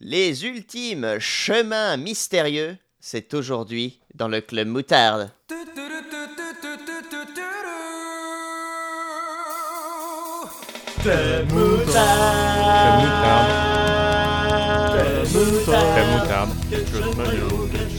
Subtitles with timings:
[0.00, 5.30] Les ultimes chemins mystérieux, c'est aujourd'hui dans le club moutarde.
[5.48, 5.68] Club
[11.00, 11.48] Club Club
[16.12, 16.50] moutarde.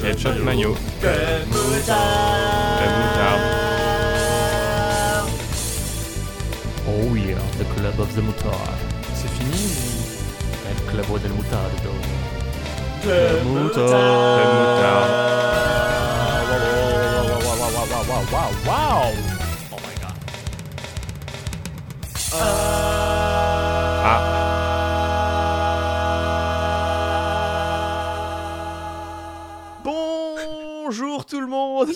[0.03, 0.75] Headshot maillot.
[1.01, 1.97] Club moutarde.
[6.87, 8.96] Oh yeah, the club of the moutarde.
[10.97, 11.05] Del.
[18.07, 19.13] Wow, wow, wow.
[19.71, 20.15] Oh my god.
[22.33, 24.21] Ah,
[29.83, 31.89] Bonjour tout le monde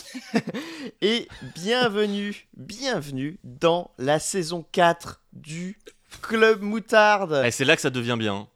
[1.02, 5.80] et bienvenue, bienvenue dans la saison 4 du
[6.22, 7.42] Club Moutarde.
[7.46, 8.48] Eh, c'est là que ça devient bien.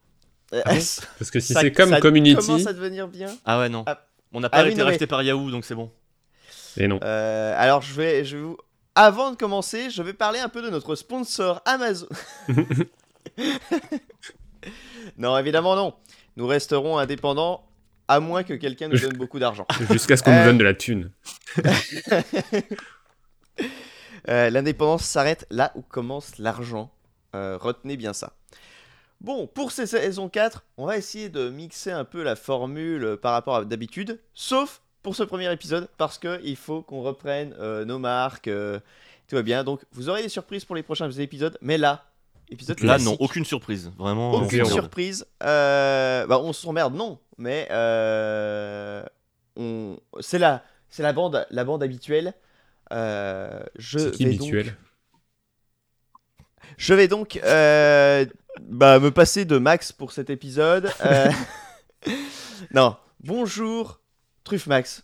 [0.56, 0.62] Euh,
[1.20, 3.28] parce que si c'est comme ça Community, commence à devenir bien.
[3.46, 3.84] Ah ouais, non.
[3.88, 4.02] Ah.
[4.34, 5.92] On n'a pas Ah oui, été mais- racheté par Yahoo, donc c'est bon.
[6.78, 7.00] et non.
[7.04, 8.58] Euh, alors je vais, je vais vous...
[8.96, 12.08] Avant de commencer, je vais parler un peu de notre sponsor Amazon.
[15.18, 15.94] non, évidemment non.
[16.38, 17.66] Nous resterons indépendants
[18.08, 19.66] à moins que quelqu'un nous donne beaucoup d'argent.
[19.92, 21.12] Jusqu'à ce qu'on Euh, nous donne de la thune.
[24.28, 26.92] Euh, L'indépendance s'arrête là où commence l'argent.
[27.36, 28.34] Euh, retenez bien ça.
[29.26, 33.18] Bon, pour ces saison 4, on va essayer de mixer un peu la formule euh,
[33.18, 37.86] par rapport à d'habitude, sauf pour ce premier épisode, parce qu'il faut qu'on reprenne euh,
[37.86, 38.80] nos marques, euh,
[39.28, 39.64] tout va bien.
[39.64, 42.06] Donc, vous aurez des surprises pour les prochains épisodes, mais là,
[42.52, 43.08] épisode Là, classique.
[43.08, 43.92] non, aucune surprise.
[43.98, 44.32] Vraiment.
[44.32, 45.26] Aucune surprise.
[45.42, 47.18] Euh, bah, on s'emmerde, non.
[47.40, 49.04] Mais euh,
[49.56, 49.98] on...
[50.20, 52.36] c'est la, c'est la bande, la bande habituelle.
[52.94, 54.54] Euh, je qui vais donc,
[56.78, 58.28] je vais donc euh,
[58.62, 60.90] bah, me passer de Max pour cet épisode.
[61.06, 61.30] Euh,
[62.74, 64.00] non, bonjour,
[64.44, 65.04] Truffe Max.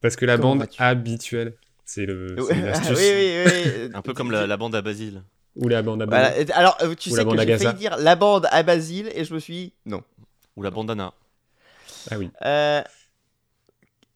[0.00, 1.54] Parce que la Comment bande habituelle,
[1.84, 2.98] c'est le, Ouais, ah, astuce.
[2.98, 3.52] oui, oui,
[3.86, 3.90] oui.
[3.94, 5.22] Un peu comme la, la bande à Basile.
[5.56, 7.78] Ou la bande à Voilà, et- Alors, euh, tu Ou sais la que j'ai failli
[7.78, 10.02] dire la bande à Basile et je me suis dit non.
[10.56, 11.12] Ou la bandana.
[12.10, 12.82] Ah oui, Euh,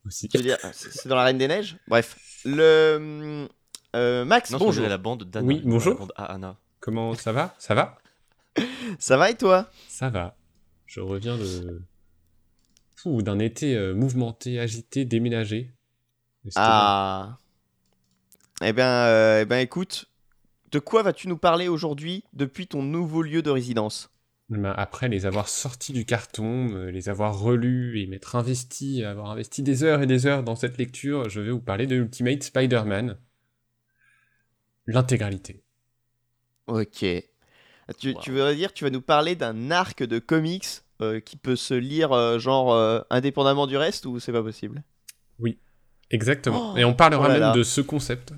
[0.06, 0.28] aussi.
[0.28, 1.76] tu veux dire, c'est dans la Reine des Neiges?
[1.88, 3.46] Bref, le
[3.94, 4.88] euh, Max, Non, je bonjour.
[4.88, 5.46] la bande d'Anna.
[5.46, 5.92] Oui, bonjour.
[5.94, 6.56] La bande à Anna.
[6.80, 7.54] Comment ça va?
[7.58, 7.96] Ça va?
[8.98, 9.70] Ça va et toi?
[9.88, 10.36] Ça va.
[10.86, 11.82] Je reviens de...
[13.04, 15.72] D'un été euh, mouvementé, agité, déménagé.
[16.56, 17.38] Ah.
[18.62, 20.06] Eh bien, euh, eh ben, écoute,
[20.72, 24.10] de quoi vas-tu nous parler aujourd'hui depuis ton nouveau lieu de résidence?
[24.48, 24.60] Bien.
[24.60, 29.30] Ben, après les avoir sortis du carton, euh, les avoir relus et m'être investi, avoir
[29.30, 32.42] investi des heures et des heures dans cette lecture, je vais vous parler de Ultimate
[32.42, 33.18] Spider-Man.
[34.86, 35.62] L'intégralité.
[36.66, 37.04] Ok.
[37.98, 38.20] Tu, Wow.
[38.20, 40.66] tu voudrais dire, tu vas nous parler d'un arc de comics
[41.02, 44.82] euh, qui peut se lire euh, genre euh, indépendamment du reste ou c'est pas possible?
[46.08, 46.72] Exactement.
[46.72, 47.52] Oh, et on parlera oh là même là.
[47.52, 48.32] de ce concept.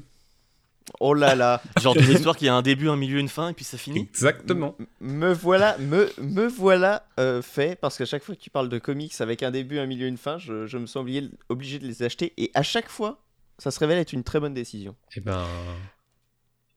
[1.01, 3.53] Oh là là Genre d'une histoire qui a un début, un milieu, une fin, et
[3.53, 4.01] puis ça finit.
[4.01, 4.75] Exactement.
[4.81, 8.71] M- Me voilà, me, me voilà euh, fait parce qu'à chaque fois que tu parles
[8.71, 11.79] de comics avec un début, un milieu, une fin, je, je me sens obligé, obligé
[11.79, 13.23] de les acheter et à chaque fois,
[13.59, 14.97] ça se révèle être une très bonne décision.
[15.15, 15.45] Eh ben,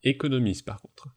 [0.04, 1.08] économise par contre.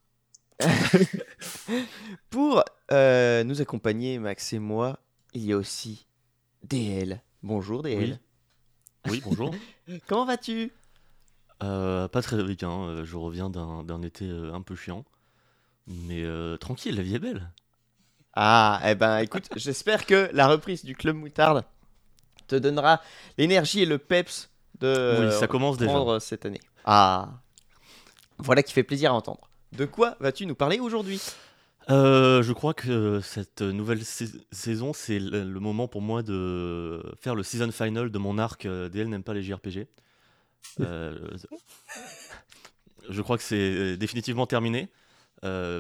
[2.31, 4.98] Pour euh, nous accompagner, Max et moi,
[5.32, 6.06] il y a aussi
[6.62, 7.20] DL.
[7.42, 8.19] Bonjour DL.
[9.06, 9.10] Oui.
[9.10, 9.54] Oui, bonjour.
[10.06, 10.72] Comment vas-tu?
[11.62, 12.70] Euh, pas très bien.
[12.70, 15.04] euh, je reviens d'un été un peu chiant.
[15.87, 17.50] Mais euh, tranquille, la vie est belle.
[18.34, 21.65] Ah, eh ben écoute, j'espère que la reprise du Club Moutarde
[22.48, 23.00] te donnera
[23.38, 24.50] l'énergie et le peps
[24.81, 26.19] de Oui, ça commence déjà.
[26.21, 26.60] cette année.
[26.84, 27.28] Ah,
[28.38, 29.48] voilà qui fait plaisir à entendre.
[29.75, 31.21] De quoi vas-tu nous parler aujourd'hui?
[31.91, 37.35] Euh, je crois que cette nouvelle sais- saison, c'est le, moment pour moi de faire
[37.35, 39.89] le season final de mon arc euh, DL n'aime pas les JRPG.
[40.81, 41.37] Euh,
[43.09, 44.89] je crois que c'est définitivement terminé,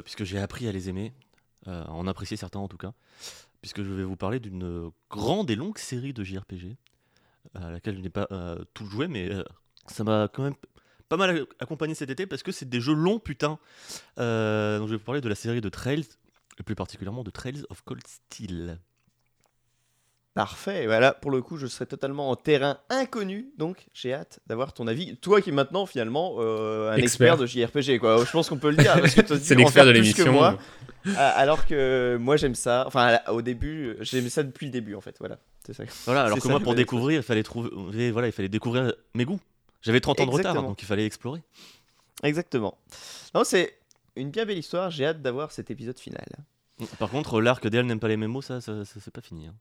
[0.04, 1.12] puisque j'ai appris à les aimer,
[1.66, 2.92] à en apprécier certains en tout cas,
[3.62, 6.76] puisque je vais vous parler d'une grande et longue série de JRPG,
[7.54, 8.28] à laquelle je n'ai pas
[8.74, 9.30] tout joué, mais
[9.86, 10.56] ça m'a quand même
[11.16, 13.58] pas mal accompagné cet été, parce que c'est des jeux longs, putain.
[14.18, 16.06] Euh, donc je vais vous parler de la série de Trails,
[16.58, 18.78] et plus particulièrement de Trails of Cold Steel.
[20.34, 24.72] Parfait, voilà, pour le coup, je serai totalement en terrain inconnu, donc j'ai hâte d'avoir
[24.72, 25.16] ton avis.
[25.18, 27.34] Toi qui est maintenant, finalement, euh, un expert.
[27.34, 27.36] Expert.
[27.36, 28.24] de JRPG, quoi.
[28.24, 28.96] Je pense qu'on peut le dire,
[29.40, 30.58] C'est l'expert de l'émission.
[31.16, 35.02] Ah, Alors que moi j'aime ça, enfin au début j'aimais ça depuis le début en
[35.02, 35.38] fait, voilà.
[35.64, 35.84] C'est ça.
[36.06, 39.24] Voilà, alors que ça, moi pour découvrir, il fallait trouver, voilà, il fallait découvrir mes
[39.24, 39.38] goûts.
[39.84, 41.42] J'avais 30 ans de retard, donc il fallait explorer.
[42.22, 42.76] Exactement.
[43.34, 43.78] Non, c'est
[44.16, 46.24] une bien belle histoire, j'ai hâte d'avoir cet épisode final.
[46.98, 49.46] Par contre, l'arc d'elle n'aime pas les mémos, ça, ça, ça, c'est pas fini.
[49.46, 49.54] hein.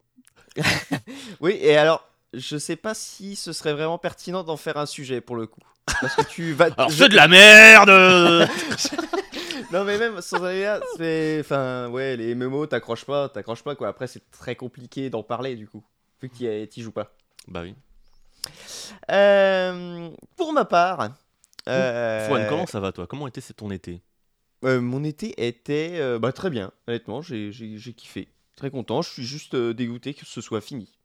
[1.41, 5.21] Oui, et alors, je sais pas si ce serait vraiment pertinent d'en faire un sujet
[5.21, 5.61] pour le coup.
[6.01, 6.65] Parce que tu vas.
[6.77, 7.89] Alors, je- c'est de la merde
[9.71, 11.39] Non, mais même sans aller là, c'est.
[11.41, 13.87] Enfin, ouais, les MMO, t'accroches pas, t'accroches pas quoi.
[13.89, 15.83] Après, c'est très compliqué d'en parler du coup,
[16.21, 17.11] vu que t'y joues pas.
[17.47, 17.75] Bah oui.
[19.11, 21.09] Euh, pour ma part.
[21.67, 23.07] euh, Fouane, comment ça va, toi?
[23.07, 24.01] Comment était ton été?
[24.63, 28.29] Euh, Mon été était euh, bah, très bien, honnêtement, j'ai kiffé.
[28.55, 30.97] Très content, je suis juste dégoûté que ce soit fini.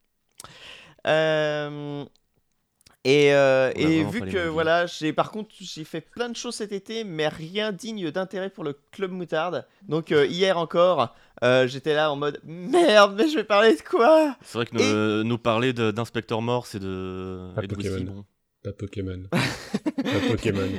[3.05, 6.55] Et, euh, et vu pas que voilà, j'ai par contre j'ai fait plein de choses
[6.55, 9.65] cet été, mais rien digne d'intérêt pour le club moutarde.
[9.87, 13.81] Donc euh, hier encore, euh, j'étais là en mode merde, mais je vais parler de
[13.81, 14.35] quoi?
[14.41, 18.25] C'est vrai que nous, nous parler d'Inspecteur Morse et de, Ah, et de Pokémon.
[18.63, 19.23] Pas Pokémon.
[19.31, 20.69] pas Pokémon.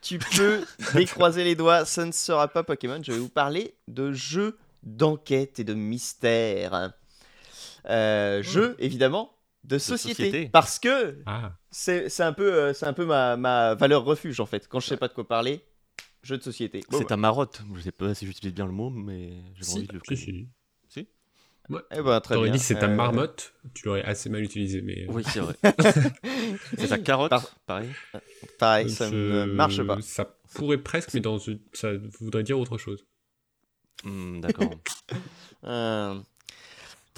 [0.00, 3.00] Tu peux décroiser les doigts, ça ne sera pas Pokémon.
[3.02, 6.92] Je vais vous parler de jeux d'enquête et de mystère.
[7.88, 9.32] Euh, Jeux évidemment
[9.68, 10.48] de société, société.
[10.48, 14.40] parce que Ah, c'est c'est un peu, euh, c'est un peu ma, ma valeur refuge
[14.40, 14.66] en fait.
[14.68, 15.62] Quand je sais pas de quoi parler,
[16.22, 16.80] jeu de société.
[16.90, 17.62] Bon, C'est ta marotte.
[17.76, 20.48] Je sais pas si j'utilise bien le mot, mais j'ai Si, envie de le si,
[20.88, 21.08] si.
[21.90, 22.56] Eh ben, très T'aurais bien.
[22.56, 25.02] dit c'est ta Euh, marmotte, tu l'aurais assez mal utilisé, mais.
[25.02, 25.54] euh, Oui, c'est vrai.
[26.78, 27.90] c'est ta carotte, Par- pareil.
[28.58, 30.00] Pareil, ça ne marche pas.
[30.00, 30.24] Ça
[30.54, 33.04] pourrait presque, mais dans une- ça voudrait dire autre chose.
[34.04, 34.70] Hmm, D'accord.
[35.64, 36.14] Euh,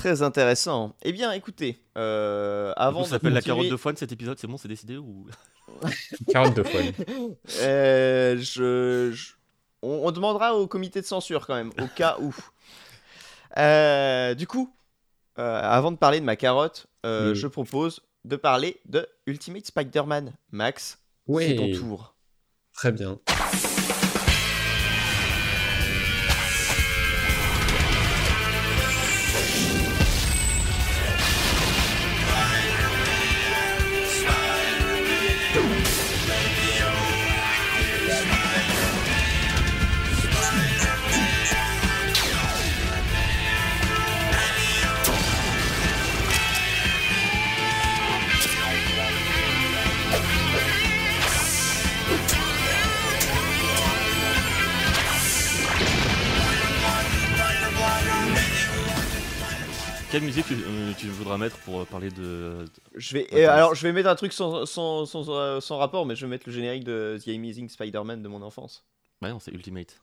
[0.01, 0.95] très intéressant.
[1.03, 4.39] Eh bien, écoutez, euh, avant Avant, ça de s'appelle la carotte de Fouane cet épisode,
[4.39, 5.27] c'est bon, c'est décidé ou
[6.33, 6.93] Carotte de foine.
[7.61, 9.33] Euh, je, je-
[9.83, 12.35] On, on demandera au comité de censure quand même, au cas où.
[13.59, 14.73] Euh, du coup,
[15.41, 17.35] euh, avant de parler de ma carotte, euh, Oui.
[17.37, 20.33] je propose de parler de Ultimate Spider-Man.
[20.53, 22.15] Max, c'est Ouais, ton tour.
[22.73, 23.19] très bien.
[60.95, 62.65] Tu, voudras mettre pour euh, parler de.
[62.95, 66.07] Je vais, euh, alors, je vais mettre un truc sans, sans, sans, euh, sans rapport,
[66.07, 68.85] mais je vais mettre le générique de The Amazing Spider-Man de mon enfance.
[69.23, 70.01] Ouais, non, c'est Ultimate.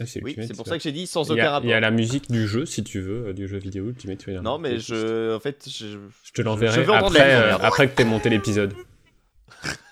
[0.00, 0.72] Ah, c'est Oui, Ultimate, c'est pour ça.
[0.72, 1.70] ça que j'ai dit sans Il y, aucun a, il rapport.
[1.70, 4.44] y a la musique du jeu, si tu veux, du jeu vidéo Ultimate Spider-Man.
[4.44, 7.88] Non, mais je, en fait, je, Je te l'enverrai je vais entendre après, euh, après
[7.88, 8.74] que t'aies monté l'épisode.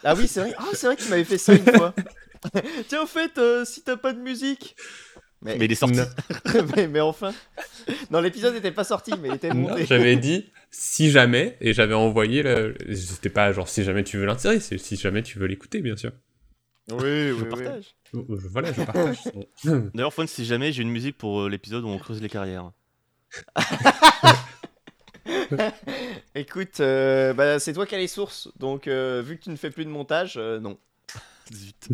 [0.04, 0.54] Ah oui, c'est vrai.
[0.58, 1.92] Ah, c'est vrai que tu m'avais fait ça une fois.
[2.88, 4.76] Tiens, au fait, euh, si t'as pas de musique.
[5.42, 5.96] Mais, Mais il est sorti.
[5.98, 6.06] Non.
[6.76, 7.32] mais, mais enfin.
[8.10, 9.84] Non, l'épisode n'était pas sorti, mais il était monté.
[9.86, 12.74] j'avais dit si jamais, et j'avais envoyé le.
[12.94, 15.96] C'était pas genre si jamais tu veux l'intérêt, c'est si jamais tu veux l'écouter, bien
[15.96, 16.12] sûr.
[16.90, 17.96] Oui, Je oui, partage.
[18.14, 19.18] Oh, oh, je- Voilà, je partage.
[19.94, 22.70] D'ailleurs, Fouane, si jamais j'ai une musique pour euh, l'épisode où on creuse les carrières.
[26.34, 29.56] Écoute, euh, bah, c'est toi qui as les sources, donc euh, vu que tu ne
[29.56, 30.78] fais plus de montage, euh, non.
[31.52, 31.88] Zut.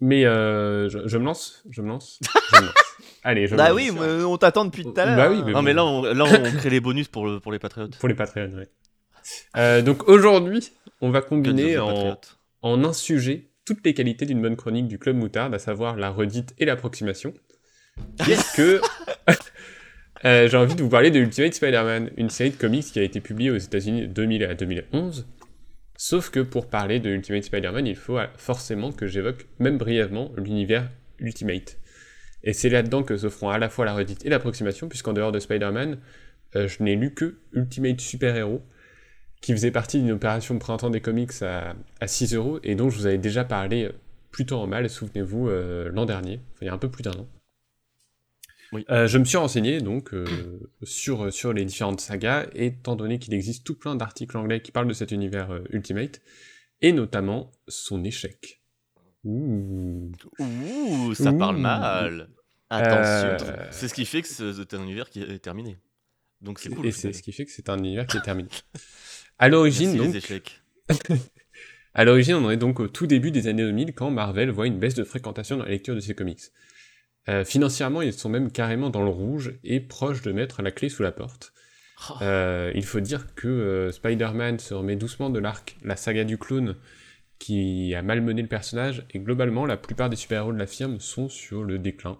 [0.00, 2.18] Mais euh, je, je me lance, je me lance.
[2.52, 2.74] Je me lance.
[3.24, 3.76] Allez, je me Bah lance.
[3.76, 5.16] oui, mais on t'attend depuis tout à l'heure.
[5.16, 5.62] Bah oui, mais Non, bon.
[5.62, 7.96] mais là, on, là, on crée les bonus pour, le, pour les patriotes.
[7.98, 8.68] Pour les Patreons, ouais.
[9.56, 12.38] Euh, donc aujourd'hui, on va Que combiner en, patriotes.
[12.62, 16.10] en un sujet toutes les qualités d'une bonne chronique du Club Moutarde, à savoir la
[16.10, 17.34] redite et l'approximation.
[18.18, 18.60] Puisque
[20.24, 23.02] euh, j'ai envie de vous parler de Ultimate Spider-Man, une série de comics qui a
[23.02, 25.26] été publiée aux États-Unis de 2000 à 2011.
[25.96, 30.30] Sauf que pour parler de Ultimate Spider-Man, il faut euh, forcément que j'évoque, même brièvement,
[30.36, 31.78] l'univers Ultimate.
[32.44, 35.38] Et c'est là-dedans que s'offront à la fois la redite et l'approximation, puisqu'en dehors de
[35.38, 35.98] Spider-Man,
[36.54, 38.62] euh, je n'ai lu que Ultimate Super Hero,
[39.40, 42.98] qui faisait partie d'une opération printemps des comics à, à 6 euros, et dont je
[42.98, 43.92] vous avais déjà parlé euh,
[44.30, 47.26] plutôt en mal, souvenez-vous, l'an dernier, enfin, il y a un peu plus d'un an.
[48.76, 48.84] Oui.
[48.90, 50.26] Euh, je me suis renseigné donc euh,
[50.82, 54.86] sur, sur les différentes sagas, étant donné qu'il existe tout plein d'articles anglais qui parlent
[54.86, 56.20] de cet univers euh, Ultimate,
[56.82, 58.60] et notamment son échec.
[59.24, 60.12] Ouh.
[60.38, 62.28] Ouh, ça parle mal.
[62.68, 63.48] Attention.
[63.48, 65.78] Euh, C'est ce qui fait que c'est un univers qui est terminé.
[66.42, 66.86] Donc c'est cool.
[66.86, 68.50] et c'est ce qui fait que c'est un univers qui est terminé.
[69.38, 70.60] À l'origine, donc, les échecs.
[71.98, 74.66] À l'origine, on en est donc au tout début des années 2000 quand Marvel voit
[74.66, 76.42] une baisse de fréquentation dans la lecture de ses comics.
[77.28, 80.88] Euh, financièrement, ils sont même carrément dans le rouge et proches de mettre la clé
[80.88, 81.52] sous la porte.
[82.10, 82.14] Oh.
[82.22, 86.38] Euh, il faut dire que euh, Spider-Man se remet doucement de l'arc, la saga du
[86.38, 86.76] clone,
[87.38, 91.28] qui a malmené le personnage, et globalement, la plupart des super-héros de la firme sont
[91.28, 92.18] sur le déclin.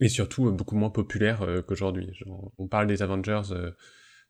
[0.00, 2.18] Et surtout beaucoup moins populaire euh, qu'aujourd'hui.
[2.58, 3.42] On parle des Avengers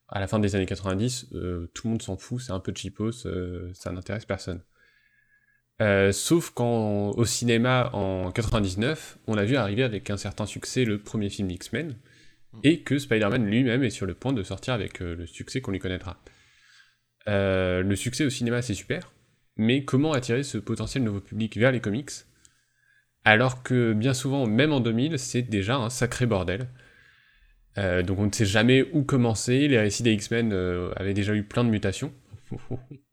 [0.09, 2.73] à la fin des années 90, euh, tout le monde s'en fout, c'est un peu
[2.75, 3.27] cheapos,
[3.73, 4.63] ça n'intéresse personne.
[5.83, 10.85] Euh, sauf quand au cinéma en 99, on a vu arriver avec un certain succès
[10.85, 11.97] le premier film X-Men,
[12.63, 15.73] et que Spider-Man lui-même est sur le point de sortir avec euh, le succès qu'on
[15.73, 16.23] lui connaîtra.
[17.27, 19.13] Euh, le succès au cinéma c'est super,
[19.57, 22.11] mais comment attirer ce potentiel nouveau public vers les comics?
[23.25, 26.69] Alors que bien souvent, même en 2000, c'est déjà un sacré bordel.
[27.77, 30.53] Donc on ne sait jamais où commencer, les récits des X-Men
[30.97, 32.13] avaient déjà eu plein de mutations.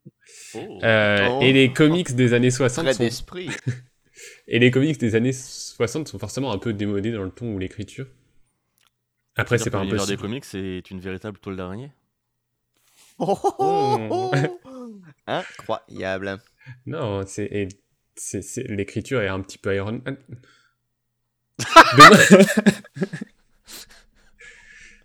[0.54, 0.78] Oh.
[0.82, 1.38] Euh, Oh.
[1.42, 3.02] Et les comics des années 60 Trait sont...
[3.04, 3.50] d'esprit.
[4.48, 7.58] Et les comics des années 60 sont forcément un peu démodés dans le ton ou
[7.58, 8.06] l'écriture.
[9.36, 10.22] Après, c'est pas L'univers des impossible.
[10.22, 11.90] comics, c'est une véritable toile d'araignée.
[13.18, 14.60] Oh, oh, oh, Oh.
[14.64, 15.00] oh.
[15.26, 16.38] Incroyable.
[16.86, 17.68] Non, c'est, et
[18.14, 20.16] c'est, c'est- l'écriture est un petit peu Iron Man.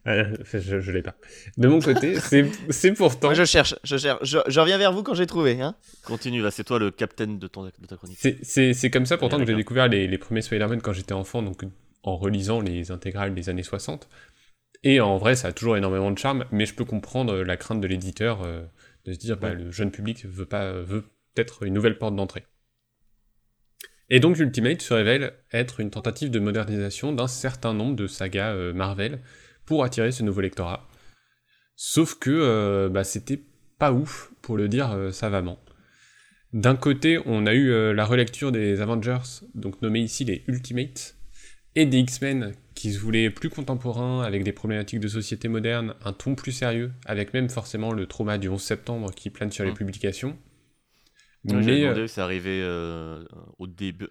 [0.07, 1.15] Euh, je, je l'ai pas.
[1.57, 3.27] De mon côté, c'est, c'est pourtant.
[3.27, 4.19] Moi, je cherche, je cherche.
[4.23, 5.59] Je, je reviens vers vous quand j'ai trouvé.
[5.61, 5.75] Hein.
[6.05, 8.17] Continue, là, c'est toi le capitaine de, ton, de ta chronique.
[8.19, 11.13] C'est, c'est, c'est comme ça pourtant que j'ai découvert les, les premiers Spider-Man quand j'étais
[11.13, 11.63] enfant, donc
[12.03, 14.07] en relisant les intégrales des années 60.
[14.83, 17.81] Et en vrai, ça a toujours énormément de charme, mais je peux comprendre la crainte
[17.81, 18.61] de l'éditeur euh,
[19.05, 19.55] de se dire, bah, Ouais.
[19.55, 21.01] le jeune public veut pas, veut
[21.33, 22.45] peut-être une nouvelle porte d'entrée.
[24.09, 28.53] Et donc Ultimate se révèle être une tentative de modernisation d'un certain nombre de sagas
[28.53, 29.19] euh, Marvel
[29.67, 30.87] pour attirer ce nouveau lectorat.
[31.75, 33.39] Sauf que euh, bah, c'était
[33.77, 35.59] pas ouf, pour le dire euh, savamment.
[36.53, 41.15] D'un côté, on a eu euh, la relecture des Avengers, donc nommés ici les Ultimates,
[41.75, 46.13] et des X-Men qui se voulaient plus contemporains, avec des problématiques de société moderne, un
[46.13, 49.71] ton plus sérieux, avec même forcément le trauma du 11 septembre qui plane sur les
[49.71, 49.75] Mm.
[49.75, 50.37] publications.
[51.45, 53.23] Ouais, Mais euh, demandé, c'est arrivé euh,
[53.59, 54.07] au début.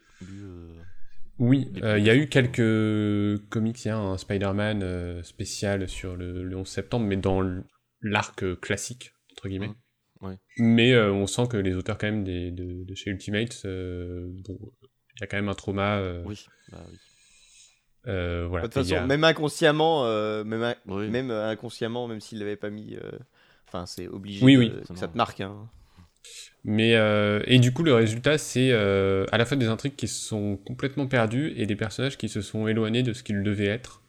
[1.38, 5.88] Oui, euh, il y a eu quelques comics, il y a un Spider-Man euh, spécial
[5.88, 7.62] sur le, le 11 septembre, mais dans l-
[8.02, 9.68] l'arc classique, entre guillemets.
[9.68, 10.26] Mm.
[10.26, 10.34] Ouais.
[10.58, 14.26] Mais euh, on sent que les auteurs quand même des, de, de chez Ultimates, euh,
[14.48, 14.58] bon,
[15.16, 15.98] il y a quand même un trauma.
[15.98, 16.96] euh, Oui, bah oui.
[18.08, 18.66] euh, voilà.
[18.66, 21.08] de toute a- façon, même inconsciemment, euh, même, in- Oui.
[21.10, 23.10] même inconsciemment, même s'il l'avait pas mis, euh,
[23.68, 24.72] enfin, c'est obligé Oui, de- oui.
[24.88, 25.40] que ça te marque.
[25.42, 25.68] Hein.
[26.64, 30.08] Mais euh, et du coup, le résultat, c'est euh, à la fois des intrigues qui
[30.08, 33.66] se sont complètement perdues et des personnages qui se sont éloignés de ce qu'ils devaient
[33.66, 34.02] être.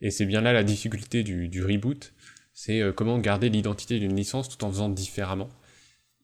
[0.00, 2.12] Et c'est bien là la difficulté du, reboot,
[2.54, 5.48] c'est euh, comment garder l'identité d'une licence tout en faisant différemment.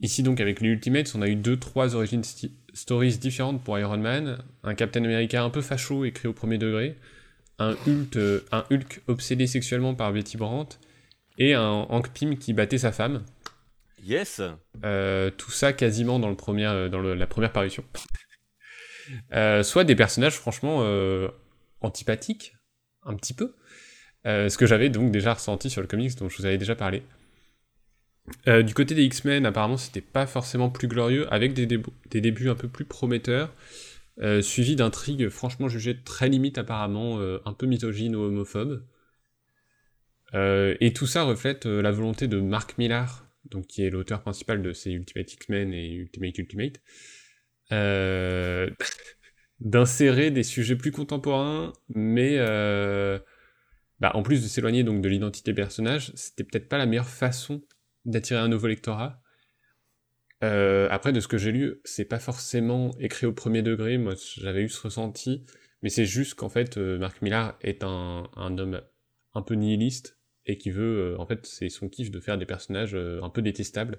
[0.01, 3.77] Ici donc avec les Ultimates, on a eu deux trois origin sti- stories différentes pour
[3.77, 6.97] Iron Man, un Captain America un peu facho écrit au premier degré,
[7.59, 8.17] un Hulk,
[8.53, 10.79] un Hulk obsédé sexuellement par Betty Brandt
[11.39, 13.25] et un Hank Pym qui battait sa femme.
[14.05, 14.43] Yes
[14.85, 17.85] Euh, tout ça quasiment dans, le premier, euh, dans la première parution.
[19.35, 20.79] Euh, soit des personnages franchement
[21.83, 22.57] antipathiques,
[23.03, 23.55] un petit peu.
[24.25, 27.03] Ce que j'avais donc déjà ressenti sur le comics dont je vous avais déjà parlé.
[28.47, 32.55] Du côté des X-Men, apparemment, c'était pas forcément plus glorieux, avec des, des débuts un
[32.55, 33.53] peu plus prometteurs,
[34.41, 38.87] suivis d'intrigues franchement jugées très limites, apparemment, un peu misogynes ou homophobes.
[40.33, 44.73] Et tout ça reflète la volonté de Mark Millar, donc qui est l'auteur principal de
[44.73, 46.81] ces Ultimate X-Men et Ultimate Ultimate,
[47.73, 48.71] euh,
[49.61, 53.19] d'insérer des sujets plus contemporains, mais euh,
[54.01, 57.09] bah, en plus de s'éloigner donc de l'identité des personnages, c'était peut-être pas la meilleure
[57.09, 57.63] façon
[58.05, 59.21] d'attirer un nouveau lectorat.
[60.43, 64.15] Euh, après, de ce que j'ai lu, c'est pas forcément écrit au premier degré, moi
[64.37, 65.47] j'avais eu ce ressenti,
[65.83, 68.83] mais c'est juste qu'en fait, Mark Millar est un homme
[69.35, 72.47] un peu nihiliste, et qui veut, euh, en fait, c'est son kiff de faire des
[72.47, 73.99] personnages euh, un peu détestables.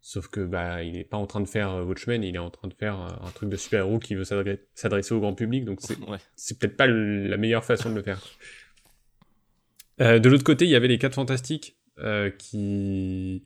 [0.00, 2.50] Sauf que bah il est pas en train de faire euh, Watchmen, il est en
[2.50, 5.80] train de faire un truc de super-héros qui veut s'adre- s'adresser au grand public, donc
[5.80, 6.18] c'est Ouais.
[6.60, 8.20] peut-être pas le- la meilleure façon de le faire.
[10.00, 13.44] Euh, de l'autre côté, il y avait les 4 Fantastiques euh, qui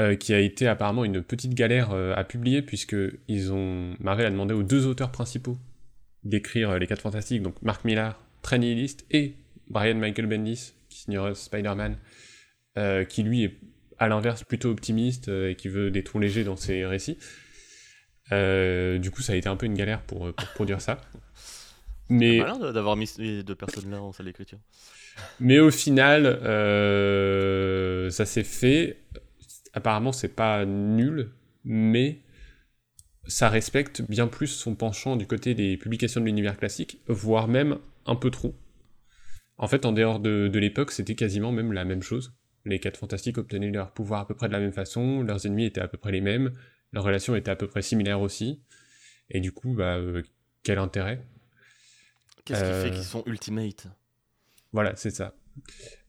[0.00, 2.96] euh, qui a été apparemment une petite galère à publier puisque
[3.28, 5.56] ils ont Marvel a demandé aux deux auteurs principaux
[6.24, 9.34] d'écrire les 4 Fantastiques, donc Mark Millar, très nihiliste, et
[9.68, 10.72] Brian Michael Bendis
[11.04, 11.96] signera Spider-Man,
[12.76, 13.58] euh, qui lui est
[13.98, 17.18] à l'inverse plutôt optimiste euh, et qui veut des tons légers dans ses récits.
[18.32, 20.98] Euh, du coup, ça a été un peu une galère pour, pour produire ça.
[22.08, 24.58] Mais, Malin d'avoir mis ces deux personnes-là en salle d'écriture.
[25.40, 26.24] mais au final,
[28.10, 28.98] ça s'est fait.
[29.72, 31.30] Apparemment, c'est pas nul,
[31.64, 32.20] mais
[33.26, 37.78] ça respecte bien plus son penchant du côté des publications de l'univers classique, voire même
[38.06, 38.54] un peu trop.
[39.56, 42.34] En fait, en dehors de, de l'époque, c'était quasiment même la même chose.
[42.64, 45.66] Les quatre fantastiques obtenaient leur pouvoir à peu près de la même façon, leurs ennemis
[45.66, 46.52] étaient à peu près les mêmes,
[46.92, 48.62] leurs relations étaient à peu près similaires aussi.
[49.30, 50.22] Et du coup, bah, euh,
[50.62, 51.20] quel intérêt?
[52.44, 53.86] Qu'est-ce qui fait Euh, qu'ils sont ultimate
[54.72, 55.34] Voilà, c'est ça.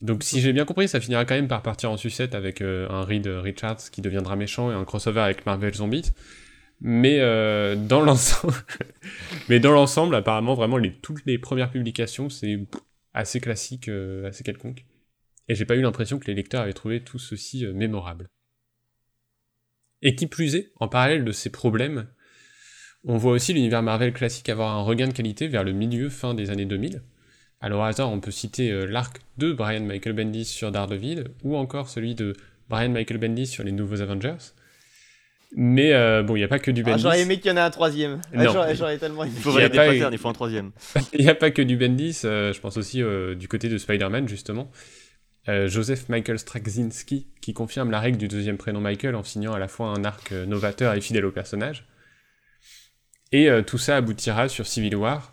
[0.01, 2.89] Donc si j'ai bien compris, ça finira quand même par partir en sucette avec euh,
[2.89, 6.11] un Reed Richards qui deviendra méchant et un crossover avec Marvel Zombies.
[6.81, 7.19] Mais
[7.75, 8.53] dans l'ensemble,
[9.49, 12.59] mais dans l'ensemble, apparemment, vraiment, les, toutes les premières publications, c'est
[13.15, 14.86] assez classique, euh, assez quelconque.
[15.48, 18.29] Et j'ai pas eu l'impression que les lecteurs avaient trouvé tout ceci euh, mémorable.
[20.01, 22.07] Et qui plus est, en parallèle de ces problèmes,
[23.03, 26.34] on voit aussi l'univers Marvel classique avoir un regain de qualité vers le milieu fin
[26.34, 27.01] des années 2000.
[27.62, 31.55] Alors au hasard, on peut citer euh, l'arc de Brian Michael Bendis sur Daredevil, ou
[31.55, 32.34] encore celui de
[32.69, 34.53] Brian Michael Bendis sur les nouveaux Avengers.
[35.57, 37.03] Mais euh, bon, il n'y a pas que du Ah, Bendis.
[37.03, 38.19] J'aurais aimé qu'il y en ait un troisième.
[38.33, 38.51] Ah, Non.
[38.51, 39.33] J'aurais j'aurais tellement aimé.
[39.38, 40.71] Il faut a valider pas il faut un troisième.
[41.13, 43.77] Il n'y a pas que du Bendis, euh, je pense aussi euh, du côté de
[43.77, 44.69] Spider-Man, justement.
[45.47, 49.59] Euh, Joseph Michael Straczynski, qui confirme la règle du deuxième prénom Michael en signant à
[49.59, 51.85] la fois un arc euh, novateur et fidèle au personnage.
[53.31, 55.31] Et euh, tout ça aboutira sur Civil War,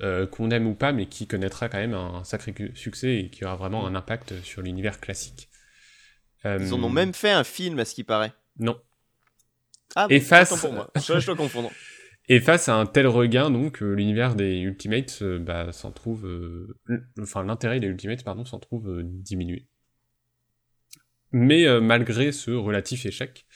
[0.00, 3.28] euh, qu'on aime ou pas, mais qui connaîtra quand même un sacré cu- succès et
[3.30, 5.48] qui aura vraiment un impact sur l'univers classique.
[6.46, 8.32] Euh, Ils en ont même fait un film, à ce qui paraît.
[8.60, 8.78] Non.
[9.96, 10.90] Ah, Et bon, face- autant pour moi.
[10.96, 11.70] Je, je confondre.
[12.30, 16.26] Et face à un tel regain, donc, euh, l'univers des Ultimates euh, bah, s'en trouve.
[16.26, 16.76] euh,
[17.20, 19.66] enfin, l'intérêt des Ultimates, pardon, s'en trouve euh, diminué.
[21.32, 23.46] Mais euh, malgré ce relatif échec,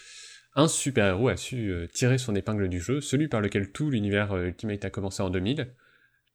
[0.55, 4.33] un super-héros a su euh, tirer son épingle du jeu, celui par lequel tout l'univers
[4.33, 5.75] euh, Ultimate a commencé en 2000,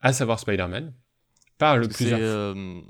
[0.02, 0.94] à savoir Spider-Man,
[1.58, 2.82] par le euh,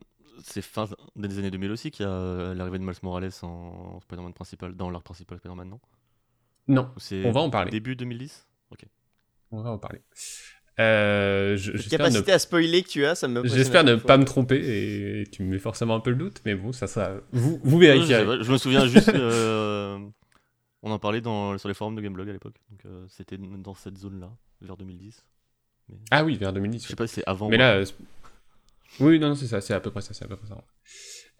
[0.43, 3.99] c'est fin des années 2000 aussi qu'il y a euh, l'arrivée de Miles Morales en
[4.01, 5.79] Spider-Man principal, dans l'arc principal Spider-Man, non?
[6.67, 6.89] Non,
[7.25, 7.71] on va en parler.
[7.71, 8.45] début 2010
[9.51, 10.01] On va en parler.
[10.79, 13.47] Euh, je- ne capacité à spoiler que tu as, ça me.
[13.47, 14.57] J'espère ne pas me tromper
[15.21, 17.13] et tu me mets forcément un peu le doute, mais bon, ça sera.
[17.31, 18.37] Vous, vous vérifierez.
[18.39, 19.09] je, je me souviens juste.
[19.09, 19.97] euh,
[20.83, 22.55] on en parlait dans, sur les forums de Gameblog à l'époque.
[22.69, 24.29] Donc euh, c'était dans cette zone-là,
[24.61, 25.25] vers 2010.
[26.11, 26.83] Ah oui, vers 2010.
[26.83, 27.49] Je sais pas si c'est avant.
[27.49, 27.85] Mais là, euh,
[28.99, 30.61] oui, non, non, c'est ça, c'est à peu près ça, c'est à peu près ça.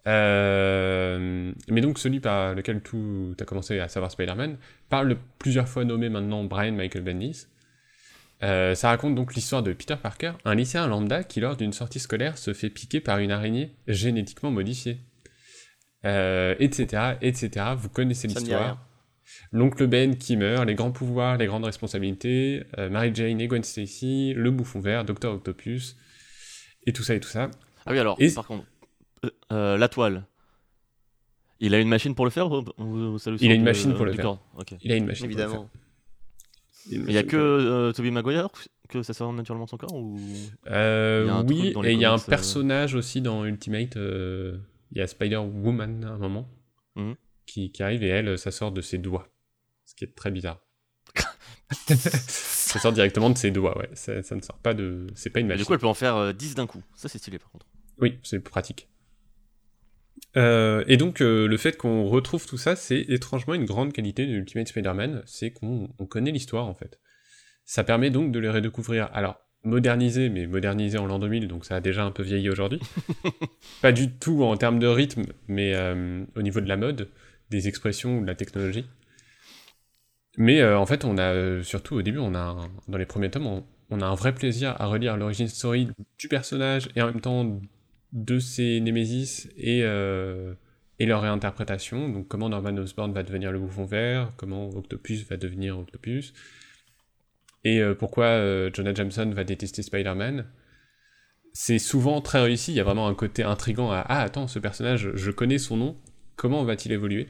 [0.08, 4.58] Euh, mais donc celui par lequel tout a commencé à savoir Spider-Man
[4.90, 7.48] parle plusieurs fois nommé maintenant Brian Michael Bendis.
[8.44, 12.00] Euh, ça raconte donc l'histoire de Peter Parker, un lycéen lambda qui lors d'une sortie
[12.00, 15.00] scolaire se fait piquer par une araignée génétiquement modifiée.
[16.06, 17.66] Euh, etc., etc.
[17.76, 18.86] Vous connaissez l'histoire.
[19.52, 24.34] L'oncle Ben qui meurt, les grands pouvoirs, les grandes responsabilités, Mary Jane et Gwen Stacy,
[24.34, 25.98] le bouffon vert, Docteur Octopus,
[26.86, 27.50] et tout ça et tout ça.
[27.86, 28.64] Ah oui, alors, Et- par contre,
[29.52, 30.26] euh, euh, la toile.
[31.60, 33.94] Il a une machine pour le faire ou, ou ça lui Il a une machine
[33.96, 34.38] pour le faire.
[34.82, 35.28] Il a une machine.
[35.28, 35.70] pour le Évidemment.
[35.72, 35.82] faire.
[36.92, 38.48] Il a une Il y a que euh, Tobey Maguire
[38.90, 40.18] que ça sort naturellement de son corps ou.
[40.68, 43.98] Euh, oui, et il y a un euh, personnage aussi dans Ultimate.
[43.98, 44.58] euh,
[44.92, 46.48] Il y a Spider-Woman à un moment
[46.96, 47.16] Mhm.
[47.46, 49.28] qui, qui arrive et elle, ça sort de ses doigts.
[49.86, 50.60] Ce qui est très bizarre.
[51.88, 53.90] ça sort directement de ses doigts, ouais.
[53.94, 55.08] Ça, ça ne sort pas de.
[55.16, 55.62] C'est pas une machine.
[55.64, 56.82] Du coup, elle peut en faire euh, 10 d'un coup.
[56.96, 57.66] Ça, c'est stylé par contre.
[58.00, 58.88] Oui, c'est pratique.
[60.36, 64.26] Euh, et donc, euh, le fait qu'on retrouve tout ça, c'est étrangement une grande qualité
[64.26, 67.00] de Ultimate Spider-Man, c'est qu'on on connaît l'histoire en fait.
[67.66, 69.10] Ça permet donc de les redécouvrir.
[69.14, 72.80] Alors, modernisé, mais modernisé en l'an 2000, donc ça a déjà un peu vieilli aujourd'hui.
[73.82, 77.10] Pas du tout en termes de rythme, mais euh, au niveau de la mode,
[77.50, 78.86] des expressions ou de la technologie.
[80.38, 83.48] Mais en fait, on a surtout au début, on a un- dans les premiers tomes,
[83.48, 87.22] on, on a un vrai plaisir à relire l'origine story du personnage et en même
[87.22, 87.60] temps
[88.14, 90.54] de ses Némésis et, euh,
[91.00, 92.10] et leur réinterprétation.
[92.10, 96.34] Donc comment Norman Osborn va devenir le bouffon vert, comment Octopus va devenir Octopus,
[97.64, 100.46] et euh, pourquoi euh, Jonah Jameson va détester Spider-Man.
[101.54, 104.60] C'est souvent très réussi, il y a vraiment un côté intrigant à Ah attends, ce
[104.60, 105.96] personnage, je connais son nom,
[106.36, 107.28] comment va-t-il évoluer?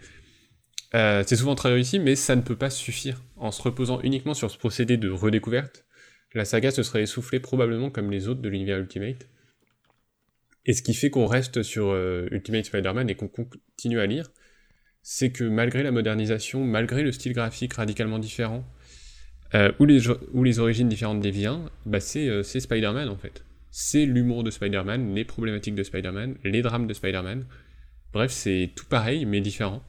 [0.93, 3.21] C'est souvent très réussi, mais ça ne peut pas suffire.
[3.35, 5.85] En se reposant uniquement sur ce procédé de redécouverte,
[6.33, 9.27] la saga se serait essoufflée probablement comme les autres de l'univers Ultimate.
[10.67, 14.32] Et ce qui fait qu'on reste sur euh, Ultimate Spider-Man et qu'on continue à lire,
[15.01, 18.65] c'est que malgré la modernisation, malgré le style graphique radicalement différent,
[19.56, 23.45] euh, ou, les, origines différentes des vilains, bah c'est euh, c'est Spider-Man en fait.
[23.71, 27.45] C'est l'humour de Spider-Man, les problématiques de Spider-Man, les drames de Spider-Man.
[28.13, 29.84] Bref, c'est tout pareil mais différent.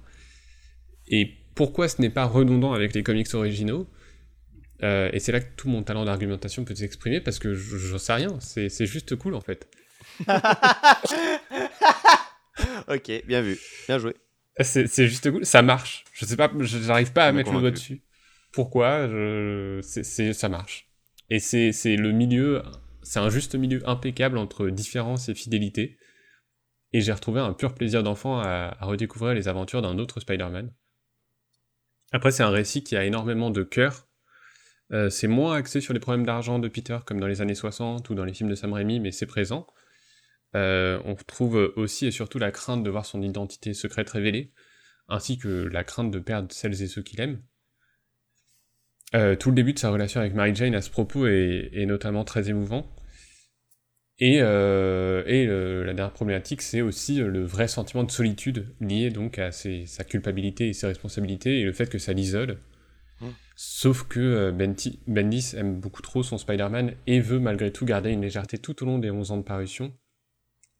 [1.09, 3.88] Et pourquoi ce n'est pas redondant avec les comics originaux
[4.83, 7.99] Euh, Et c'est là que tout mon talent d'argumentation peut s'exprimer parce que je- j'en
[7.99, 9.69] sais rien, c'est juste cool en fait.
[12.89, 13.59] ok, bien vu.
[13.87, 14.15] Bien joué.
[14.61, 16.05] C'est c'est juste cool, ça marche.
[16.13, 18.03] Je sais pas, j'arrive pas à mettre le doigt dessus.
[18.53, 19.81] Pourquoi je...
[20.33, 20.89] Ça marche.
[21.31, 22.63] Et c'est c'est le milieu,
[23.03, 25.99] c'est un juste milieu impeccable entre différence et fidélité.
[26.93, 30.73] Et j'ai retrouvé un pur plaisir d'enfant à, à redécouvrir les aventures d'un autre Spider-Man.
[32.13, 34.07] Après, c'est un récit qui a énormément de cœur,
[34.93, 38.09] Euh, c'est moins axé sur les problèmes d'argent de Peter, comme dans les années 60
[38.11, 39.67] ou dans les films de Sam Raimi, mais c'est présent.
[40.55, 44.53] Euh, on retrouve aussi et surtout la crainte de voir son identité secrète révélée,
[45.09, 47.43] ainsi que la crainte de perdre celles et ceux qu'il aime.
[49.15, 51.87] Euh, tout le début de sa relation avec Mary Jane à ce propos est, est
[51.87, 52.91] notamment très émouvant.
[54.21, 59.39] Et, euh, et la dernière problématique, c'est aussi le vrai sentiment de solitude lié donc
[59.39, 62.59] à ses- sa culpabilité et ses responsabilités et le fait que ça l'isole.
[63.21, 63.29] Mm.
[63.55, 64.51] Sauf que
[65.07, 68.87] Bendis aime beaucoup trop son Spider-Man et veut malgré tout garder une légèreté tout au
[68.87, 69.93] long des 11 ans de parution.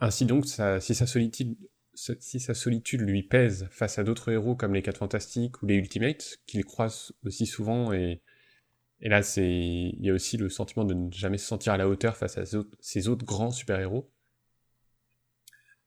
[0.01, 5.63] Ainsi donc, si, sa solitude, lui pèse face à d'autres héros comme les 4 Fantastiques
[5.63, 8.23] ou les Ultimates, qu'il croise aussi souvent et,
[9.01, 11.89] et là, il y a aussi le sentiment de ne jamais se sentir à la
[11.89, 12.45] hauteur face à
[12.81, 14.11] ces autres, grands super-héros.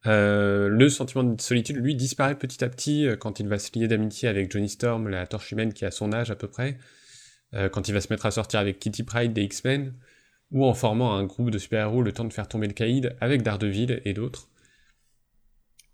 [0.07, 3.77] Euh, le sentiment de solitude, lui, disparaît petit à petit euh, quand il va se
[3.77, 6.79] lier d'amitié avec Johnny Storm, la torche humaine qui a son âge à peu près,
[7.53, 9.93] euh, quand il va se mettre à sortir avec Kitty Pryde des X-Men,
[10.51, 13.41] ou en formant un groupe de super-héros le temps de faire tomber le caïd avec
[13.41, 14.49] Daredevil et d'autres.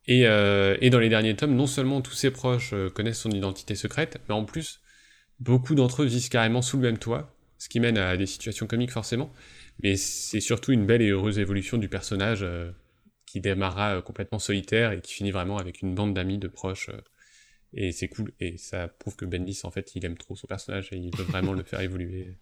[0.07, 3.75] Et, euh, dans les derniers tomes, non seulement tous ses proches euh, connaissent son identité
[3.75, 4.81] secrète, mais en plus,
[5.39, 8.67] beaucoup d'entre eux vivent carrément sous le même toit, ce qui mène à des situations
[8.67, 9.31] comiques forcément,
[9.83, 12.71] mais c'est surtout une belle et heureuse évolution du personnage euh,
[13.25, 16.89] qui démarra complètement solitaire et qui finit vraiment avec une bande d'amis, de proches,
[17.73, 20.89] et c'est cool, et ça prouve que Bendis en fait il aime trop son personnage
[20.93, 22.37] et il veut vraiment le faire évoluer.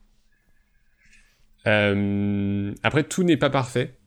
[1.67, 3.97] Euh, après, tout n'est pas parfait.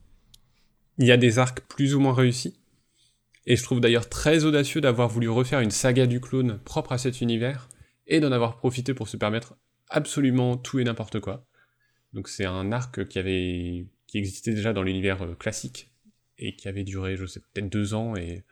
[0.97, 2.59] Il y a des arcs plus ou moins réussis.
[3.45, 6.97] Et je trouve d'ailleurs très audacieux d'avoir voulu refaire une saga du clone propre à
[6.97, 7.69] cet univers
[8.05, 9.55] et d'en avoir profité pour se permettre
[9.89, 11.45] absolument tout et n'importe quoi.
[12.13, 15.91] Donc c'est un arc qui avait qui existait déjà dans l'univers euh, classique
[16.37, 18.43] et qui avait duré, je sais peut-être deux ans et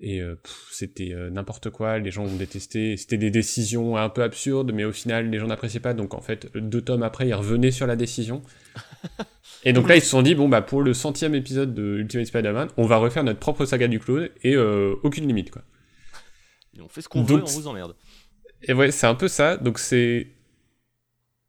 [0.00, 0.34] et euh,
[0.70, 1.98] c'était euh, n'importe quoi.
[1.98, 2.96] Les gens ont détesté.
[2.96, 5.94] C'était des décisions un peu absurdes, mais au final les gens n'appréciaient pas.
[5.94, 8.42] Donc en fait deux tomes après ils revenaient sur la décision.
[9.66, 12.26] Et donc là ils se sont dit bon bah pour le centième épisode de Ultimate
[12.26, 15.62] Spider-Man, on va refaire notre propre saga du clone et euh, aucune limite quoi.
[16.76, 17.94] Et on fait ce qu'on veut, on vous emmerde.
[18.62, 19.56] Et ouais, c'est un peu ça.
[19.56, 20.26] Donc c'est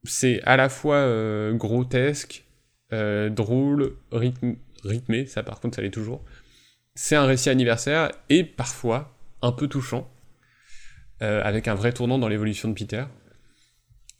[0.03, 2.45] c'est à la fois euh, grotesque,
[2.93, 5.25] euh, drôle, rythme- rythmé.
[5.25, 6.23] Ça, par contre, ça l'est toujours.
[6.95, 10.09] C'est un récit anniversaire et parfois un peu touchant,
[11.21, 13.03] euh, avec un vrai tournant dans l'évolution de Peter.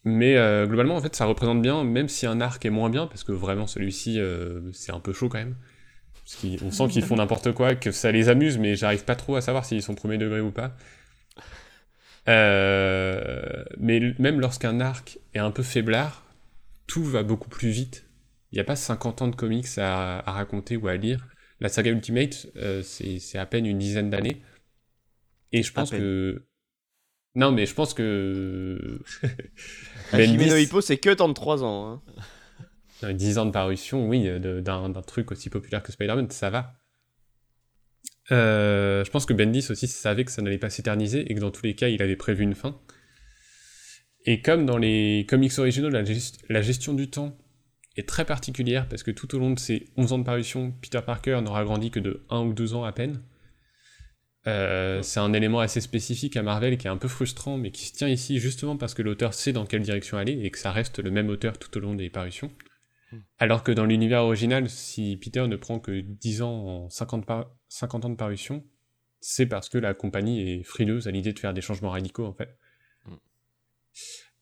[0.04, 3.08] Mais euh, globalement, en fait, ça représente bien, même si un arc est moins bien,
[3.08, 5.56] parce que vraiment celui-ci, euh, c'est un peu chaud quand même.
[6.26, 9.42] Parce sent qu'ils font n'importe quoi, que ça les amuse, mais j'arrive pas trop à
[9.42, 10.76] savoir s'ils sont premier degré ou pas.
[12.28, 16.24] Mais même lorsqu'un arc est un peu faiblard,
[16.88, 18.06] tout va beaucoup plus vite.
[18.52, 21.26] Il n'y a pas 50 ans de comics à raconter ou à lire.
[21.66, 24.40] La saga Ultimate, euh, c'est à peine une dizaine d'années.
[25.52, 26.46] Et je pense que...
[27.34, 29.02] Non, mais je pense que...
[30.14, 31.88] Jimeno Hippo, c'est que 33 ans.
[31.92, 32.02] hein.
[33.02, 36.30] dans les 10 ans de parution, oui, de- d'un d'un truc aussi populaire que Spider-Man,
[36.30, 36.76] ça va.
[38.32, 41.50] Euh, je pense que Bendis aussi savait que ça n'allait pas s'éterniser et que dans
[41.52, 42.80] tous les cas, il avait prévu une fin.
[44.26, 47.36] Et comme dans les comics originaux, la, gest- la gestion du temps
[47.96, 51.02] est très particulière parce que tout au long de ces 11 ans de parution, Peter
[51.06, 53.22] Parker n'aura grandi que de 1 ou 2 ans à peine.
[54.48, 57.86] Euh, c'est un élément assez spécifique à Marvel qui est un peu frustrant, mais qui
[57.88, 60.72] se tient ici justement parce que l'auteur sait dans quelle direction aller et que ça
[60.72, 62.52] reste le même auteur tout au long des parutions.
[63.40, 67.50] Alors que dans l'univers original, si Peter ne prend que 10 ans en 50, par-
[67.70, 68.64] 50 ans de parution,
[69.20, 72.34] c'est parce que la compagnie est frileuse à l'idée de faire des changements radicaux en
[72.34, 72.58] fait.
[73.06, 73.16] Mm.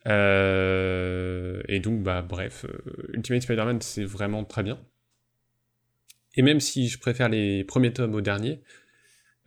[0.07, 4.79] Euh, et donc, bah bref, euh, Ultimate Spider-Man c'est vraiment très bien.
[6.35, 8.61] Et même si je préfère les premiers tomes aux derniers,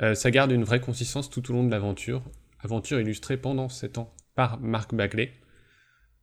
[0.03, 2.23] euh, ça garde une vraie consistance tout au long de l'aventure,
[2.61, 5.33] aventure illustrée pendant 7 ans par Mark Bagley,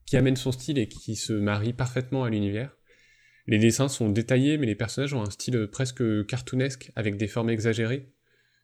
[0.06, 2.76] qui amène son style et qui se marie parfaitement à l'univers.
[3.46, 7.50] Les dessins sont détaillés, mais les personnages ont un style presque cartoonesque, avec des formes
[7.50, 8.14] exagérées,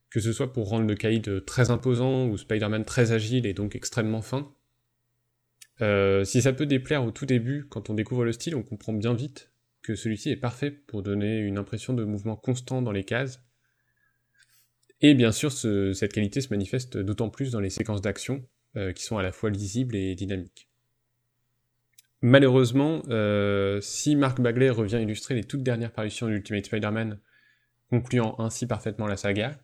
[0.10, 3.76] que ce soit pour rendre le caïd très imposant ou Spider-Man très agile et donc
[3.76, 4.54] extrêmement fin.
[5.82, 8.94] Euh, si ça peut déplaire au tout début, quand on découvre le style, on comprend
[8.94, 13.06] bien vite que celui-ci est parfait pour donner une impression de mouvement constant dans les
[13.06, 13.42] cases.
[15.02, 18.92] Et bien sûr, ce- cette qualité se manifeste d'autant plus dans les séquences d'action, euh,
[18.92, 20.68] qui sont à la fois lisibles et dynamiques.
[22.22, 27.20] Malheureusement, euh, si Mark Bagley revient illustrer les toutes dernières parutions d'Ultimate Spider-Man,
[27.90, 29.58] concluant ainsi parfaitement la saga,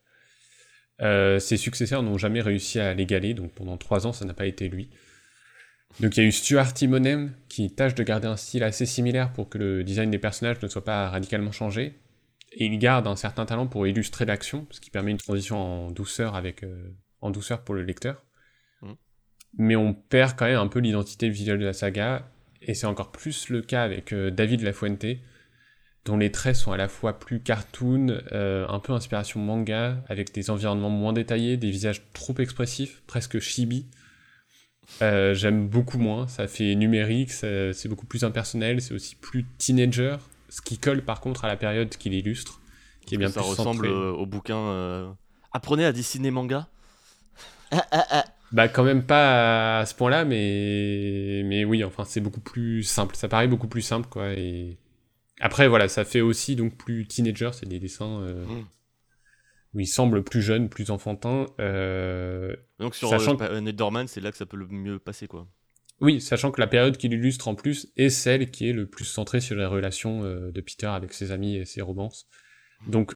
[1.00, 4.70] ses successeurs n'ont jamais réussi à l'égaler, donc pendant trois ans ça n'a pas été
[4.70, 4.90] lui.
[6.00, 9.32] Donc il y a eu Stuart Timonem qui tâche de garder un style assez similaire
[9.32, 12.00] pour que le design des personnages ne soit pas radicalement changé,
[12.52, 15.92] et il garde un certain talent pour illustrer l'action, ce qui permet une transition en
[15.92, 18.24] douceur avec euh, en douceur pour le lecteur.
[18.82, 18.96] Mhm.
[19.58, 22.30] Mais on perd quand même un peu l'identité visuelle de la saga,
[22.62, 25.06] et c'est encore plus le cas avec euh, David Lafuente,
[26.06, 30.34] dont les traits sont à la fois plus cartoon, euh, un peu inspiration manga, avec
[30.34, 33.88] des environnements moins détaillés, des visages trop expressifs, presque chibi.
[35.02, 39.46] Euh, J'aime beaucoup moins, ça fait numérique, ça- c'est beaucoup plus impersonnel, c'est aussi plus
[39.58, 40.18] teenager,
[40.50, 42.62] ce qui colle par contre à la période qu'il illustre,
[43.06, 44.58] qui est bien ça plus ressemble euh, au bouquin.
[44.58, 45.12] euh,
[45.52, 46.68] Apprenez à dessiner manga.
[47.72, 48.26] Ah, ah, ah.
[48.52, 53.16] Bah quand même pas à ce point-là, mais mais oui, enfin c'est beaucoup plus simple.
[53.16, 54.30] Ça paraît beaucoup plus simple quoi.
[54.34, 54.78] Et
[55.42, 57.50] après voilà, ça fait aussi donc plus teenager.
[57.54, 58.66] C'est des dessins euh, Mm.
[59.76, 61.46] Où ils semblent plus jeunes, plus enfantins.
[61.60, 65.48] Euh, Donc sur Sachant euh, Netherman, c'est là que ça peut le mieux passer quoi.
[66.02, 69.06] Oui, sachant que la période qu'il illustre en plus est celle qui est le plus
[69.06, 72.28] centrée sur les relations euh, de Peter avec ses amis et ses romances.
[72.88, 73.14] Donc,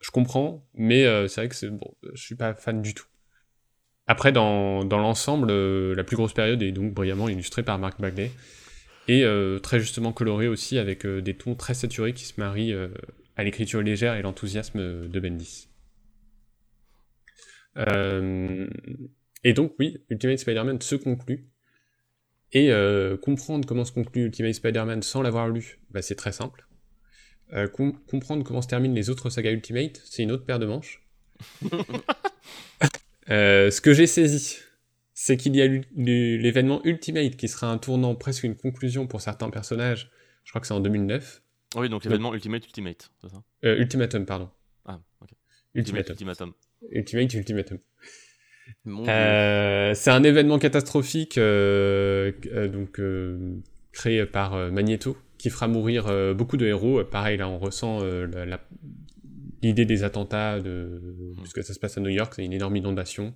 [0.00, 3.06] je comprends, mais euh, c'est vrai que c'est bon, je suis pas fan du tout.
[4.06, 5.50] Après, dans, dans l'ensemble,
[5.94, 8.30] la plus grosse période est donc brillamment illustrée par Mark Bagley
[9.08, 12.72] et euh, très justement colorée aussi avec euh, des tons très saturés qui se marient
[12.72, 12.88] euh,
[13.36, 15.68] à l'écriture légère et l'enthousiasme de Bendis.
[17.76, 18.68] Euh,
[19.44, 21.48] et donc, oui, Ultimate Spider-Man se conclut.
[22.52, 26.66] Et euh, comprendre comment se conclut Ultimate Spider-Man sans l'avoir lu, bah, c'est très simple.
[27.54, 30.66] Euh, com- comprendre comment se terminent les autres sagas Ultimate, c'est une autre paire de
[30.66, 31.02] manches.
[33.30, 34.58] Euh, ce que j'ai saisi,
[35.14, 39.48] c'est qu'il y a l'événement Ultimate qui sera un tournant, presque une conclusion pour certains
[39.48, 40.10] personnages.
[40.44, 41.40] Je crois que c'est en 2009.
[41.74, 43.42] Ah oui, donc l'événement Ultimate Ultimate, c'est ça?
[43.64, 44.50] Euh, Ultimatum, pardon.
[44.86, 45.30] Ah, ok.
[45.74, 46.12] Ultimatum.
[46.14, 46.52] Ultimatum.
[46.90, 47.78] Ultimate Ultimatum.
[48.86, 53.00] Euh, c'est un événement catastrophique euh, euh, donc
[53.92, 57.02] créé par Magneto qui fera mourir beaucoup de héros.
[57.04, 58.00] Pareil là, on ressent
[59.62, 61.00] l'idée des attentats de
[61.38, 63.34] puisque ça se passe à New York, c'est une énorme inondation.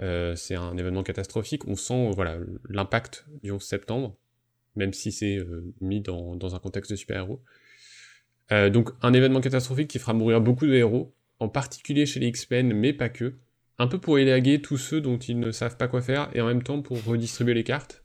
[0.00, 1.66] C'est un événement catastrophique.
[1.66, 4.16] On sent voilà l'impact du 11 septembre,
[4.76, 5.38] même si c'est
[5.80, 7.40] mis dans, dans un contexte de super-héros.
[8.50, 12.72] Donc un événement catastrophique qui fera mourir beaucoup de héros, en particulier chez les X-Men,
[12.72, 13.34] mais pas que
[13.78, 16.46] un peu pour élaguer tous ceux dont ils ne savent pas quoi faire et en
[16.46, 18.02] même temps pour redistribuer les cartes.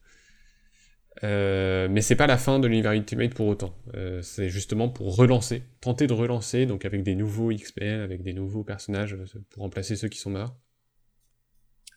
[1.23, 3.75] Euh, mais c'est pas la fin de l'univers Ultimate pour autant.
[3.95, 8.33] Euh, c'est justement pour relancer, tenter de relancer, donc avec des nouveaux X-Men, avec des
[8.33, 10.55] nouveaux personnages euh, pour remplacer ceux qui sont morts.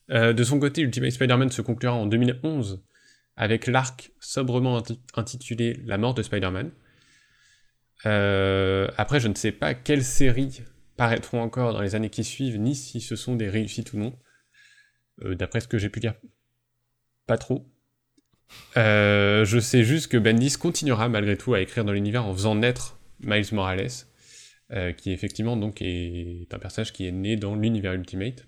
[0.08, 2.84] De son côté, Ultimate Spider-Man se conclura en 2011
[3.34, 6.70] avec l'arc sobrement inti- intitulé La mort de Spider-Man.
[8.04, 10.60] Après, je ne sais pas quelle série
[10.96, 14.18] paraîtront encore dans les années qui suivent, ni si ce sont des réussites ou non.
[15.22, 16.14] Euh, D'après ce que j'ai pu lire,
[17.26, 17.66] pas trop.
[18.76, 22.54] Euh, je sais juste que Bendis continuera malgré tout à écrire dans l'univers en faisant
[22.54, 23.88] naître Miles Morales,
[24.72, 28.46] euh, qui effectivement donc est un personnage qui est né dans l'univers Ultimate,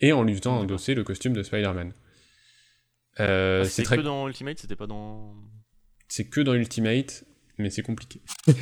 [0.00, 1.92] et en lui faisant endosser le costume de Spider-Man.
[3.18, 3.96] Ah, c'est c'est très...
[3.98, 5.34] que dans Ultimate, c'était pas dans.
[6.08, 7.24] c'est que dans Ultimate,
[7.58, 8.22] mais c'est compliqué.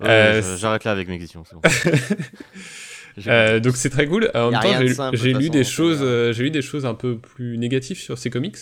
[0.00, 1.44] Ouais, Euh, J'arrête là avec mes questions.
[1.44, 1.62] c'est bon.
[3.26, 4.30] Euh, donc c'est très cool.
[4.34, 6.94] En Y a même temps, j'ai- lu des choses, euh, j'ai lu des choses un
[6.94, 8.56] peu plus négatives sur ces comics,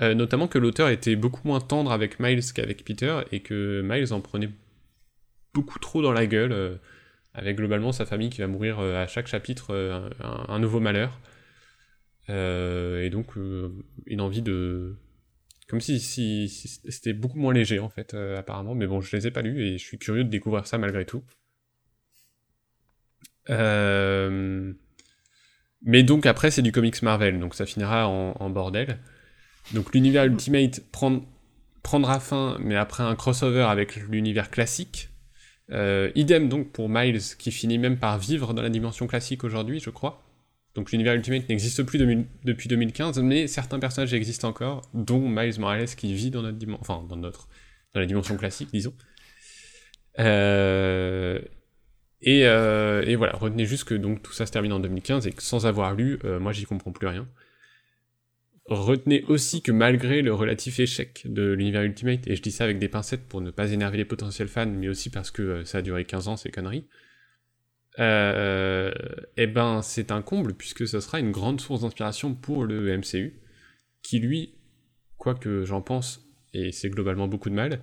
[0.00, 4.12] Euh, notamment que l'auteur était beaucoup moins tendre avec Miles qu'avec Peter et que Miles
[4.12, 4.50] en prenait
[5.54, 6.74] beaucoup trop dans la gueule, euh,
[7.34, 10.78] avec globalement sa famille qui va mourir euh, à chaque chapitre euh, un, un nouveau
[10.80, 11.18] malheur,
[12.30, 13.70] Euh, et donc euh,
[14.06, 14.94] une envie de
[15.72, 19.30] comme si, c'était beaucoup moins léger en fait euh, apparemment, mais bon je les ai
[19.30, 21.24] pas lus et je suis curieux de découvrir ça malgré tout.
[23.48, 24.74] Euh,
[25.80, 28.98] Mais donc après c'est du comics Marvel, donc ça finira en, bordel.
[29.72, 31.24] Donc l'univers Ultimate prend-
[31.82, 35.08] prendra fin, mais après un crossover avec l'univers classique.
[35.70, 39.80] Euh, idem donc pour Miles qui finit même par vivre dans la dimension classique aujourd'hui,
[39.80, 40.22] je crois.
[40.74, 41.98] Donc l'univers Ultimate n'existe plus
[42.44, 46.80] depuis 2015, mais certains personnages existent encore, dont Miles Morales qui vit dans notre dimension,
[46.80, 47.48] enfin dans notre,
[47.92, 48.94] dans la dimension classique, disons.
[50.18, 51.40] Euh,
[52.22, 55.32] et, euh, et voilà, retenez juste que donc tout ça se termine en 2015 et
[55.32, 57.28] que sans avoir lu, euh, moi j'y comprends plus rien.
[58.66, 62.78] Retenez aussi que malgré le relatif échec de l'univers Ultimate, et je dis ça avec
[62.78, 65.82] des pincettes pour ne pas énerver les potentiels fans, mais aussi parce que ça a
[65.82, 66.86] duré 15 ans ces conneries,
[67.98, 73.40] eh ben c'est un comble puisque ce sera une grande source d'inspiration pour le MCU,
[74.02, 74.54] qui lui,
[75.18, 76.20] quoi que j'en pense,
[76.54, 77.80] et c'est globalement beaucoup de mal,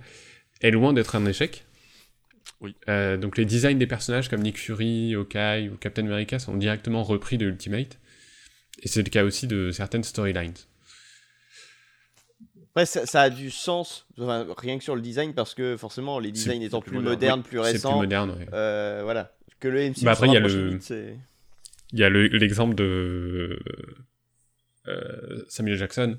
[0.60, 1.64] est loin d'être un échec.
[2.60, 2.74] Oui.
[2.88, 7.02] Euh, donc les designs des personnages comme Nick Fury, Hawkeye ou Captain America sont directement
[7.02, 7.98] repris de Ultimate,
[8.82, 10.54] et c'est le cas aussi de certaines storylines.
[12.72, 16.20] Après, ça, ça a du sens, enfin, rien que sur le design, parce que forcément,
[16.20, 17.40] les designs étant plus plus moderne.
[17.40, 18.46] modernes, plus C'est plus récents, moderne, ouais.
[18.52, 19.32] euh, voilà.
[19.60, 20.78] Que le MCU Bah après, il y a le-
[21.92, 23.58] Il y a le- l'exemple de
[24.88, 26.18] euh, Samuel Jackson,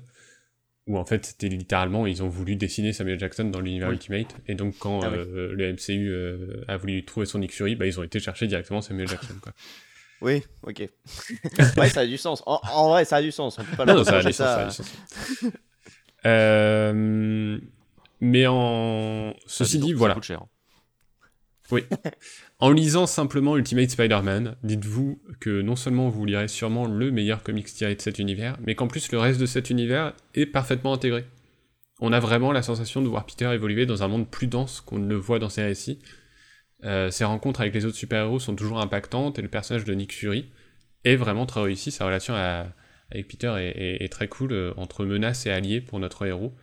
[0.86, 3.94] où en fait c'était littéralement ils ont voulu dessiner Samuel Jackson dans l'univers Oui.
[3.94, 5.18] Ultimate et donc quand Ah oui.
[5.18, 8.46] euh, le MCU euh, a voulu trouver son Nick Fury bah ils ont été chercher
[8.46, 9.52] directement Samuel Jackson quoi.
[10.20, 10.78] Oui, ok.
[11.78, 12.44] ouais, ça a du sens.
[12.46, 13.58] En, en vrai, ça a du sens.
[13.58, 14.86] On peut pas non, ça a du sens, ça a du sens.
[16.26, 17.58] Euh,
[18.20, 20.44] mais en ceci Ah, dit donc, voilà Ça coûte cher.
[22.62, 27.66] En lisant simplement Ultimate Spider-Man, dites-vous que non seulement vous lirez sûrement le meilleur comics
[27.66, 31.24] tiré de cet univers, mais qu'en plus le reste de cet univers est parfaitement intégré.
[32.00, 35.00] On a vraiment la sensation de voir Peter évoluer dans un monde plus dense qu'on
[35.00, 35.98] ne le voit dans ses récits.
[36.84, 40.12] Euh, ses rencontres avec les autres super-héros sont toujours impactantes et le personnage de Nick
[40.12, 40.48] Fury
[41.02, 41.90] est vraiment très réussi.
[41.90, 42.34] Sa relation
[43.10, 46.54] avec Peter est, très cool euh, entre menace et allié pour notre héros,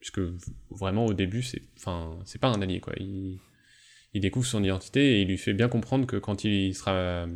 [0.00, 0.20] puisque
[0.72, 1.62] vraiment au début c'est,
[2.24, 2.94] c'est pas un allié quoi.
[4.14, 7.26] Il découvre son identité et il lui fait bien comprendre que quand il sera euh,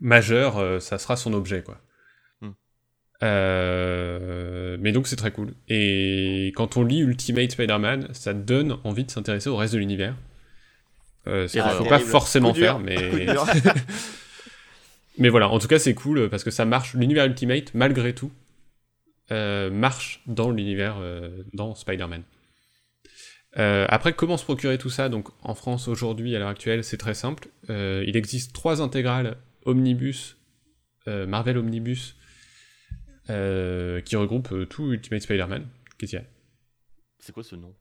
[0.00, 1.80] majeur, euh, ça sera son objet, quoi.
[2.40, 2.50] Hmm.
[3.24, 5.54] Euh, mais donc c'est très cool.
[5.68, 10.14] Et quand on lit Ultimate Spider-Man, ça donne envie de s'intéresser au reste de l'univers.
[11.26, 12.96] Euh, ce qu'il ne faut pas forcément Coup faire, mais...
[15.18, 16.94] mais voilà, en tout cas c'est cool parce que ça marche.
[16.94, 18.30] L'univers Ultimate, malgré tout,
[19.32, 20.96] euh, marche dans l'univers,
[21.52, 22.22] dans Spider-Man.
[23.58, 26.96] Euh, après, comment se procurer tout ça Donc, en France, aujourd'hui, à l'heure actuelle, c'est
[26.96, 27.48] très simple.
[27.70, 30.36] Euh, il existe trois intégrales Omnibus,
[31.06, 32.16] euh, Marvel Omnibus,
[33.30, 35.66] euh, qui regroupent euh, tout Ultimate Spider-Man.
[35.98, 36.26] Qu'est-ce qu'il y a
[37.18, 37.74] C'est quoi ce nom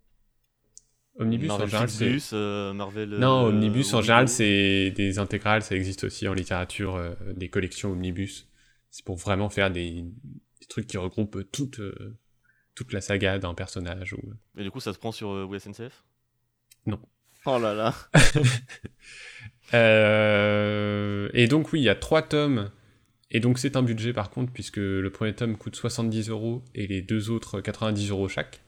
[1.19, 2.35] Omnibus, en Marvel général, c'est...
[2.35, 3.09] Euh, Marvel.
[3.09, 7.49] Non, euh, Omnibus, en général, c'est des intégrales, ça existe aussi en littérature, euh, des
[7.49, 8.47] collections Omnibus.
[8.89, 12.17] C'est pour vraiment faire des, des trucs qui regroupent toute, euh,
[12.75, 14.13] toute la saga d'un personnage.
[14.13, 14.21] Ou...
[14.57, 16.03] Et du coup, ça se prend sur euh, WSNCF
[17.45, 17.93] Oh là là.
[19.73, 22.69] Euh, et donc oui, il y a trois tomes.
[23.31, 26.85] Et donc c'est un budget par contre, puisque le premier tome coûte 70 euros et
[26.85, 28.61] les deux autres 90 euros chaque.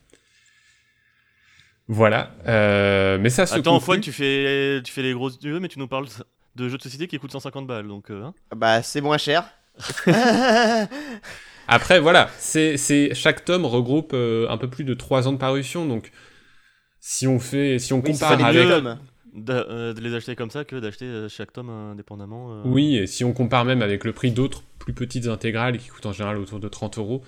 [1.88, 2.32] Voilà.
[2.48, 5.68] Euh, mais ça se Attends, conclut- Fouane, tu fais, tu fais les grosses yeux, mais
[5.68, 6.08] tu nous parles
[6.56, 7.88] de jeux de société qui coûtent 150 balles.
[7.88, 9.48] Donc, euh, hein Bah, c'est moins cher.
[11.68, 12.78] Après, voilà, c'est,
[13.14, 16.12] chaque tome regroupe euh, un peu plus de 3 ans de parution, donc
[17.00, 19.00] si on fait, si on Oui, compare avec, tomes.
[19.34, 22.48] d'a- euh, de les acheter comme ça que d'acheter euh, chaque tome indépendamment.
[22.52, 22.62] euh.
[22.66, 26.06] oui, et si on compare même avec le prix d'autres plus petites intégrales qui coûtent
[26.06, 27.24] en général autour de 30 euros,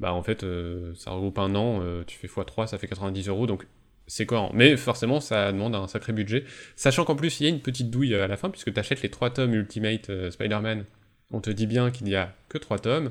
[0.00, 3.28] bah en fait, euh, ça regroupe un an, euh, tu fais x3, ça fait 90
[3.28, 3.66] euros, donc
[4.06, 4.50] c'est cohérent.
[4.54, 6.44] Mais forcément, ça demande un sacré budget,
[6.76, 9.02] sachant qu'en plus, il y a une petite douille à la fin, puisque tu achètes
[9.02, 10.84] les 3 tomes Ultimate euh, Spider-Man,
[11.32, 13.10] on te dit bien qu'il n'y a que 3 tomes,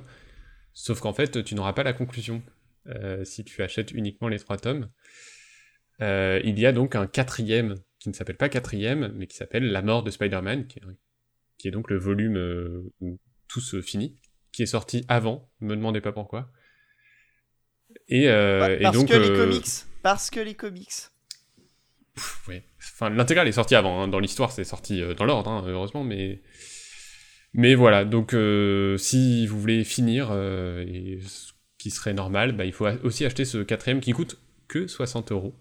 [0.78, 2.44] sauf qu'en fait, tu n'auras pas la conclusion
[2.88, 4.90] euh, si tu achètes uniquement les 3 tomes.
[6.02, 9.72] Euh, il y a donc un quatrième, qui ne s'appelle pas quatrième, mais qui s'appelle
[9.72, 10.84] La mort de Spider-Man, qui est,
[11.58, 14.16] qui est donc le volume euh, où tout se finit,
[14.52, 16.52] qui est sorti avant, me demandez pas pourquoi.
[18.08, 19.66] Et, Bah, et parce donc, que les comics.
[20.04, 20.94] Parce que les comics.
[22.14, 22.64] pff, ouais.
[22.94, 24.04] Enfin, l'intégrale est sortie avant.
[24.04, 24.08] hein.
[24.08, 26.42] Dans l'histoire, c'est sorti dans l'ordre, hein, heureusement, mais
[27.54, 28.06] mais voilà.
[28.06, 32.88] Donc, euh, si vous voulez finir, euh, et ce qui serait normal, bah, il faut
[33.04, 35.56] aussi acheter ce quatrième qui coûte que 60 euros.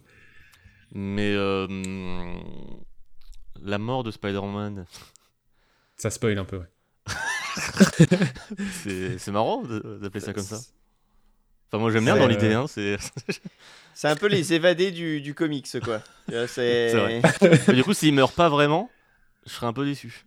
[0.93, 1.67] Mais euh,
[3.63, 4.87] la mort de Spider-Man,
[5.97, 6.59] Ça spoil un peu.
[6.59, 6.67] Ouais.
[9.19, 10.61] c'est marrant d'appeler ça comme ça.
[11.69, 12.53] Enfin, moi j'aime bien dans l'idée.
[12.53, 12.97] Hein, c'est...
[13.97, 16.03] C'est un peu les évadés du, du comics, quoi.
[16.29, 17.23] C'est C'est vrai.
[17.67, 18.91] Mais du coup, s'il meurt pas vraiment,
[19.47, 20.27] je serais un peu déçu.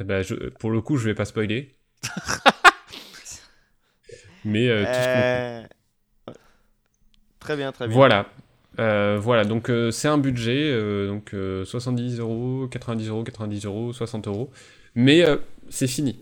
[0.00, 1.74] Eh ben, je- pour le coup, je vais pas spoiler.
[4.44, 6.34] mais euh, tout Euh,
[7.40, 7.94] Très bien, très bien.
[7.94, 8.26] Voilà.
[8.80, 13.66] Euh, voilà, donc euh, c'est un budget, euh, donc euh, 70 euros, 90 euros, 90
[13.66, 14.50] euros, 60 euros.
[14.94, 15.36] Mais euh,
[15.68, 16.18] c'est fini.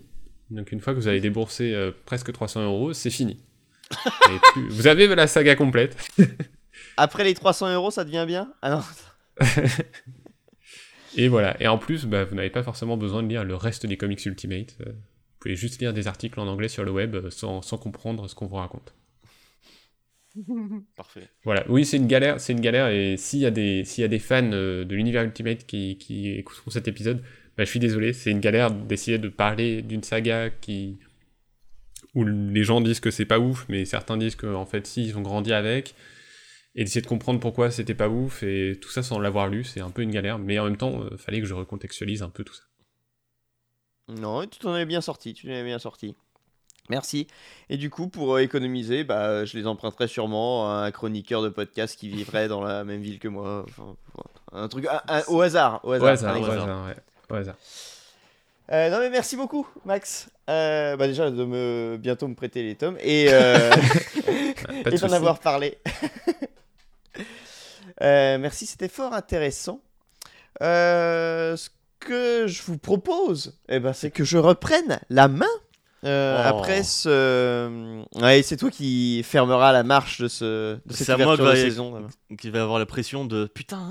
[0.51, 3.39] Donc une fois que vous avez déboursé euh, presque 300 euros, c'est fini.
[4.05, 5.97] Et plus- vous avez la saga complète.
[6.97, 8.53] Après les 300 euros, ça devient bien?
[8.61, 8.83] Ah non.
[11.17, 11.55] Et voilà.
[11.61, 14.25] Et en plus, bah, vous n'avez pas forcément besoin de lire le reste des comics
[14.25, 14.77] Ultimate.
[14.81, 17.77] Euh, vous pouvez juste lire des articles en anglais sur le web euh, sans, sans
[17.77, 18.93] comprendre ce qu'on vous raconte.
[20.95, 21.27] Parfait.
[21.43, 24.05] Voilà, oui, c'est une galère, c'est une galère, et s'il y a des, s'il y
[24.05, 27.21] a des fans euh, de l'univers Ultimate qui, qui écouteront cet épisode,
[27.55, 30.97] bah, je suis désolé, c'est une galère d'essayer de parler d'une saga qui,
[32.15, 35.05] où les gens disent que c'est pas ouf, mais certains disent que, en fait, si,
[35.05, 35.93] ils ont grandi avec,
[36.75, 39.81] et d'essayer de comprendre pourquoi c'était pas ouf, et tout ça sans l'avoir lu, c'est
[39.81, 42.43] un peu une galère, mais en même temps, euh, fallait que je recontextualise un peu
[42.43, 42.63] tout ça.
[44.09, 46.15] Non, tu t'en es bien sorti, tu t'en es bien sorti.
[46.89, 47.27] Merci.
[47.69, 51.47] Et du coup, pour euh, économiser, bah, je les emprunterai sûrement à un chroniqueur de
[51.47, 53.65] podcast qui vivrait dans la même ville que moi.
[53.69, 53.95] Enfin,
[54.51, 56.03] un truc un- un- au hasard, au hasard.
[56.09, 56.95] Au hasard, au hasard, ouais,
[57.29, 57.55] au hasard.
[58.71, 60.29] Euh, non mais merci beaucoup Max.
[60.49, 63.71] Euh, bah déjà de me bientôt me prêter les tomes et, euh,
[64.91, 65.77] et d'en avoir parlé.
[68.01, 69.81] Euh, merci, c'était fort intéressant.
[70.61, 71.69] Euh, ce
[71.99, 75.45] que je vous propose, eh ben, c'est que je reprenne la main.
[76.03, 76.57] euh, Oh.
[76.59, 81.17] Après ce, ouais, c'est toi qui fermera la marche de ce de cette C'est à
[81.17, 82.07] moi ouverture que de va- saison.
[82.37, 83.89] Qui va avoir la pression de putain,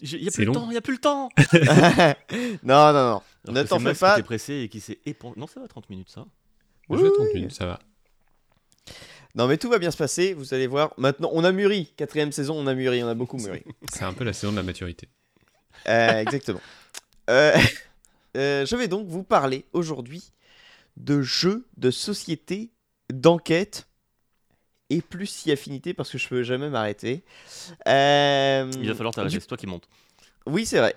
[0.00, 0.52] il y a C'est plus le long.
[0.60, 1.28] temps, il y a plus le temps.
[2.62, 3.00] non, non, non.
[3.02, 4.16] Alors Ne t'en fais pas.
[4.16, 5.34] Qui pressé et qui s'est épongé.
[5.38, 6.24] Non, ça va 30 minutes ça.
[6.88, 7.14] Je Oui, vais oui.
[7.16, 7.78] 30 minutes, ça va.
[9.34, 10.32] Non, mais tout va bien se passer.
[10.34, 10.92] Vous allez voir.
[10.96, 11.92] Maintenant, on a mûri.
[11.96, 13.02] Quatrième saison, on a mûri.
[13.02, 13.62] On a beaucoup mûri.
[13.92, 15.08] C'est un peu la saison de la maturité.
[15.88, 16.60] Euh, exactement.
[17.30, 17.52] Euh,
[18.36, 20.32] euh, je vais donc vous parler aujourd'hui
[20.96, 22.70] de jeux de société,
[23.12, 23.88] d'enquête
[24.90, 27.24] et plus si affinité parce que je peux jamais m'arrêter.
[27.88, 29.88] Euh, Il va falloir t'arrêter, du- c'est toi qui monte.
[30.46, 30.94] Oui, c'est vrai.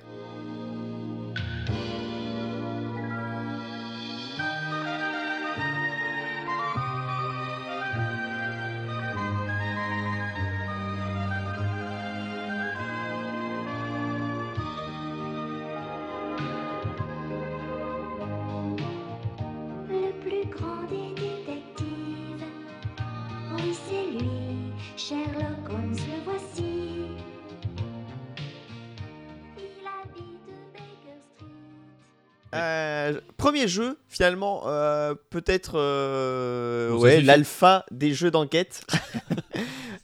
[33.67, 38.85] Euh, premier jeu, finalement, euh, peut-être euh, ouais, l'alpha des jeux d'enquête.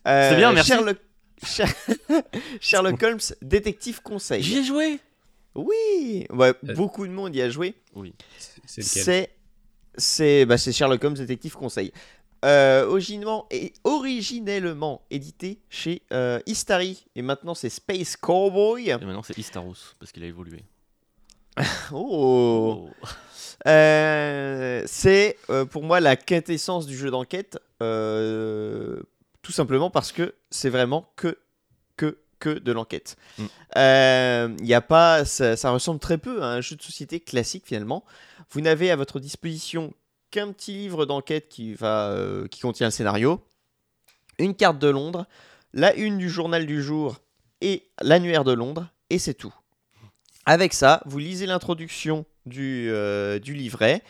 [0.05, 0.69] Euh, C'est bien, merci.
[0.71, 0.97] Sherlock,
[1.45, 1.73] Sher-
[2.59, 4.43] Sherlock Holmes, détective conseil.
[4.43, 4.99] J'y ai joué
[5.55, 6.73] Oui, ouais, Euh.
[6.75, 7.73] beaucoup de monde y a joué.
[7.95, 8.13] Oui.
[8.37, 9.03] C'est- C'est lequel?
[9.03, 9.29] C'est
[9.95, 11.93] c'est bah, c'est Sherlock Holmes détective conseil.
[12.43, 18.89] Euh, originellement et originellement édité chez euh, Istari et maintenant c'est Space Cowboy.
[18.89, 20.65] Et maintenant c'est Istaros parce qu'il a évolué.
[21.93, 22.89] Oh.
[23.67, 29.01] Euh, c'est euh, pour moi la quintessence du jeu d'enquête, euh,
[29.41, 31.37] tout simplement parce que c'est vraiment que
[31.95, 33.15] que que de l'enquête.
[33.37, 33.45] Mm.
[34.59, 37.63] Il y a pas, ça, ça ressemble très peu à un jeu de société classique
[37.65, 38.03] finalement.
[38.51, 39.93] Vous n'avez à votre disposition
[40.29, 42.15] qu'un petit livre d'enquête qui va,
[42.51, 43.41] qui contient le scénario,
[44.39, 45.25] une carte de Londres,
[45.73, 47.17] la une du journal du jour
[47.61, 49.53] et l'annuaire de Londres, et c'est tout.
[50.45, 54.01] Avec ça, vous lisez l'introduction du, euh, livret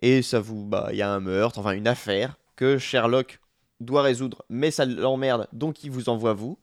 [0.00, 3.40] et ça vous, bah, il y a un meurtre, enfin une affaire que Sherlock
[3.80, 6.58] doit résoudre, mais ça l'emmerde, donc il vous envoie vous.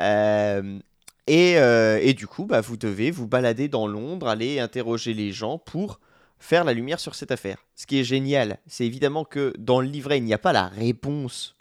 [0.00, 0.80] Euh,
[1.28, 5.30] et, euh, et du coup, bah, vous devez vous balader dans Londres, aller interroger les
[5.30, 6.00] gens pour
[6.40, 7.58] faire la lumière sur cette affaire.
[7.76, 10.66] Ce qui est génial, c'est évidemment que dans le livret, il n'y a pas la
[10.66, 11.56] réponse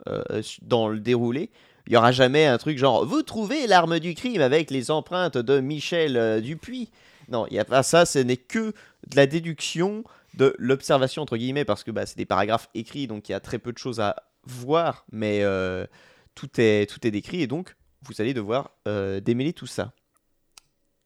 [0.63, 1.51] dans le déroulé.
[1.87, 5.37] Il n'y aura jamais un truc genre Vous trouvez l'arme du crime avec les empreintes
[5.37, 6.89] de Michel euh, Dupuis.
[7.29, 8.73] Non, il n'y a pas ça, ce n'est que
[9.07, 10.03] de la déduction,
[10.35, 13.39] de l'observation, entre guillemets, parce que bah, c'est des paragraphes écrits, donc il y a
[13.39, 14.15] très peu de choses à
[14.45, 15.85] voir, mais euh,
[16.35, 19.93] tout, est, tout est décrit, et donc vous allez devoir euh, démêler tout ça.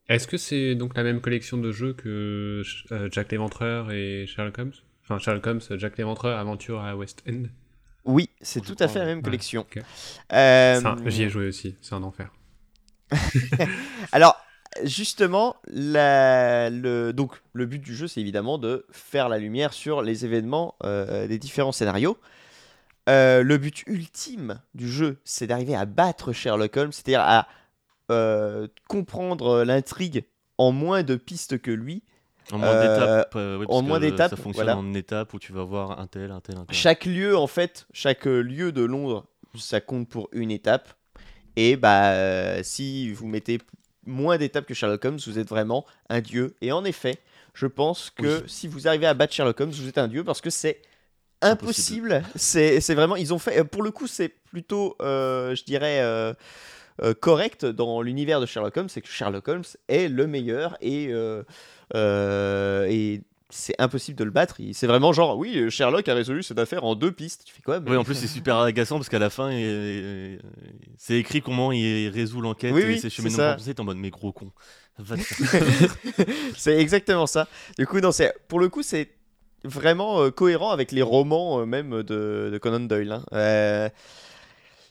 [0.10, 2.64] Est-ce que c'est donc la même collection de jeux que
[3.12, 4.74] Jack l'Éventreur et Sherlock Holmes?
[5.04, 7.44] Enfin, Sherlock Holmes, Jack l'Éventreur, Aventure à West End
[8.08, 9.66] Oui, c'est tout à fait la même collection.
[10.34, 10.80] Euh,
[11.10, 12.32] J'y ai joué aussi, c'est un enfer.
[14.12, 14.36] Alors,
[14.84, 20.02] justement, la- le, donc, le but du jeu, c'est évidemment de faire la lumière sur
[20.02, 22.18] les événements euh, des différents scénarios.
[23.10, 27.48] Euh, le but ultime du jeu, c'est d'arriver à battre Sherlock Holmes, c'est-à-dire à
[28.12, 30.26] euh, comprendre l'intrigue
[30.58, 32.04] en moins de pistes que lui.
[32.52, 33.36] En moins Euh, d'étapes.
[33.36, 34.78] euh, en moins d'étapes, Ça fonctionne voilà.
[34.78, 36.76] en étapes où tu vas voir un tel, un tel, un tel.
[36.76, 39.26] Chaque lieu, en fait, chaque euh, lieu de Londres,
[39.58, 40.94] ça compte pour une étape.
[41.56, 43.58] Et bah, euh, si vous mettez
[44.06, 46.56] moins d'étapes que Sherlock Holmes, vous êtes vraiment un dieu.
[46.62, 47.18] Et en effet,
[47.54, 48.44] je pense que Oui.
[48.48, 50.82] si vous arrivez à battre Sherlock Holmes, vous êtes un dieu parce que c'est
[51.42, 52.24] impossible.
[52.36, 56.34] C'est vraiment, ils ont fait, pour le coup, c'est plutôt, euh, je dirais, euh,
[57.04, 61.10] euh, correct dans l'univers de Sherlock Holmes, c'est que Sherlock Holmes est le meilleur et,
[61.10, 61.44] euh, euh,
[61.96, 64.58] et c'est impossible de le battre.
[64.74, 67.44] C'est vraiment genre, oui, Sherlock a résolu cette affaire en deux pistes.
[67.46, 70.40] Tu fais quoi mais- Oui, en plus, c'est super agaçant parce qu'à la fin, il-
[70.98, 73.00] c'est écrit comment il résout l'enquête Oui, et oui,
[73.58, 73.74] pensée.
[73.74, 74.52] T'es en mode, mais gros con.
[76.58, 77.48] C'est exactement ça.
[77.78, 78.10] Du coup, non,
[78.48, 79.10] pour le coup, c'est
[79.64, 83.12] vraiment euh, cohérent avec les romans euh, même de, de Conan Doyle.
[83.12, 83.24] hein.
[83.34, 83.90] Euh,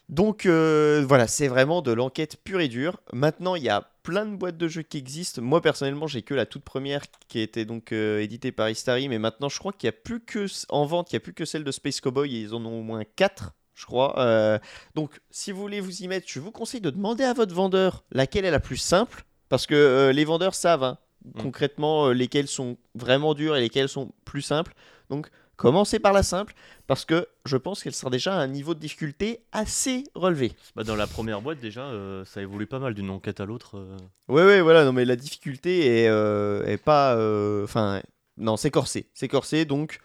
[0.09, 3.01] donc euh, voilà, c'est vraiment de l'enquête pure et dure.
[3.13, 5.43] Maintenant, il y a plein de boîtes de jeux qui existent.
[5.43, 9.19] Moi personnellement, j'ai que la toute première qui été donc euh, éditée par Istari, mais
[9.19, 11.45] maintenant, je crois qu'il y a plus que en vente, il y a plus que
[11.45, 12.37] celle de Space Cowboy.
[12.37, 14.19] Et ils en ont au moins 4 je crois.
[14.19, 14.59] Euh,
[14.95, 18.05] donc, si vous voulez vous y mettre, je vous conseille de demander à votre vendeur
[18.11, 20.83] laquelle est la plus simple, parce que euh, les vendeurs savent.
[20.83, 20.99] hein.
[21.43, 24.73] concrètement euh, lesquelles sont vraiment dures et lesquelles sont plus simples.
[25.11, 26.55] Donc commencez par la simple
[26.87, 30.53] parce que je pense qu'elle sera déjà à un niveau de difficulté assez relevé.
[30.75, 33.77] Bah, dans la première boîte, déjà, euh, ça évolue pas mal d'une enquête à l'autre.
[33.79, 33.97] euh.
[34.29, 37.15] Ouais, ouais, voilà, non, mais la difficulté est, euh, est pas.
[37.17, 38.03] euh, Enfin,
[38.37, 39.09] non, c'est corsé.
[39.15, 40.01] C'est corsé, donc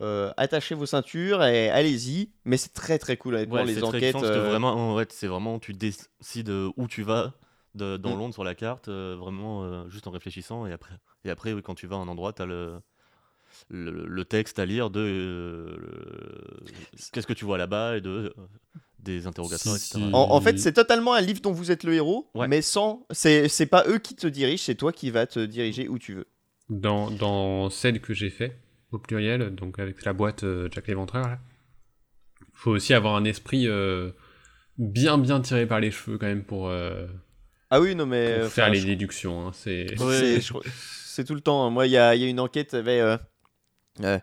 [0.00, 2.30] euh, attachez vos ceintures et allez-y.
[2.44, 4.16] Mais c'est très très cool, honnêtement, Ouais, les enquêtes.
[4.16, 7.34] euh, vraiment, en fait, c'est vraiment, tu décides euh, où tu vas
[7.74, 8.18] de- dans Mm.
[8.18, 10.66] Londres sur la carte, euh, vraiment euh, juste en réfléchissant.
[10.66, 10.94] Et après,
[11.24, 12.80] et après oui, quand tu vas à un endroit, tu as le,
[13.70, 15.76] le, le texte à lire de euh,
[17.12, 18.34] qu'est-ce que tu vois là-bas et de,
[18.98, 20.10] des interrogatoires, Si, etc.
[20.12, 22.48] En, en fait, c'est totalement un livre dont vous êtes le héros, Ouais.
[22.48, 23.06] mais sans.
[23.10, 26.14] C'est c'est pas eux qui te dirigent, c'est toi qui vas te diriger où tu
[26.14, 26.26] veux.
[26.70, 28.58] Dans, dans celle que j'ai fait,
[28.90, 31.38] au pluriel, donc avec la boîte euh, Jack l'Éventreur, là,
[32.54, 34.12] faut aussi avoir un esprit euh,
[34.78, 37.06] bien bien tiré par les cheveux quand même pour, euh,
[37.70, 38.40] Ah oui, non, mais.
[38.40, 39.48] pour faire les je- déductions.
[39.48, 40.00] hein, c'est...
[40.00, 40.40] Ouais.
[41.24, 41.66] Tout le temps.
[41.66, 41.70] hein.
[41.70, 43.00] Moi, il y a, il y a une enquête, il avait
[44.00, 44.18] euh, euh,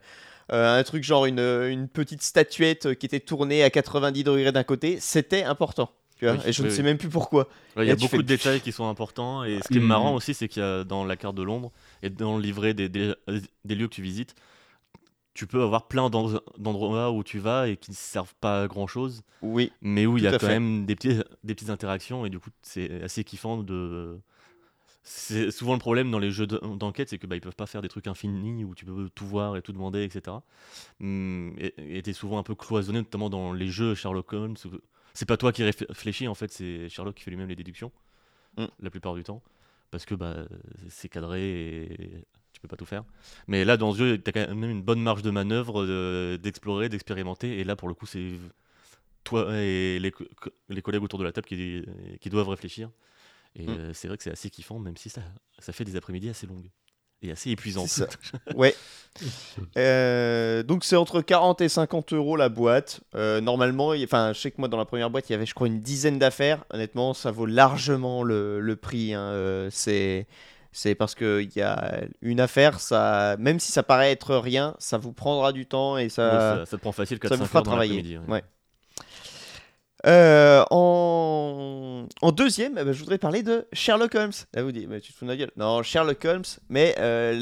[0.54, 4.64] euh, un truc genre une, une petite statuette qui était tournée à 90 degrés d'un
[4.64, 5.00] côté.
[5.00, 5.90] C'était important.
[6.20, 6.84] Tu vois Oui, et je ne sais oui.
[6.84, 7.48] même plus pourquoi.
[7.78, 9.44] Ouais, Il y a beaucoup fais- de détails qui sont importants.
[9.44, 9.86] Et ce qui est Mm.
[9.88, 11.72] marrant aussi, c'est qu'il y a dans la carte de Londres
[12.04, 13.14] et dans le livret des, des,
[13.66, 14.36] des lieux que tu visites,
[15.34, 18.68] tu peux avoir plein d'en- d'endroits où tu vas et qui ne servent pas à
[18.68, 19.22] grand chose.
[19.42, 20.48] Oui, mais où il y a quand fait.
[20.50, 24.20] même des, petits, des petites interactions et du coup c'est assez kiffant de
[25.04, 27.66] c'est souvent le problème dans les jeux de- d'enquête c'est que bah, ils peuvent pas
[27.66, 30.38] faire des trucs infinis où tu peux tout voir et tout demander etc
[31.02, 34.56] Hum, et et t'es souvent un peu cloisonné notamment dans les jeux Sherlock Holmes
[35.14, 37.92] c'est pas toi qui réfl- réfléchis en fait c'est Sherlock qui fait lui-même les déductions
[38.58, 38.66] Mm.
[38.82, 39.42] la plupart du temps
[39.92, 40.46] parce que bah
[40.90, 41.42] c'est cadré
[41.84, 43.04] et tu peux pas tout faire
[43.48, 46.90] mais là dans ce jeu t'as quand même une bonne marge de manœuvre euh, d'explorer
[46.90, 48.32] d'expérimenter et là pour le coup c'est
[49.24, 50.26] toi et les, co-
[50.70, 51.84] les collègues autour de la table qui,
[52.20, 52.90] qui doivent réfléchir.
[53.56, 53.70] Et Mm.
[53.78, 55.22] euh, c'est vrai que c'est assez kiffant, même si ça,
[55.60, 56.70] ça fait des après-midi assez longues
[57.22, 57.88] et assez épuisantes.
[57.90, 58.08] C'est
[58.56, 58.74] ouais.
[59.78, 63.02] Euh, donc c'est entre 40 et 50 euros la boîte.
[63.16, 65.54] Euh, normalement, enfin, je sais que moi dans la première boîte, il y avait je
[65.54, 66.64] crois une dizaine d'affaires.
[66.72, 69.14] Honnêtement, ça vaut largement le, le prix.
[69.14, 69.22] hein.
[69.22, 70.28] Euh, c'est
[70.74, 74.76] c'est parce que il y a une affaire, ça, même si ça paraît être rien,
[74.80, 77.46] ça vous prendra du temps et ça, ça, ça te prend facile 4-5 ça vous
[77.46, 78.18] fera travailler.
[78.30, 78.42] Ouais.
[80.08, 82.08] Euh, en...
[82.32, 84.32] deuxième, eh ben, je voudrais parler de Sherlock Holmes.
[84.54, 85.52] Là, vous dites, tu te fous de ma gueule.
[85.58, 87.34] Non, Sherlock Holmes, mais euh,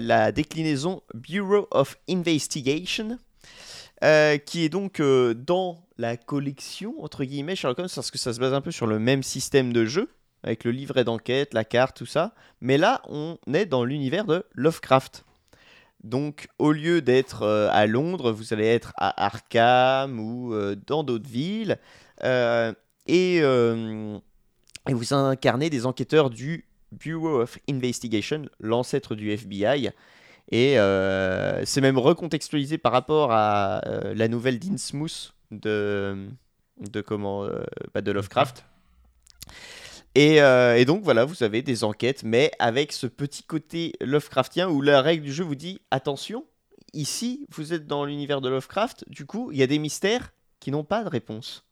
[0.00, 3.18] la, déclinaison Bureau of Investigation,
[4.04, 8.40] euh, qui est donc dans la collection, entre guillemets, Sherlock Holmes, parce que ça se
[8.40, 10.08] base un peu sur le même système de jeu,
[10.42, 12.34] avec le livret d'enquête, la carte, tout ça.
[12.60, 15.24] Mais là, on est dans l'univers de Lovecraft.
[16.04, 20.54] Donc, au lieu d'être à Londres, vous allez être à Arkham ou
[20.86, 21.78] dans d'autres villes.
[22.24, 22.72] Euh,
[23.06, 24.18] et, euh,
[24.88, 29.90] et vous incarnez des enquêteurs du Bureau of Investigation, l'ancêtre du FBI.
[30.50, 36.28] Et euh, c'est même recontextualisé par rapport à euh, la nouvelle d'Innsmouth de,
[36.80, 37.64] de, comment, euh,
[37.94, 38.64] bah, de Lovecraft.
[40.14, 44.80] Et, et donc voilà, vous avez des enquêtes, mais avec ce petit côté Lovecraftien où
[44.80, 46.46] la règle du jeu vous dit attention,
[46.94, 50.70] ici vous êtes dans l'univers de Lovecraft, du coup il y a des mystères qui
[50.70, 51.65] n'ont pas de réponse.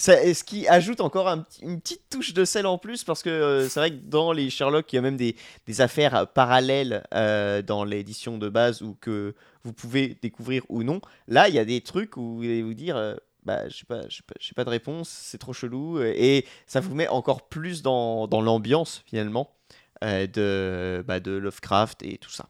[0.00, 1.28] Ce qui ajoute encore
[1.60, 4.48] une petite touche de sel en plus, parce que euh, c'est vrai que dans les
[4.48, 5.36] Sherlock, il y a même des,
[5.80, 11.02] affaires euh, parallèles euh, dans l'édition de base ou que vous pouvez découvrir ou non.
[11.28, 13.84] Là, il y a des trucs où vous allez vous dire, euh, bah, je sais
[13.84, 18.26] pas, pas, pas de réponse, c'est trop chelou, et ça vous met encore plus dans,
[18.26, 19.50] l'ambiance finalement
[20.00, 22.48] bah, de Lovecraft et tout ça.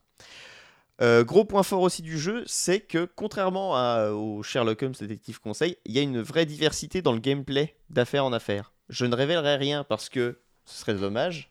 [1.02, 3.72] Euh, gros point fort aussi du jeu, c'est que contrairement
[4.10, 8.24] au Sherlock Holmes Détective Conseil, il y a une vraie diversité dans le gameplay d'affaire
[8.24, 8.72] en affaire.
[8.90, 11.48] Je ne révélerai rien parce que ce serait dommage,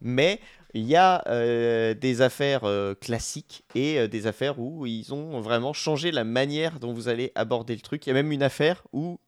[0.00, 0.40] mais
[0.72, 5.74] il y a euh, des affaires euh, classiques et des affaires où ils ont vraiment
[5.74, 8.06] changé la manière dont vous allez aborder le truc.
[8.06, 9.20] Il y a même une affaire où,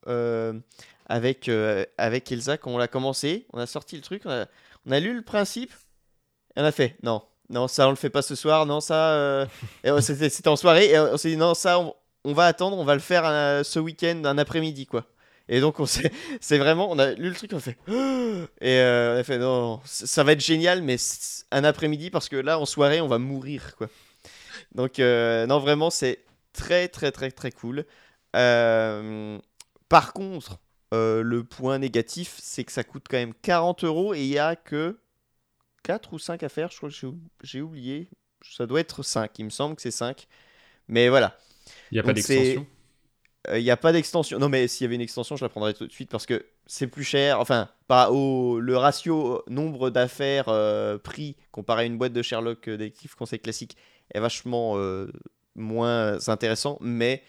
[1.07, 1.51] avec,
[1.99, 4.47] avec Elsa, quand on l'a commencé, on a sorti le truc, on a,
[4.87, 5.73] on a lu le principe,
[6.57, 9.13] et on a fait non, non, ça on le fait pas ce soir, non, ça.
[9.13, 9.47] euh,
[9.87, 11.95] euh, C'était en soirée, et on s'est dit non, ça on,
[12.25, 15.05] on va attendre, on va le faire euh, ce week-end, un après-midi, quoi.
[15.49, 17.79] Et donc on s'est, c'est vraiment, on a lu le truc, on a fait,
[18.61, 20.97] et euh, on a fait non, ça va être génial, mais
[21.51, 23.89] un après-midi parce que là en soirée on va mourir, quoi.
[24.75, 27.87] Donc euh, non, vraiment c'est très très très très cool.
[28.37, 29.39] Euh,
[29.89, 30.59] par contre,
[30.93, 34.39] euh, le point négatif, c'est que ça coûte quand même 40 euros et il y
[34.39, 34.99] a que
[35.89, 38.11] 4 ou 5 à faire, je crois que j'ai ou- j'ai oublié.
[38.51, 40.29] Ça doit être 5, il me semble que c'est 5.
[40.89, 41.39] Mais voilà.
[41.91, 42.67] Il n'y a pas Donc d'extension?
[43.55, 44.39] il n'y a pas d'extension.
[44.39, 46.45] Non, mais s'il y avait une extension, je la prendrais tout de suite parce que
[46.67, 47.41] c'est plus cher.
[47.41, 52.69] Enfin, pas au le ratio nombre d'affaires euh, prix comparé à une boîte de Sherlock
[52.69, 53.77] euh, détective conseil classique
[54.13, 55.11] est vachement euh,
[55.55, 56.77] moins intéressant.
[56.83, 57.23] Mais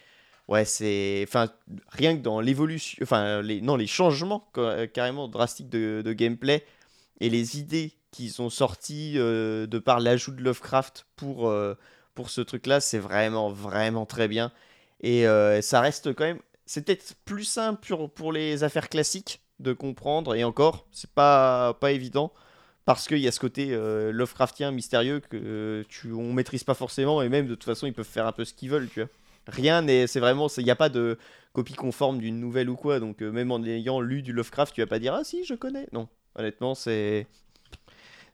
[0.50, 1.50] ouais, c'est enfin
[1.90, 6.66] rien que dans l'évolution, enfin les non les changements ca- carrément drastiques de, de gameplay
[7.22, 11.76] et les idées qu'ils ont sorties euh, de par l'ajout de Lovecraft pour euh,
[12.16, 14.52] pour ce truc-là, c'est vraiment vraiment très bien.
[15.02, 16.40] Et euh, ça reste quand même.
[16.66, 21.74] C'est peut-être plus simple pour, pour les affaires classiques de comprendre, et encore, c'est pas,
[21.74, 22.32] pas évident,
[22.86, 23.76] parce qu'il y a ce côté
[24.12, 28.06] Lovecraftien mystérieux que tu, on maîtrise pas forcément, et même de toute façon, ils peuvent
[28.06, 29.10] faire un peu ce qu'ils veulent, tu vois.
[29.48, 30.06] Rien n'est.
[30.08, 30.48] C'est vraiment.
[30.58, 31.18] Il n'y a pas de
[31.54, 34.88] copie conforme d'une nouvelle ou quoi, donc même en ayant lu du Lovecraft, tu vas
[34.88, 35.88] pas dire Ah si, je connais.
[35.92, 37.28] Non, honnêtement, c'est.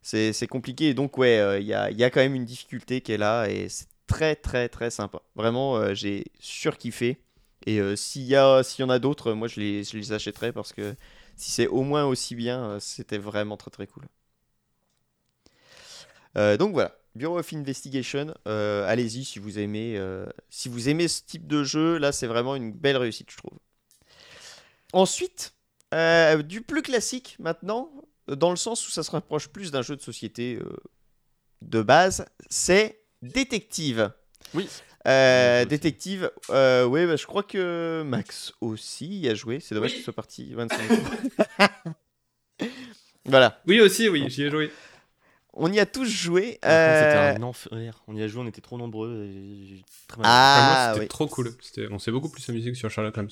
[0.07, 3.11] C'est compliqué, donc, ouais, euh, il y, a, y a quand même une difficulté qui
[3.11, 5.19] est là, et c'est très, très, très sympa.
[5.35, 7.17] Vraiment, euh, j'ai surkiffé.
[7.65, 10.53] Et euh, s'il y, s'il y en a d'autres, moi je les, je les achèterai
[10.53, 10.95] parce que
[11.35, 14.03] si c'est au moins aussi bien, c'était vraiment très très cool.
[16.35, 19.99] Donc voilà, Bureau of Investigation, allez-y si vous aimez,
[20.49, 23.57] si vous aimez ce type de jeu, là c'est vraiment une belle réussite je trouve.
[24.93, 25.55] Ensuite,
[26.43, 27.89] du plus classique maintenant,
[28.27, 30.75] dans le sens où ça se rapproche plus d'un jeu de société euh,
[31.61, 34.11] de base, c'est Détective.
[34.53, 34.67] Oui.
[35.07, 39.59] Euh, détective, euh, ouais, bah, je crois que Max aussi y a joué.
[39.59, 39.95] C'est dommage Oui.
[39.97, 41.03] qu'il soit parti 25 minutes.
[43.25, 44.71] voilà, Oui, aussi, oui, j'y ai joué.
[45.53, 46.53] on y a tous joué.
[46.53, 48.03] C'était euh, un enfer.
[48.07, 49.25] On y a joué, on était trop nombreux.
[49.25, 50.25] Et j'ai très mal.
[50.27, 51.07] Ah, c'était oui.
[51.07, 51.51] trop cool.
[51.91, 53.29] On s'est beaucoup plus amusé que sur Sherlock Holmes.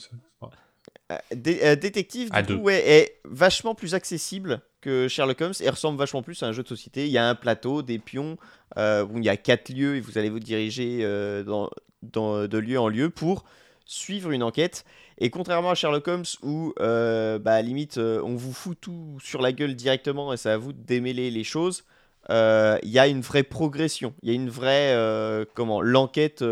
[1.31, 5.69] Euh, Dé- euh, Détective, du coup, ouais, est vachement plus accessible que Sherlock Holmes et
[5.69, 7.05] ressemble vachement plus à un jeu de société.
[7.05, 8.37] Il y a un plateau, des pions,
[8.77, 11.69] euh, où il y a quatre lieux et vous allez vous diriger euh, dans,
[12.01, 13.45] dans- de lieu en lieu pour
[13.85, 14.83] suivre une enquête.
[15.19, 19.51] Et contrairement à Sherlock Holmes, où euh, bah, limite on vous fout tout sur la
[19.53, 21.83] gueule directement et c'est à vous de démêler les choses,
[22.29, 24.13] il y a une vraie progression.
[24.23, 25.45] Il y a une vraie.
[25.53, 26.43] comment L'enquête.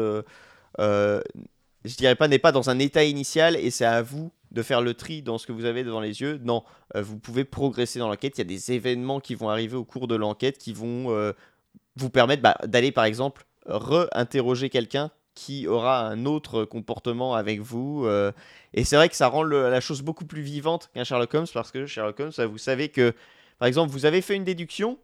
[0.79, 4.81] je dirais pas n'est pas dans un état initial et c'est à vous de faire
[4.81, 6.39] le tri dans ce que vous avez devant les yeux.
[6.43, 6.63] Non,
[6.95, 8.37] euh, vous pouvez progresser dans l'enquête.
[8.37, 11.31] Il y a des événements qui vont arriver au cours de l'enquête qui vont euh,
[11.95, 18.05] vous permettre bah, d'aller par exemple re-interroger quelqu'un qui aura un autre comportement avec vous.
[18.05, 18.33] euh,
[18.73, 21.47] et c'est vrai que ça rend le- la chose beaucoup plus vivante qu'un Sherlock Holmes
[21.53, 23.13] parce que Sherlock Holmes, vous savez que
[23.57, 24.97] par exemple vous avez fait une déduction,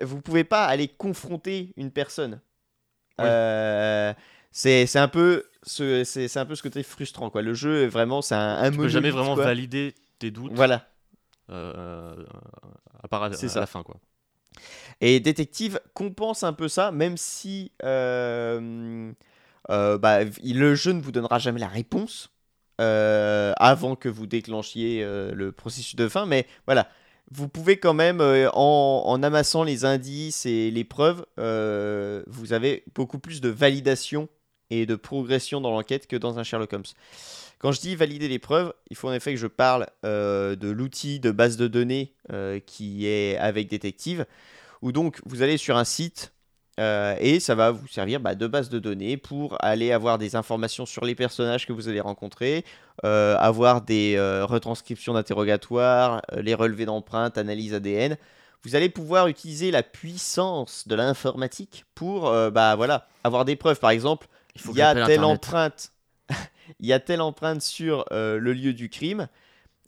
[0.00, 2.40] vous pouvez pas aller confronter une personne.
[3.18, 3.26] Oui.
[4.52, 7.42] C'est un peu c'est un peu ce côté frustrant quoi.
[7.42, 9.44] Le jeu est vraiment c'est un, un Tu peux jamais vraiment quoi.
[9.44, 10.52] valider tes doutes.
[10.54, 10.86] Voilà.
[11.50, 12.14] euh,
[13.02, 13.60] à part à, C'est à ça.
[13.60, 13.96] la fin, quoi.
[15.00, 19.12] Et Détective compense un peu ça, même si euh,
[19.70, 22.30] euh, bah, le jeu ne vous donnera jamais la réponse
[22.80, 26.26] euh, avant que vous déclenchiez le processus de fin.
[26.26, 26.88] Mais voilà,
[27.30, 31.24] vous pouvez quand même, en, en amassant les indices et les preuves,
[32.26, 34.28] vous avez beaucoup plus de validation
[34.70, 36.84] et de progression dans l'enquête que dans un Sherlock Holmes.
[37.60, 40.70] Quand je dis valider les preuves, il faut en effet que je parle euh, de
[40.70, 44.24] l'outil de base de données euh, qui est avec Détective,
[44.80, 46.32] où donc vous allez sur un site
[46.78, 50.36] euh, et ça va vous servir bah, de base de données pour aller avoir des
[50.36, 52.64] informations sur les personnages que vous allez rencontrer,
[53.02, 58.16] avoir des retranscriptions d'interrogatoires, les relevés d'empreintes, analyse ADN.
[58.62, 63.80] Vous allez pouvoir utiliser la puissance de l'informatique pour bah, voilà, avoir des preuves.
[63.80, 65.92] Par exemple, Il faut y a telle empreinte.
[66.78, 69.28] Il y a telle empreinte sur euh, le lieu du crime.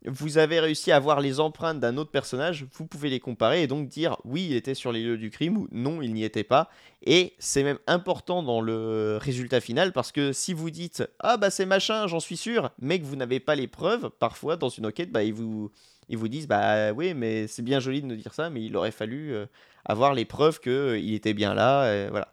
[0.05, 2.67] Vous avez réussi à voir les empreintes d'un autre personnage.
[2.73, 5.57] Vous pouvez les comparer et donc dire oui il était sur les lieux du crime
[5.57, 6.71] ou non il n'y était pas.
[7.05, 11.51] Et c'est même important dans le résultat final parce que si vous dites ah bah
[11.51, 14.87] c'est machin j'en suis sûr mais que vous n'avez pas les preuves parfois dans une
[14.87, 15.71] enquête bah ils vous
[16.09, 18.77] ils vous disent bah oui mais c'est bien joli de nous dire ça mais il
[18.77, 19.47] aurait fallu euh,
[19.85, 22.29] avoir les preuves que euh, il était bien là euh, voilà.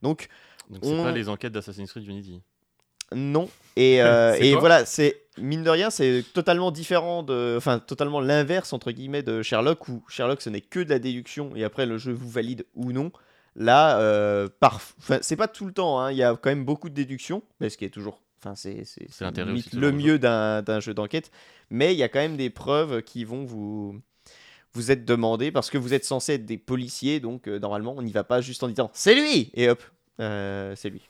[0.00, 0.28] Donc
[0.70, 2.40] Donc, c'est on- pas les enquêtes d'Assassin's Creed Unity.
[3.14, 3.48] non.
[3.76, 8.72] Et, euh, et voilà, c'est mine de rien, c'est totalement différent de, enfin totalement l'inverse
[8.72, 11.98] entre guillemets de Sherlock où Sherlock ce n'est que de la déduction et après le
[11.98, 13.10] jeu vous valide ou non.
[13.56, 15.98] Là, euh, par, enfin, c'est pas tout le temps.
[15.98, 18.54] hein, Il y a quand même beaucoup de déductions, mais ce qui est toujours, enfin
[18.54, 18.84] c'est
[19.74, 21.30] le mieux d'un jeu d'enquête.
[21.68, 24.00] Mais il y a quand même des preuves qui vont vous
[24.72, 28.02] vous être demandées parce que vous êtes censé être des policiers, donc euh, normalement on
[28.02, 29.82] n'y va pas juste en disant c'est lui et hop,
[30.76, 31.02] c'est lui.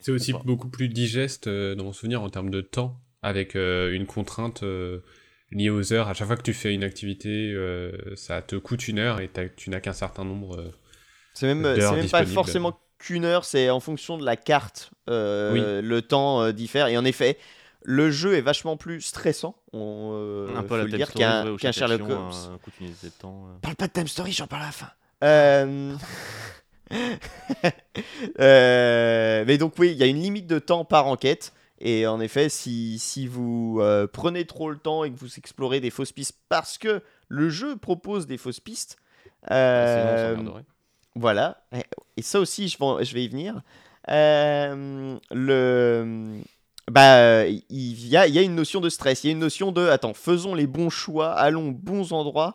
[0.00, 3.92] C'est aussi beaucoup plus digeste euh, dans mon souvenir en termes de temps, avec euh,
[3.92, 5.00] une contrainte euh,
[5.50, 6.08] liée aux heures.
[6.08, 9.28] À chaque fois que tu fais une activité, euh, ça te coûte une heure et
[9.56, 10.60] tu n'as qu'un certain nombre.
[10.60, 10.72] euh,
[11.34, 16.02] C'est même, même pas forcément qu'une heure, c'est en fonction de la carte, euh, le
[16.02, 16.86] temps euh, diffère.
[16.86, 17.36] Et en effet,
[17.82, 20.96] le jeu est vachement plus stressant, on, euh, un peu faut à la le Time
[20.98, 22.30] dire, qu'un chaque Sherlock Holmes.
[22.30, 23.48] a un coup de unité de temps.
[23.48, 23.58] euh.
[23.60, 24.90] Parle pas de Time Story, j'en parle à la fin.
[28.40, 31.52] Euh, mais donc oui, il y a une limite de temps par enquête.
[31.78, 35.80] Et en effet, si, si vous euh, prenez trop le temps et que vous explorez
[35.80, 38.96] des fausses pistes parce que le jeu propose des fausses pistes,
[39.42, 40.62] Ah, sinon, euh,
[41.14, 41.64] voilà.
[42.16, 43.62] Et- ça aussi, je vais, je vais y venir.
[45.30, 46.40] Le,
[46.90, 49.24] bah, il y a, y a une notion de stress.
[49.24, 52.54] Il y a une notion de, attends, faisons les bons choix, allons aux bons endroits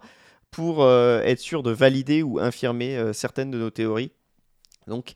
[0.51, 4.11] pour euh, être sûr de valider ou infirmer euh, certaines de nos théories.
[4.91, 5.13] Donc,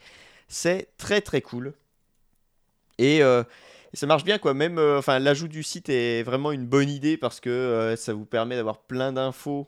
[0.47, 1.73] c'est très très cool.
[2.97, 3.43] Et euh,
[3.93, 4.53] et ça marche bien quoi.
[4.53, 8.13] Même, euh, enfin, l'ajout du site est vraiment une bonne idée parce que euh, ça
[8.13, 9.67] vous permet d'avoir plein d'infos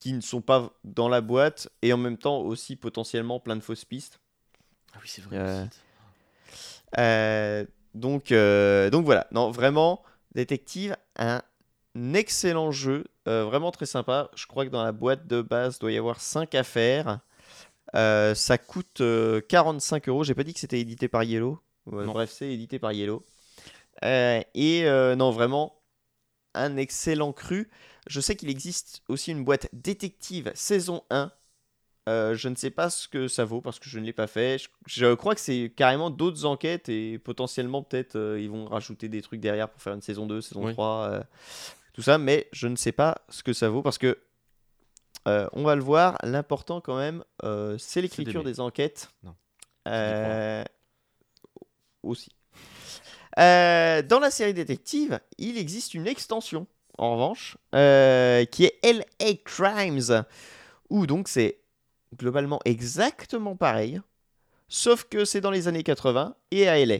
[0.00, 3.62] qui ne sont pas dans la boîte et en même temps aussi potentiellement plein de
[3.62, 4.20] fausses pistes.
[4.94, 5.68] Ah oui, c'est vrai.
[7.94, 10.02] Donc, donc voilà, non, vraiment,
[10.34, 11.40] Détective, un
[12.12, 14.30] excellent jeu, vraiment très sympa.
[14.36, 17.20] Je crois que dans la boîte de base, doit y avoir 5 à faire.
[17.94, 20.24] Euh, ça coûte euh, 45 euros.
[20.24, 21.58] J'ai pas dit que c'était édité par Yellow.
[21.86, 23.24] Ouais, bref, c'est édité par Yellow.
[24.04, 25.80] Euh, et euh, non, vraiment,
[26.54, 27.70] un excellent cru.
[28.06, 31.32] Je sais qu'il existe aussi une boîte Détective saison 1.
[32.08, 34.26] Euh, je ne sais pas ce que ça vaut parce que je ne l'ai pas
[34.26, 34.58] fait.
[34.58, 39.20] Je, je crois que c'est carrément d'autres enquêtes et potentiellement peut-être ils vont rajouter des
[39.20, 40.72] trucs derrière pour faire une saison 2, saison Oui.
[40.72, 41.22] 3, euh,
[41.92, 42.16] tout ça.
[42.16, 44.16] Mais je ne sais pas ce que ça vaut parce que
[45.28, 46.18] euh, on va le voir.
[46.22, 49.10] L'important quand même, euh, c'est l'écriture des enquêtes.
[49.22, 49.34] Non.
[49.86, 50.64] Euh,
[52.02, 52.30] aussi.
[53.36, 56.66] Dans la série détective, il existe une extension,
[56.96, 57.56] en revanche,
[58.50, 60.24] qui est LA Crimes,
[60.90, 61.60] où donc c'est
[62.16, 64.00] globalement exactement pareil,
[64.68, 66.98] sauf que c'est dans les années 80 et à LA,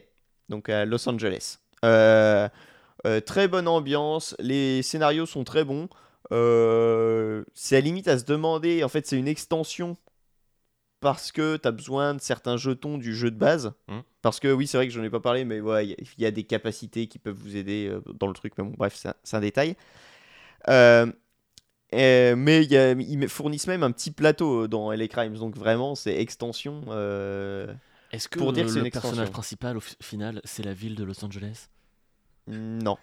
[0.48, 1.58] donc à Los Angeles.
[1.82, 5.88] Très bonne ambiance, les scénarios sont très bons.
[6.32, 9.96] Euh, c'est à limite à se demander, en fait c'est une extension
[11.00, 13.72] parce que tu as besoin de certains jetons du jeu de base.
[13.88, 14.02] Mhm.
[14.20, 15.96] Parce que oui, c'est vrai que j'en ai pas parlé, mais ouais, il y a-
[16.18, 18.54] il y, a des capacités qui peuvent vous aider euh, dans le truc.
[18.58, 19.76] Mais bon, bref, c'est un, détail.
[20.68, 21.06] Euh,
[21.92, 25.94] mais il y a- ils fournissent même un petit plateau dans LA Crimes, donc vraiment,
[25.94, 26.82] c'est extension.
[26.88, 27.72] euh,
[28.10, 29.32] Est-ce que pour dire le, que le personnage extension.
[29.32, 31.68] principal au fi- final, c'est la ville de Los Angeles?
[32.48, 32.98] Non.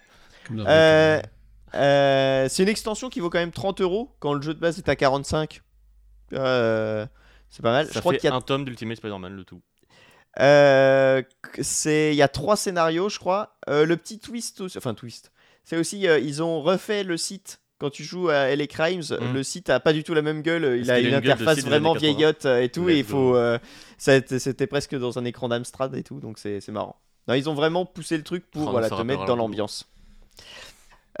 [0.50, 0.64] Dans
[1.74, 4.78] Euh, c'est une extension qui vaut quand même 30 euros quand le jeu de base
[4.78, 5.60] est à 45.
[6.32, 7.06] Euh,
[7.50, 7.86] c'est pas mal.
[7.86, 9.60] Ça Je crois fait qu'il y a un tome d'Ultimate Spider-Man, le tout.
[10.40, 11.22] Euh,
[11.60, 13.56] c'est il y a trois scénarios, je crois.
[13.68, 15.32] Le petit twist, aussi- enfin twist.
[15.64, 17.60] C'est aussi ils ont refait le site.
[17.78, 19.34] Quand tu joues à LA Crimes, Mm.
[19.34, 20.78] le site a pas du tout la même gueule.
[20.80, 22.12] Il a une interface vraiment années 80.
[22.14, 23.36] vieillotte et tout, et il faut.
[23.36, 23.58] euh,
[23.98, 26.96] C'était presque dans un écran d'Amstrad et tout, donc c'est marrant.
[27.28, 29.86] Non, ils ont vraiment poussé le truc pour Oh, voilà, te mettre dans l'ambiance.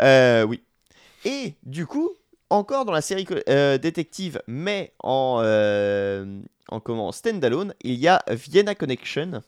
[0.02, 0.62] Euh, oui.
[1.24, 2.10] Et du coup,
[2.50, 8.74] encore dans la série euh, détective, mais en, euh, en standalone, il y a Vienna
[8.74, 9.42] Connection,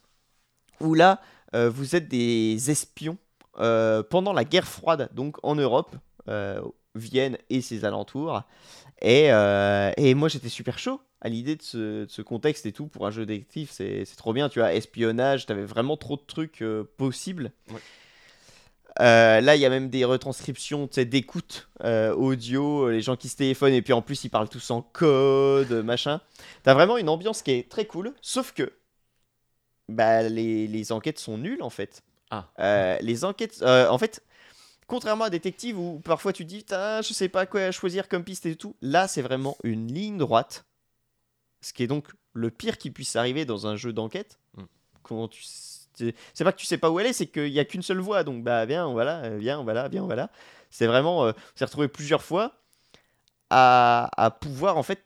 [0.80, 1.20] où là,
[1.54, 3.18] euh, vous êtes des espions
[3.58, 5.96] euh, pendant la guerre froide, donc en Europe,
[6.94, 8.42] Vienne et ses alentours.
[9.00, 13.10] Et, et moi, j'étais super chaud à l'idée de ce, contexte et tout pour un
[13.10, 13.70] jeu détective.
[13.70, 14.74] C'est trop bien, tu vois.
[14.74, 16.62] Espionnage, t'avais vraiment trop de trucs
[16.98, 17.50] possibles.
[19.00, 23.28] Euh, là, il y a même des retranscriptions d'écoute euh, audio, euh, les gens qui
[23.28, 26.20] se téléphonent, et puis en plus, ils parlent tous en code, machin.
[26.62, 28.72] T'as vraiment une ambiance qui est très cool, sauf que
[29.88, 32.02] bah, les, les enquêtes sont nulles en fait.
[32.30, 32.50] Ah.
[32.58, 34.22] Euh, les enquêtes, en fait,
[34.86, 38.56] contrairement à Détective où parfois tu dis, je sais pas quoi choisir comme piste et
[38.56, 40.64] tout, là c'est vraiment une ligne droite.
[41.60, 44.38] Ce qui est donc le pire qui puisse arriver dans un jeu d'enquête.
[44.56, 44.62] Mm.
[45.02, 45.42] Quand tu
[46.34, 48.24] c'est pas que tu sais pas où est, c'est qu'il y a qu'une seule voie.
[48.24, 50.30] Donc bah viens, on va là, euh, viens, on va là, viens, on va là.
[50.70, 52.54] C'est vraiment, euh, on s'est retrouvé plusieurs fois
[53.50, 55.04] à, pouvoir en fait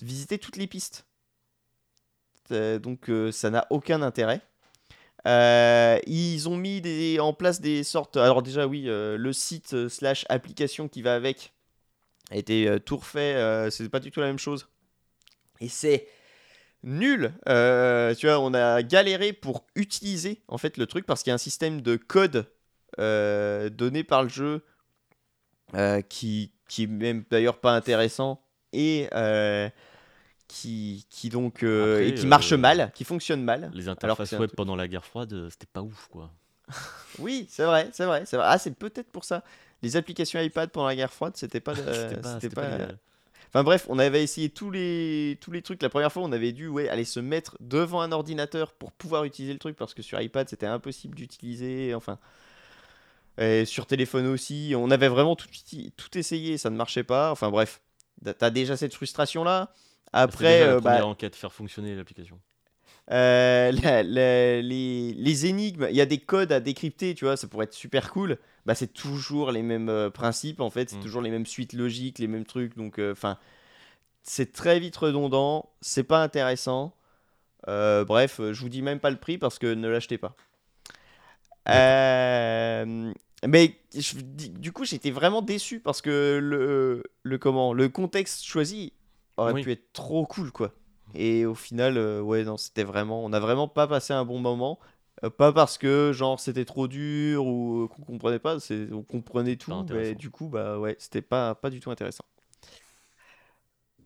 [0.00, 1.06] visiter toutes les pistes.
[2.50, 4.40] Euh, donc ça n'a aucun intérêt.
[5.24, 8.16] Ils ont mis en place des sortes.
[8.16, 11.52] Alors déjà oui, le site slash application qui va avec
[12.30, 13.68] a été tout refait.
[13.70, 14.68] c'est pas du tout la même chose.
[15.60, 16.08] Et c'est
[16.84, 17.32] nul.
[17.48, 21.32] Euh, tu vois, on a galéré pour utiliser en fait le truc parce qu'il y
[21.32, 22.46] a un système de code
[22.98, 24.62] euh, donné par le jeu
[25.74, 29.08] euh, qui qui est même d'ailleurs pas intéressant et
[30.48, 33.70] qui qui donc Après, et qui marche mal, qui fonctionne mal.
[33.74, 36.30] Les interfaces web truc- pendant la guerre froide, c'était pas ouf, quoi.
[37.18, 38.46] Oui, c'est vrai, c'est vrai, c'est vrai.
[38.48, 39.42] Ah, c'est peut-être pour ça.
[39.82, 42.62] Les applications iPad pendant la guerre froide, c'était pas, de- C'était pas- c'était c'était pas-
[42.62, 42.98] pas l'idéal.
[43.52, 45.82] Enfin bref, on avait essayé tous les, tous les trucs.
[45.82, 49.24] La première fois, on avait dû ouais, aller se mettre devant un ordinateur pour pouvoir
[49.24, 51.94] utiliser le truc parce que sur iPad, c'était impossible d'utiliser.
[51.94, 52.18] Enfin.
[53.36, 55.48] Et sur téléphone aussi, on avait vraiment tout,
[55.96, 57.30] tout essayé, ça ne marchait pas.
[57.30, 57.82] Enfin bref,
[58.38, 59.74] t'as déjà cette frustration là.
[60.14, 62.40] Après, déjà la euh, bah, faire fonctionner l'application.
[63.10, 67.36] Euh, la- la- les, les énigmes, il y a des codes à décrypter, tu vois,
[67.36, 68.38] ça pourrait être super cool.
[68.66, 71.00] Bah, c'est toujours les mêmes euh, principes, en fait, c'est Mm.
[71.00, 72.76] toujours les mêmes suites logiques, les mêmes trucs.
[72.76, 73.38] Donc, enfin,
[74.22, 76.94] c'est très vite redondant, c'est pas intéressant.
[77.68, 80.36] Euh, bref, euh, je vous dis même pas le prix parce que ne l'achetez pas.
[81.68, 83.12] Euh,
[83.46, 88.92] mais je- du coup, j'étais vraiment déçu parce que le, le, comment, le contexte choisi
[89.36, 89.62] aurait Oui.
[89.62, 90.72] pu être trop cool, quoi.
[91.14, 93.24] Et au final, euh, ouais, non, c'était vraiment.
[93.24, 94.78] On n'a vraiment pas passé un bon moment.
[95.24, 98.56] Euh, pas parce que, genre, c'était trop dur ou qu'on comprenait pas,
[98.92, 102.24] on comprenait tout, mais du coup, bah ouais, c'était pas, pas du tout intéressant.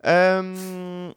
[0.05, 1.11] Euh,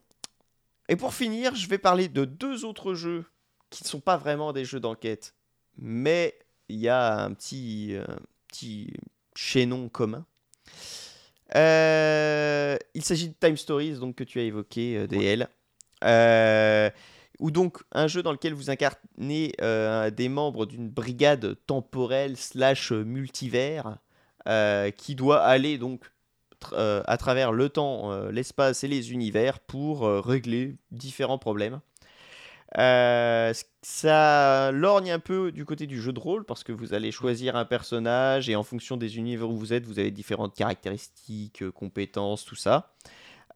[0.89, 3.27] Et pour finir, je vais parler de deux autres jeux
[3.71, 5.35] qui ne sont pas vraiment des jeux d'enquête,
[5.77, 6.39] mais
[6.69, 8.07] il y a un petit, euh,
[8.49, 8.95] petit
[9.35, 10.27] chaînon commun.
[11.57, 15.43] Euh, il s'agit de Time Stories, donc que tu as évoqué, euh, DL.
[15.43, 15.47] Euh,
[16.03, 22.93] ou donc un jeu dans lequel vous incarnez euh, des membres d'une brigade temporelle slash
[22.93, 23.97] multivers
[24.47, 26.05] euh, qui doit aller donc
[26.73, 31.81] euh, à travers le temps, euh, l'espace et les univers pour euh, régler différents problèmes.
[32.79, 37.11] Euh, ça lorgne un peu du côté du jeu de rôle parce que vous allez
[37.11, 41.63] choisir un personnage et en fonction des univers où vous êtes, vous avez différentes caractéristiques,
[41.63, 42.93] euh, compétences, tout ça.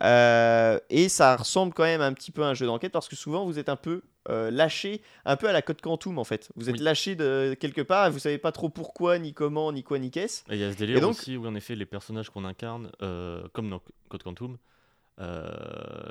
[0.02, 3.16] Euh, et ça ressemble quand même un petit peu à un jeu d'enquête parce que
[3.16, 6.50] souvent vous êtes un peu euh, lâché, un peu à la Code Quantum en fait.
[6.56, 6.82] Vous êtes Oui.
[6.82, 10.10] lâché de quelque part et vous savez pas trop pourquoi, ni comment, ni quoi, ni
[10.10, 10.42] qu'est-ce.
[10.50, 12.44] Et il y a ce délire Et donc- aussi où en effet les personnages qu'on
[12.44, 14.58] incarne, euh, comme dans Code Quantum,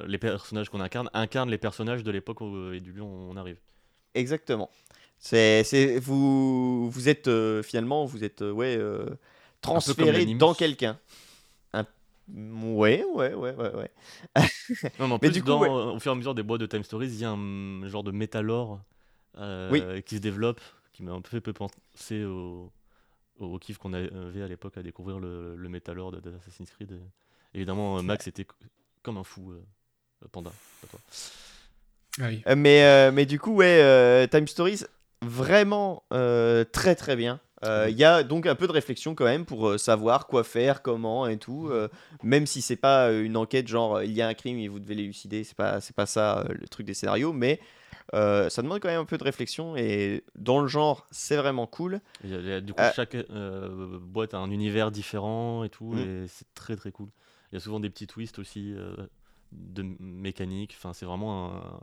[0.07, 2.39] les personnages qu'on incarne incarnent les personnages de l'époque
[2.73, 3.57] et du lieu où on arrive.
[4.15, 4.69] Exactement.
[5.19, 7.29] C'est, vous, vous êtes
[7.63, 8.79] finalement, vous êtes ouais,
[9.61, 10.97] transféré dans quelqu'un.
[12.31, 13.91] Ouais, ouais, ouais, ouais, ouais.
[14.99, 15.69] Non, mais en Mais plus, du coup, dans- ouais.
[15.69, 18.03] au fur et à mesure des boîtes de Time Stories, il y a un genre
[18.03, 18.79] de métalore
[19.37, 20.03] euh, Oui.
[20.03, 20.61] qui se développe,
[20.93, 22.71] qui m'a un peu fait penser au,
[23.39, 26.91] au kiff qu'on avait à l'époque à découvrir le, le métalore de- d'Assassin's Creed.
[27.53, 28.47] Et évidemment, euh, Max était
[29.01, 29.61] comme un fou, euh,
[30.31, 30.51] Panda.
[30.81, 30.99] pas toi.
[32.21, 32.43] Ah oui.
[32.47, 34.81] Euh, Mais, euh, mais du coup, ouais, euh, Time Stories,
[35.21, 37.39] vraiment euh, très très bien.
[37.65, 40.43] Euh, Il y a donc un peu de réflexion quand même pour euh, savoir quoi
[40.43, 41.69] faire, comment et tout.
[41.69, 41.87] euh,
[42.23, 44.95] même si c'est pas une enquête genre il y a un crime et vous devez
[44.95, 47.59] l'élucider, c'est pas c'est pas ça le truc des scénarios, mais
[48.13, 51.67] euh, ça demande quand même un peu de réflexion et dans le genre c'est vraiment
[51.67, 52.01] cool.
[52.23, 53.15] Du coup, chaque
[54.01, 55.99] boîte a un univers différent et tout, Mm.
[55.99, 57.09] et c'est très très cool.
[57.51, 58.73] Il y a souvent des petits twists aussi
[59.51, 60.75] de mécanique.
[60.77, 61.79] Enfin, c'est vraiment un,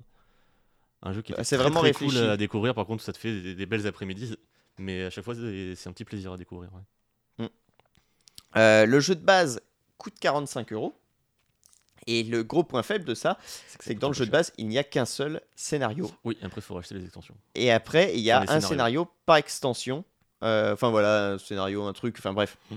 [1.03, 2.75] un jeu qui est Ah, c'est très, vraiment très cool à découvrir.
[2.75, 4.35] Par contre, ça te fait des, des belles après-midi,
[4.81, 6.71] mais à chaque fois, c'est un petit plaisir à découvrir.
[6.73, 7.49] ouais.
[8.57, 9.61] Euh, le jeu de base
[9.99, 10.95] coûte 45 euros.
[12.07, 13.37] Et le gros point faible de ça,
[13.79, 16.11] c'est que dans le jeu de base, il n'y a qu'un seul scénario.
[16.25, 17.35] Oui, après, il faut racheter les extensions.
[17.55, 18.69] Et après, il y a un scénarios.
[18.69, 20.05] scénario par extension.
[20.43, 22.77] Euh, Enfin voilà, un scénario, un truc, enfin bref, Mm.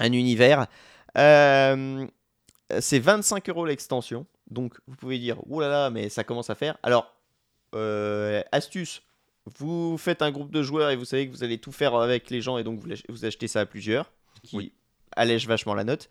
[0.00, 0.66] un univers.
[1.16, 2.06] Euh,
[2.80, 4.26] c'est 25 euros l'extension.
[4.50, 6.76] Donc vous pouvez dire, là là, mais ça commence à faire.
[6.82, 7.14] Alors,
[7.74, 9.02] euh, astuce,
[9.56, 12.30] vous faites un groupe de joueurs et vous savez que vous allez tout faire avec
[12.30, 14.10] les gens et donc vous, achetez ça à plusieurs,
[14.44, 14.72] ce qui Oui.
[15.12, 16.08] allège vachement la note.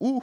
[0.00, 0.22] Ou,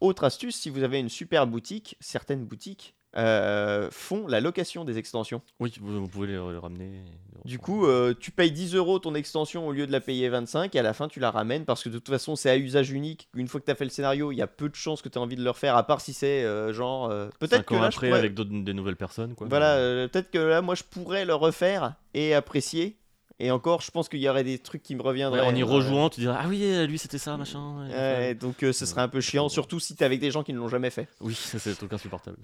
[0.00, 4.98] autre astuce, si vous avez une super boutique, certaines boutiques euh, font la location des
[4.98, 5.40] extensions.
[5.60, 6.90] Oui, vous, vous pouvez les, les ramener.
[6.90, 10.28] les Du coup, euh, tu payes 10 euros ton extension au lieu de la payer
[10.28, 12.56] 25 et à la fin tu la ramènes parce que de toute façon c'est à
[12.56, 13.28] usage unique.
[13.34, 15.08] Une fois que tu as fait le scénario, il y a peu de chances que
[15.08, 17.08] tu aies envie de le refaire à part si c'est euh, genre.
[17.38, 19.34] peut-être que ans là je après, pourrais- avec des nouvelles personnes.
[19.34, 22.98] Quoi, Voilà, mais- peut-être que là moi je pourrais le refaire et apprécier.
[23.40, 25.40] Et encore, je pense qu'il y aurait des trucs qui me reviendraient.
[25.40, 27.86] Ouais, en y rejouant, tu diras Ah oui, euh, lui c'était ça, machin.
[27.88, 30.52] ouais, donc euh, ce serait un peu chiant, surtout si t'es avec des gens qui
[30.52, 31.08] ne l'ont jamais fait.
[31.20, 32.38] Oui, ça, c'est un truc insupportable.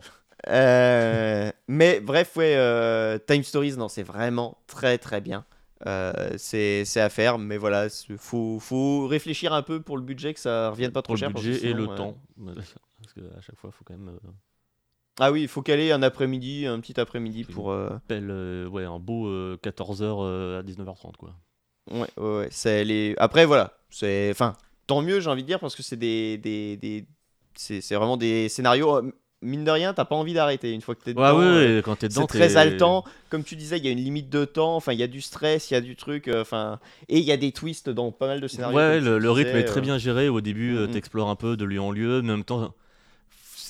[0.49, 5.45] Euh, mais bref, ouais, euh, Time Stories, non, c'est vraiment très très bien.
[5.87, 10.33] Euh, c'est c'est à faire, mais voilà, faut, faut réfléchir un peu pour le budget,
[10.33, 11.29] que ça revienne pas trop Pour cher.
[11.29, 12.17] le parce que budget et le euh, temps.
[12.47, 14.09] Parce qu'à chaque fois, il faut quand même.
[14.09, 14.29] euh,
[15.21, 17.71] Ah oui, il faut caler un après-midi, un petit après-midi pour.
[17.71, 21.35] euh, appelle, euh, ouais, un beau 14h à 19h30 quoi.
[21.91, 23.15] Ouais, ouais, ouais, c'est les.
[23.19, 24.31] Après, voilà, c'est.
[24.31, 24.55] Enfin,
[24.87, 26.39] tant mieux, j'ai envie de dire, parce que c'est des.
[26.39, 27.07] des, des...
[27.57, 28.97] C'est c'est vraiment des scénarios.
[28.97, 29.13] euh,
[29.43, 31.39] Mine de rien, t'as pas envie d'arrêter une fois que t'es dedans.
[31.39, 33.05] ouais, euh, ouais, quand t'es dedans, C'est très haletant.
[33.29, 34.75] Comme tu disais, il y a une limite de temps.
[34.75, 36.29] Enfin, il y a du stress, il y a du truc.
[36.29, 38.75] euh, Enfin, et il y a des twists dans pas mal de scénarios.
[38.79, 39.83] Ouais, le, rythme est très euh.
[39.83, 40.31] bien géré.
[40.31, 40.93] Au début, euh, Mhm.
[40.93, 42.73] t'explores un peu de lieu en lieu, mais en même temps,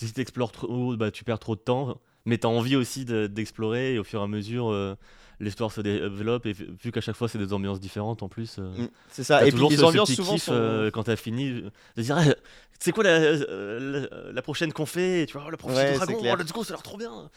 [0.06, 3.04] si tu explores trop, bah, tu perds trop de temps, mais tu as envie aussi
[3.04, 4.94] de- d'explorer et au fur et à mesure, euh,
[5.40, 6.46] l'histoire se développe.
[6.46, 8.56] Et vu qu'à chaque fois, c'est des ambiances différentes en plus.
[8.58, 9.40] euh, Mm, C'est ça.
[9.42, 10.52] Et puis toujours les ce- ce ambiances petit souvent kiff, sont.
[10.54, 12.24] euh, quand t'as fini euh, de dire Ah,
[12.78, 15.92] c'est quoi la, euh, la, la prochaine qu'on fait tu vois oh, la prochaine Ouais,
[15.92, 17.30] du c'est dragon oh, let's go ça a l'air trop bien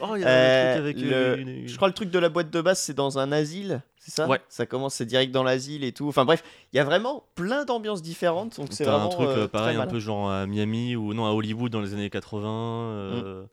[0.00, 2.10] oh il y a Euh, un truc avec le- euh, une- Je crois le truc
[2.10, 4.28] de la boîte de base, c'est dans un asile, c'est ça?
[4.28, 4.40] Ouais.
[4.48, 6.08] Ça commence, c'est direct dans l'asile et tout.
[6.08, 9.44] Enfin bref, il y a vraiment plein d'ambiances différentes, donc c'est vraiment un truc euh,
[9.44, 12.92] euh, pareil un peu genre à Miami ou non à Hollywood dans les années 80
[12.92, 13.44] euh,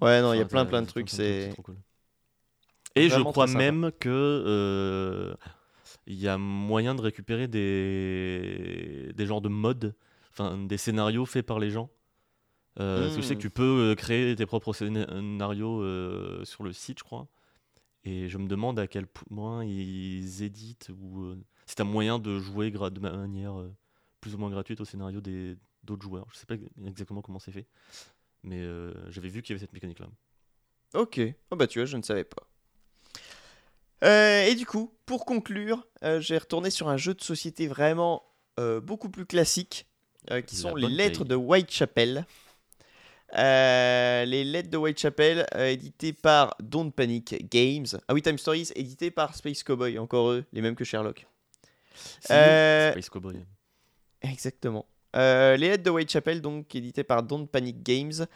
[0.00, 1.50] Ouais, non, il y a plein plein de trucs, c'est.
[1.52, 1.76] trop cool.
[2.94, 5.34] Et je crois même que euh,
[6.06, 9.94] il y a moyen de récupérer des des genres de modes,
[10.40, 11.90] des scénarios faits par les gens.
[12.80, 16.62] Euh, parce que je sais que tu peux euh, créer tes propres scénarios euh, sur
[16.62, 17.26] le site, je crois.
[18.04, 22.18] Et je me demande à quel point ils éditent ou euh, si tu as moyen
[22.18, 23.54] de jouer de manière
[24.20, 26.26] plus ou moins gratuite au scénario des d'autres joueurs.
[26.32, 26.54] Je sais pas
[26.86, 27.66] exactement comment c'est fait,
[28.42, 28.64] mais
[29.10, 30.06] j'avais vu qu'il y avait cette mécanique-là.
[30.94, 31.20] Ok.
[31.50, 32.48] Oh bah tu vois, je ne savais pas.
[34.04, 38.22] Euh, et du coup, pour conclure, euh, j'ai retourné sur un jeu de société vraiment
[38.60, 39.87] euh, beaucoup plus classique,
[40.30, 42.24] euh, qui sont les bonne lettres de Whitechapel.
[43.36, 47.86] Euh, les lettres de Whitechapel, euh, éditées par Don't Panic Games.
[48.08, 51.26] Ah oui, Time Stories, édité par Space Cowboy, encore eux, les mêmes que Sherlock.
[52.30, 53.36] Euh, Space Cowboy.
[54.22, 54.86] Exactement.
[55.16, 58.26] Euh, les lettres de Whitechapel, donc édité par Don't Panic Games.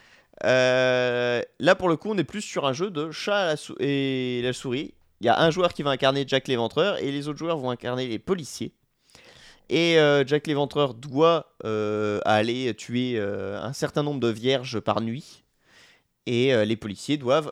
[0.43, 3.57] Euh, là, pour le coup, on est plus sur un jeu de chat à la
[3.57, 4.93] sou- et la souris.
[5.21, 7.69] Il y a un joueur qui va incarner Jack l'Éventreur et les autres joueurs vont
[7.69, 8.73] incarner les policiers.
[9.69, 15.01] Et euh, Jack l'Éventreur doit euh, aller tuer euh, un certain nombre de vierges par
[15.01, 15.43] nuit.
[16.25, 17.51] Et les policiers doivent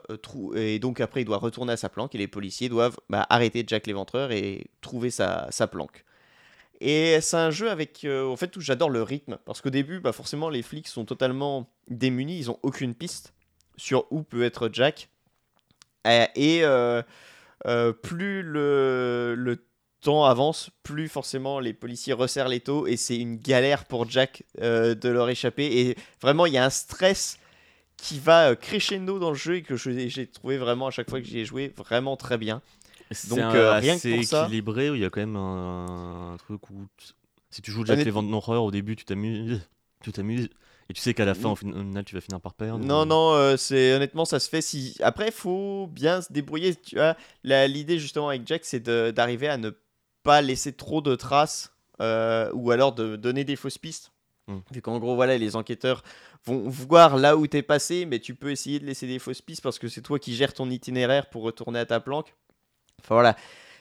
[0.56, 3.66] et donc après il doit retourner à sa planque et les policiers doivent bah, arrêter
[3.68, 6.06] Jack l'Éventreur et trouver sa, planque.
[6.80, 9.40] Et c'est un jeu avec, en fait, où j'adore le rythme.
[9.44, 12.38] Parce qu'au début, bah, forcément, les flics sont totalement démunis.
[12.38, 13.34] Ils ont aucune piste
[13.76, 15.10] sur où peut être Jack.
[16.06, 16.64] Et
[18.02, 19.58] plus le, le
[20.02, 22.88] temps avance, plus forcément les policiers resserrent les taux.
[22.88, 25.66] Et c'est une galère pour Jack euh, de leur échapper.
[25.82, 27.38] Et vraiment, il y a un stress
[27.98, 31.22] qui va euh, crescendo dans le jeu et que j'ai trouvé vraiment à chaque fois
[31.22, 32.62] que j'y ai joué vraiment très bien.
[33.30, 35.36] Donc, un- euh, rien que assez pour ça- équilibré où il y a quand même
[35.36, 36.88] un, un truc où
[37.50, 39.62] si tu joues Jack Honnêtement- l'Éventreur au début, tu t'amuses,
[40.02, 40.50] tu t'amuses,
[40.90, 42.84] et tu sais qu'à la fin, au final, tu vas finir par perdre.
[42.84, 44.96] Non, non, euh, c'est honnêtement, ça se fait si.
[45.02, 46.76] Après, faut bien se débrouiller.
[46.76, 49.70] Tu vois, l'idée justement avec Jack, c'est d'arriver à ne
[50.24, 54.12] pas laisser trop de traces euh, ou alors de donner des fausses pistes.
[54.48, 54.58] Mm.
[54.72, 56.04] Vu qu'en gros, voilà, les enquêteurs
[56.46, 59.62] vont voir là où t'es passé, mais tu peux essayer de laisser des fausses pistes
[59.62, 62.36] parce que c'est toi qui gères ton itinéraire pour retourner à ta planque.
[63.02, 63.36] Enfin voilà.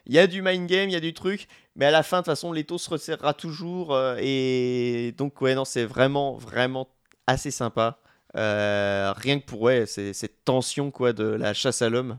[0.07, 2.19] Il y a du mind game, il y a du truc, mais à la fin,
[2.19, 3.95] de toute façon, l'étau se resserrera toujours.
[3.95, 6.89] euh, et donc, ouais, non, c'est vraiment, vraiment
[7.27, 7.99] assez sympa.
[8.37, 12.19] Euh, rien que pour ouais, cette tension quoi de la chasse à l'homme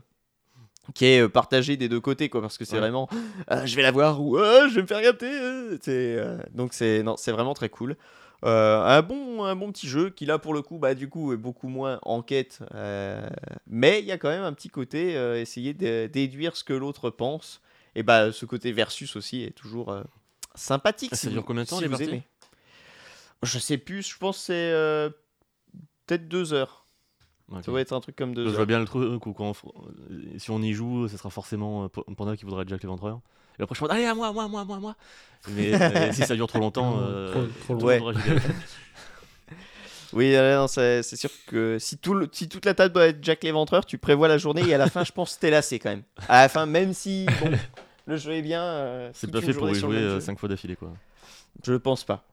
[0.94, 2.80] qui est euh, partagée des deux côtés quoi parce que c'est Ouais.
[2.80, 3.08] vraiment
[3.50, 6.18] euh, je vais la voir ou euh, je vais me faire gâter euh, c'est,
[6.54, 7.96] donc c'est non c'est vraiment très cool.
[8.44, 11.36] Un bon un bon petit jeu qui là pour le coup bah du coup est
[11.36, 12.58] beaucoup moins enquête
[13.68, 17.10] mais il y a quand même un petit côté essayer de déduire ce que l'autre
[17.10, 17.60] pense.
[17.94, 19.96] Et bah ce côté versus aussi est toujours
[20.56, 22.22] sympathique Ah, si ça dure vous- combien de temps, si les parties?
[23.44, 24.72] je sais plus je pense c'est
[26.06, 26.81] peut-être deux heures
[27.58, 27.64] Ok.
[27.64, 29.68] ça doit être un truc comme deux Je vois bien le truc où quand on
[30.10, 33.20] euh, si on y joue, ce sera forcément euh, Panda qui voudra être Jack l'Éventreur.
[33.58, 34.96] Et après, je pense, allez, à moi, moi, moi, moi, moi.
[35.48, 37.86] Mais euh, si ça dure trop longtemps, euh, trop- trop.
[37.86, 37.98] Ouais.
[38.00, 38.40] gagné.
[40.12, 43.06] Oui, euh, non, c'est c'est sûr que si, tout le- si toute la table doit
[43.06, 45.50] être Jack l'Éventreur, tu prévois la journée et à la fin, je pense que t'es
[45.50, 46.02] lassé quand même.
[46.28, 47.50] À la fin, même si bon,
[48.06, 50.50] le jeu est bien, euh, C'est pas fait pour y jouer même jeu, 5 fois
[50.50, 50.92] d'affilée, quoi.
[51.64, 52.24] Je pense pas.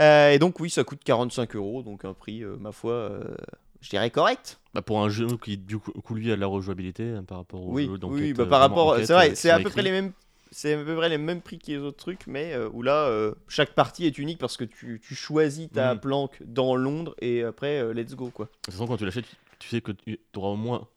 [0.00, 3.34] Euh, et donc, oui, ça coûte 45 euros, donc un prix, euh, ma foi, euh,
[3.80, 4.58] je dirais correct.
[4.74, 7.62] Bah, pour un jeu qui, du coup, lui, a de la rejouabilité hein, par rapport
[7.66, 10.12] au oui, jeu oui, bah, par rapport, c'est vrai, c'est à peu près les mêmes.
[10.50, 13.04] C'est à peu près les mêmes prix que les autres trucs, mais euh, où là,
[13.08, 16.00] euh, chaque partie est unique parce que tu, tu choisis ta Mm.
[16.00, 18.46] planque dans Londres et après, euh, let's go quoi.
[18.46, 20.88] De toute façon, quand tu l'achètes, tu, tu sais que tu auras au moins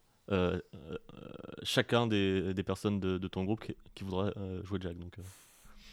[1.62, 4.32] chacun des, des personnes de, de ton groupe qui, qui voudra
[4.64, 4.96] jouer Jack.
[4.98, 5.16] Donc,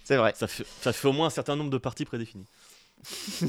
[0.05, 0.31] C'est vrai.
[0.35, 2.45] ça, fait, ça fait au moins un certain nombre de parties prédéfinies.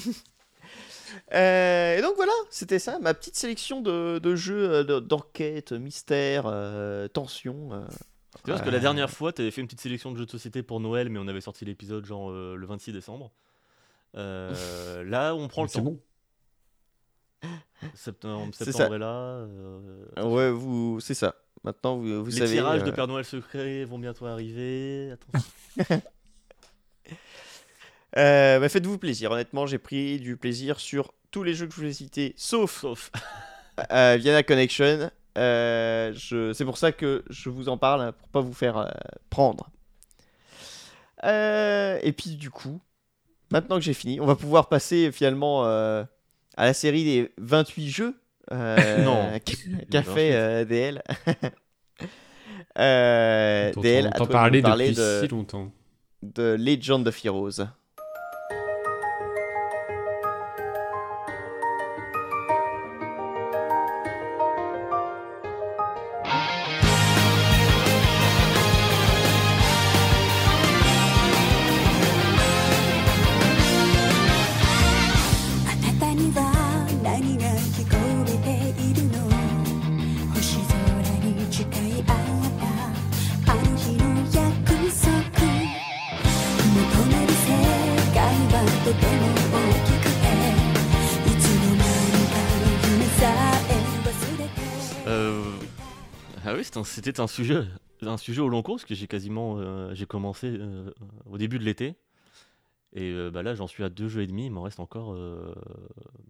[1.35, 5.73] Euh, et donc voilà, c'était ça, ma petite sélection de, de jeux euh, de- d'enquête,
[5.73, 7.71] mystère, euh, tension.
[7.73, 7.85] euh.
[8.45, 10.27] Tu vois, parce que la dernière fois, tu avais fait une petite sélection de jeux
[10.27, 13.33] de société pour Noël, mais on avait sorti l'épisode genre euh, le 26 décembre.
[14.17, 15.85] Euh, là, on prend le C'est temps.
[15.85, 16.01] bon.
[17.95, 18.97] Septembre, C'est septembre ça.
[18.97, 19.07] est là.
[19.07, 21.35] euh, Ouais, vous, c'est ça.
[21.65, 22.53] Maintenant, vous, vous les savez.
[22.57, 25.13] tirages de euh, Père Noël secret vont bientôt arriver.
[25.13, 26.03] Attention.
[28.17, 29.31] euh, bah, Faites-vous plaisir.
[29.33, 32.81] Honnêtement, j'ai pris du plaisir sur tous les jeux que je vous ai cités, sauf
[32.81, 33.11] Sauf.
[33.93, 35.11] euh, Viana Connection.
[35.39, 38.93] Euh, je- C'est pour ça que je vous en parle, hein, pour pas vous faire
[39.31, 39.71] prendre.
[41.23, 42.81] Et puis du coup,
[43.53, 46.07] maintenant que j'ai fini, on va pouvoir passer finalement à
[46.57, 48.15] la série des 28 jeux
[48.51, 49.31] Non.
[49.91, 51.03] qu'a fait DL.
[52.79, 54.27] euh, DL, on nous
[54.63, 55.73] parler depuis de, si longtemps.
[56.23, 57.80] de Legend of Heroes.「
[97.11, 97.65] c'était un sujet,
[98.03, 100.93] un sujet au long cours, parce que j'ai quasiment, euh, j'ai commencé euh,
[101.27, 101.97] au début de l'été,
[102.93, 105.17] et euh, bah là j'en suis à deux jeux et demi, il m'en reste encore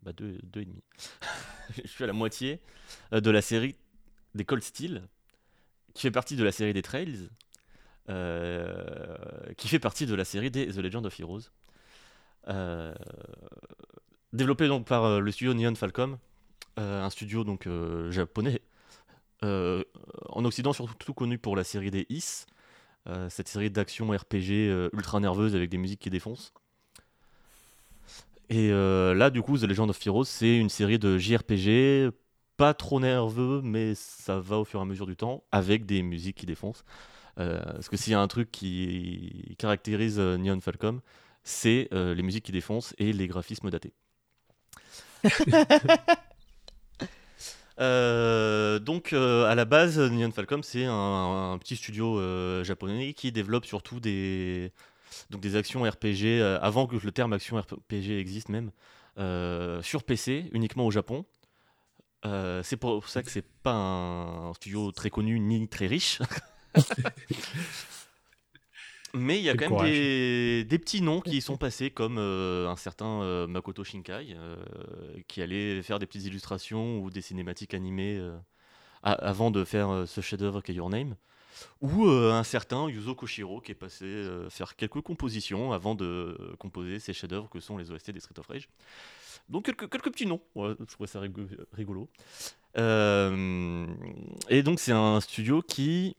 [0.02, 0.82] bah, deux, deux et demi.
[1.84, 2.60] Je suis à la moitié
[3.12, 3.76] de la série
[4.34, 5.02] des Cold Steel,
[5.92, 7.28] qui fait partie de la série des Trails,
[9.58, 11.50] qui fait partie de la série des The Legend of Heroes.
[14.32, 16.16] Développé donc par le studio Neon Falcom,
[16.78, 17.68] un studio donc
[18.08, 18.62] japonais
[19.42, 22.46] en Occident surtout connu pour la série des Is,
[23.08, 26.52] euh, cette série d'action RPG euh, ultra nerveuse avec des musiques qui défoncent.
[28.50, 32.10] Et euh, là, du coup, The Legend of Heroes, c'est une série de JRPG,
[32.56, 36.02] pas trop nerveux, mais ça va au fur et à mesure du temps, avec des
[36.02, 36.84] musiques qui défoncent.
[37.38, 41.00] Euh, parce que s'il y a un truc qui caractérise euh, Neon Falcom,
[41.42, 43.94] c'est euh, les musiques qui défoncent et les graphismes datés.
[47.80, 53.32] Euh, donc euh, à la base, Neon Falcom c'est un, petit studio euh, japonais qui
[53.32, 54.72] développe surtout des
[55.30, 58.70] donc des actions RPG avant que le terme action RPG existe même
[59.82, 61.24] sur PC uniquement au Japon.
[62.24, 66.20] C'est pour ça que c'est pas un studio très connu ni très riche.
[69.14, 72.16] Mais il y a quand même des, des petits noms qui y sont passés, comme
[72.18, 74.56] euh, un certain euh, Makoto Shinkai, euh,
[75.26, 78.36] qui allait faire des petites illustrations ou des cinématiques animées euh,
[79.02, 81.16] a- avant de faire euh, ce chef-d'œuvre qu'est Your Name.
[81.82, 86.54] Ou euh, un certain Yuzo Koshiro, qui est passé euh, faire quelques compositions avant de
[86.58, 88.68] composer ces chefs-d'œuvre que sont les OST des Street of Rage.
[89.48, 92.08] Donc quelques, quelques petits noms, je trouvais ça rigo- rigolo.
[92.78, 93.86] Euh,
[94.48, 96.16] et donc c'est un studio qui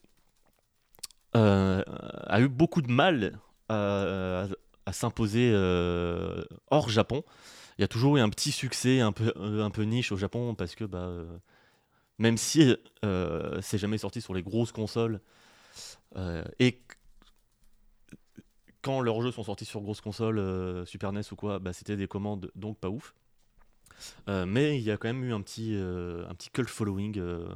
[1.39, 4.47] a eu beaucoup de mal à,
[4.91, 7.23] s'imposer euh, hors Japon.
[7.77, 10.75] Il y a toujours eu un petit succès un peu, euh, niche au Japon parce
[10.75, 11.25] que bah, euh,
[12.19, 12.75] même si
[13.05, 15.21] euh, c'est jamais sorti sur les grosses consoles
[16.17, 16.97] euh, et qu-
[18.82, 21.95] quand leurs jeux sont sortis sur grosses consoles, euh, Super NES ou quoi, bah, c'était
[21.97, 23.13] des commandes donc pas ouf.
[24.29, 27.17] Euh, mais il y a quand même eu un petit, euh, un petit cult following
[27.19, 27.47] euh,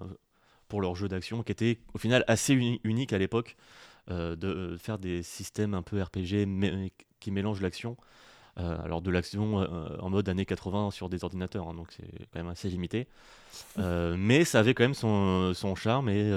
[0.67, 3.55] pour leurs jeux d'action qui était au final assez uni- unique à l'époque
[4.11, 7.97] euh, de euh, faire des systèmes un peu RPG mais, qui mélangent l'action.
[8.57, 9.57] Euh, alors de l'action
[9.99, 13.07] en mode années 80 sur des ordinateurs, hein, donc c'est quand même assez limité.
[13.77, 16.29] Mais ça avait quand même son, charme et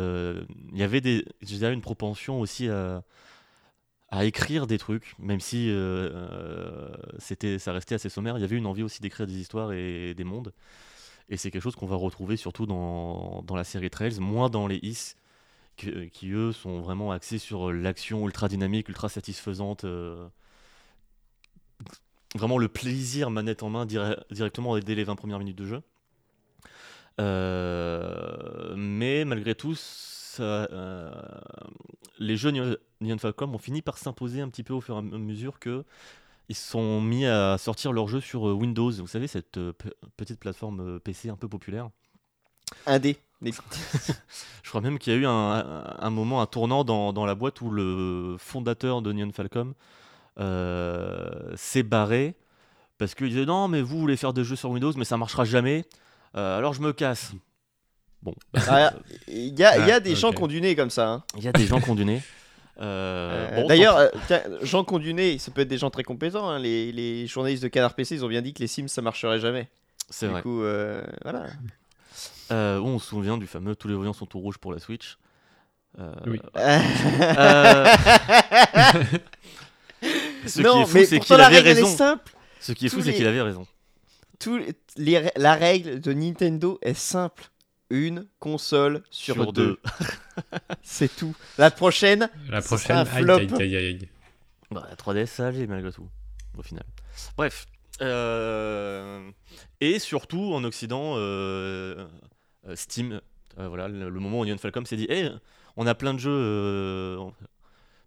[0.73, 3.05] il y avait des, une propension aussi à,
[4.23, 5.73] écrire des trucs, même si
[7.19, 8.37] c'était, ça restait assez sommaire.
[8.37, 10.53] Il y avait une envie aussi d'écrire des histoires et des mondes.
[11.29, 14.67] Et c'est quelque chose qu'on va retrouver surtout dans, dans la série Trails, moins dans
[14.67, 15.15] les Is,
[15.77, 19.85] qui, qui, eux sont vraiment axés sur l'action ultra dynamique, ultra satisfaisante.
[19.85, 20.29] euh,
[22.35, 25.83] vraiment le plaisir manette en main dire- directement dès les 20 premières minutes de jeu.
[27.21, 29.75] Euh, mais malgré tout,
[30.41, 31.11] euh,
[32.19, 32.53] les jeux
[33.01, 35.85] Neon Falcom ont fini par s'imposer un petit peu au fur et à mesure que
[36.49, 38.91] ils se sont mis à sortir leurs jeux sur euh, Windows.
[38.91, 41.89] Vous savez, cette euh, pe- petite plateforme euh, PC un peu populaire.
[42.87, 43.17] Indé.
[43.41, 43.53] Des-
[44.63, 47.61] Je crois même qu'il y a eu un, moment, un tournant dans, dans la boîte
[47.61, 49.75] où le fondateur de Neon Falcom
[50.41, 52.35] euh, s'est barré
[52.99, 55.45] parce qu'il disait non, mais vous voulez faire des jeux sur Windows, mais ça marchera
[55.45, 55.85] jamais.
[56.37, 57.33] Euh, alors je me casse.
[58.23, 58.93] Bon, bah, Ah,
[59.29, 60.37] Il y a, y a Ah, des gens ok.
[60.37, 61.09] qui ont du nez comme ça.
[61.09, 61.25] hein.
[61.37, 61.91] il y a des gens qui
[62.79, 62.85] du.
[62.85, 65.79] Euh, Euh, bon, D'ailleurs, euh, tiens, gens qui ont du nez, ça peut être des
[65.79, 66.49] gens très compétents.
[66.49, 66.59] hein.
[66.59, 69.41] Les, les journalistes de Canard PC, ils ont bien dit que les Sims ça marcherait
[69.41, 69.69] jamais.
[70.11, 70.43] c'est du vrai.
[70.43, 71.47] coup, euh, voilà.
[72.51, 75.19] Euh, on se souvient du fameux tous les voyants sont tout rouges pour la Switch.
[75.99, 76.41] Euh, Oui.
[76.57, 77.87] euh,
[80.47, 81.87] ce non, qui est fou, mais c'est qu'il avait raison.
[81.87, 82.33] simple.
[82.61, 83.67] Ce qui est fou, c'est qu'il avait raison.
[84.39, 84.61] tout
[84.97, 87.51] les- la règle de Nintendo est simple.
[87.91, 89.67] Une console sur, Sur deux.
[89.67, 89.81] deux.
[90.83, 91.35] C'est tout.
[91.57, 93.59] La prochaine, La prochaine, sera un aïe, flop.
[93.61, 94.09] aïe, aïe, aïe.
[94.71, 96.07] Bah, la 3DS, ça allait malgré tout,
[96.59, 96.85] au final.
[97.37, 97.67] Bref.
[98.03, 99.31] euh,
[99.81, 102.07] Et surtout, en Occident, euh,
[102.67, 103.21] euh, Steam,
[103.59, 105.31] euh, voilà, le, le moment où Union Falcom s'est dit hey,
[105.77, 106.31] on a plein de jeux.
[106.31, 107.17] euh,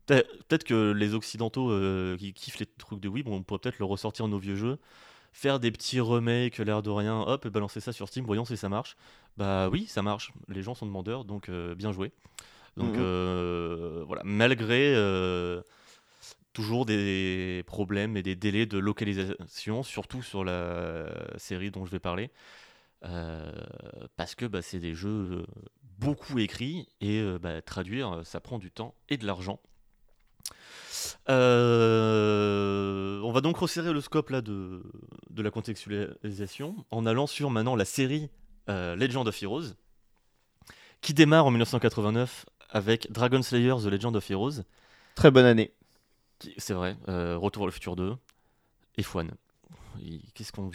[0.06, 3.80] Peut-être que les Occidentaux euh, qui kiffent les trucs de Wii, bon, on pourrait peut-être
[3.80, 4.78] le ressortir nos vieux jeux,
[5.32, 8.58] faire des petits remakes, l'air de rien, hop, et balancer ça sur Steam, voyons si
[8.58, 8.98] ça marche.
[9.38, 10.32] Bah oui, ça marche.
[10.48, 12.12] Les gens sont demandeurs, donc euh, bien joué.
[12.78, 13.04] Donc Mhm.
[13.04, 15.62] euh, voilà, malgré euh,
[16.54, 22.00] toujours des problèmes et des délais de localisation, surtout sur la série dont je vais
[22.00, 22.30] parler,
[23.04, 23.52] euh,
[24.16, 25.46] parce que bah, c'est des jeux
[26.00, 29.60] beaucoup écrits et euh, bah, traduire, ça prend du temps et de l'argent.
[31.30, 34.84] Euh, on va donc resserrer le scope là de,
[35.30, 38.30] de la contextualisation en allant sur maintenant la série
[38.68, 39.74] Legend of Heroes
[41.02, 44.64] qui démarre en 1989 avec Dragon Slayer The Legend of Heroes
[45.16, 45.72] très bonne année.
[46.58, 48.16] C'est vrai, euh, Retour vers le futur 2
[48.98, 49.28] et F1.
[50.00, 50.72] Il- Qu'est-ce qu'on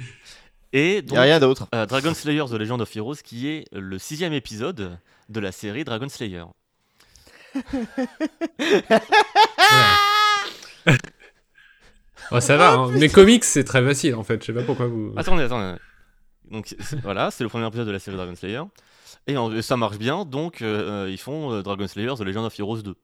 [0.72, 1.68] Et Y donc, a rien d'autre.
[1.74, 4.98] euh, Dragon Slayer The Legend of Heroes qui est le sixième épisode
[5.28, 6.44] de la série Dragon Slayer.
[12.32, 12.90] Oh, ça va, hein.
[12.92, 14.40] mais comics, c'est très facile en fait.
[14.40, 15.12] Je sais pas pourquoi vous.
[15.16, 15.78] Attendez, attendez.
[16.50, 18.62] Donc voilà, c'est le premier épisode de la série Dragon Slayer.
[19.26, 22.44] Et en- ça marche bien, donc euh, euh, ils font euh, Dragon Slayer The Legend
[22.46, 22.94] of Heroes 2.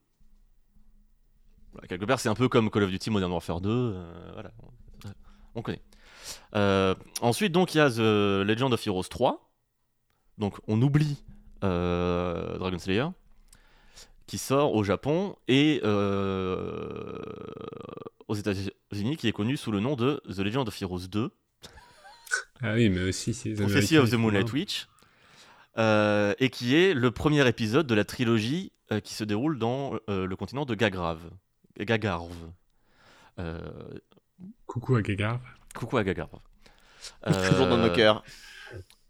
[1.73, 3.69] Voilà, quelque part, c'est un peu comme Call of Duty Modern Warfare 2.
[3.69, 4.69] euh, voilà, on,
[5.55, 5.81] on connaît.
[7.21, 9.49] Ensuite, donc, il y a The Legend of Heroes 3.
[10.37, 11.23] Donc, on oublie
[11.61, 13.07] Dragon Slayer,
[14.27, 15.81] qui sort au Japon et
[18.27, 21.31] aux États-Unis, qui est connu sous le nom de The Legend of Heroes 2.
[22.61, 23.53] Ah oui, mais aussi c'est.
[23.53, 24.87] Prophecy of the Moonlight font, Witch,
[25.77, 29.95] euh, et qui est le premier épisode de la trilogie euh, qui se déroule dans
[30.09, 31.21] euh, le continent de Gagrave.
[31.79, 32.31] Gagarve.
[33.39, 34.47] Euh, hein.
[34.67, 35.39] Coucou à Gagar.
[35.75, 36.39] coucou à Gagarve.
[37.25, 38.23] Toujours dans nos cœurs.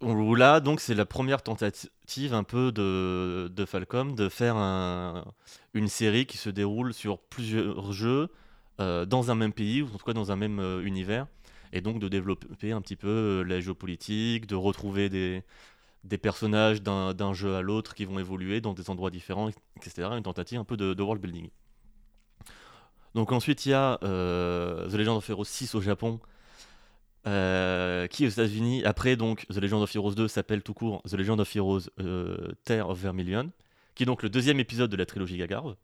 [0.01, 5.23] Où là, donc, c'est la première tentative un peu de, de Falcom de faire un-
[5.73, 8.29] une série qui se déroule sur plusieurs jeux
[8.81, 11.27] euh, dans un même pays, ou en tout cas dans un même euh, univers,
[11.73, 15.43] et donc de développer un petit peu euh, la géopolitique, de retrouver des,
[16.21, 20.09] personnages d'un d'un jeu à l'autre qui vont évoluer dans des endroits différents, etc.
[20.11, 21.49] Une tentative un peu de, de world building.
[23.15, 26.19] Donc ensuite, il y a euh, The Legend of Heroes 6 au Japon,
[27.27, 31.13] euh, qui aux États-Unis, après donc The Legend of Heroes 2 s'appelle tout court The
[31.13, 33.51] Legend of Heroes euh, Terre of Vermilion,
[33.95, 35.75] qui est donc le deuxième épisode de la trilogie Gagarve.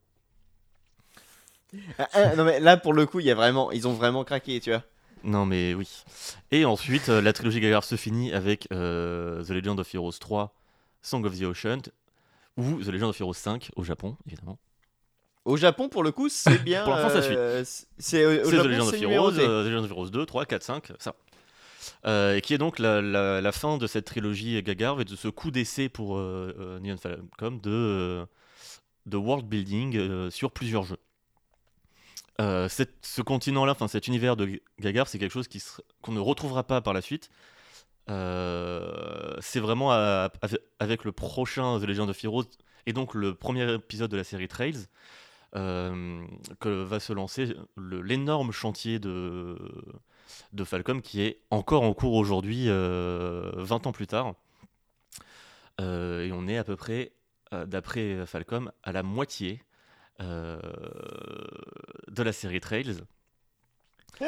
[2.00, 4.24] Ah, ah, non mais là pour le coup, il y a vraiment, ils ont vraiment
[4.24, 4.84] craqué, tu vois.
[5.24, 5.88] Non mais oui.
[6.52, 10.54] Et ensuite, euh, la trilogie Gagarve se finit avec euh, The Legend of Heroes 3,
[11.02, 11.82] Song of the Ocean,
[12.58, 14.58] ou The Legend of Heroes 5 au Japon, évidemment.
[15.46, 16.84] Au Japon pour le coup, c'est bien.
[16.84, 17.36] Pour l'instant, ça suit.
[17.36, 17.64] euh,
[17.98, 18.24] C'est
[18.58, 21.16] The Legend of Heroes, The Legend of Heroes 2, 3, 4, 5, ça.
[22.06, 25.16] Euh, et qui est donc la, la- la fin de cette trilogie Gagarve et de
[25.16, 28.26] ce coup d'essai pour euh, euh, Neon Falcom de,
[29.06, 31.00] de world building sur plusieurs jeux.
[32.40, 35.50] Euh, ce continent-là, enfin cet univers de Gagarve, c'est quelque chose
[36.02, 37.30] qu'on ne retrouvera pas par la suite.
[38.10, 42.46] Euh, c'est vraiment avec- le prochain The Legend of Heroes
[42.86, 44.88] et donc le premier épisode de la série Trails
[45.56, 46.26] euh,
[46.60, 49.58] que va se lancer l'énorme chantier de,
[50.54, 54.34] de Falcom qui est encore en cours aujourd'hui, euh, 20 ans plus tard.
[55.80, 57.14] Et on est à peu près,
[57.52, 59.62] d'après Falcom, à la moitié
[60.20, 60.62] de
[62.24, 62.98] la série Trails.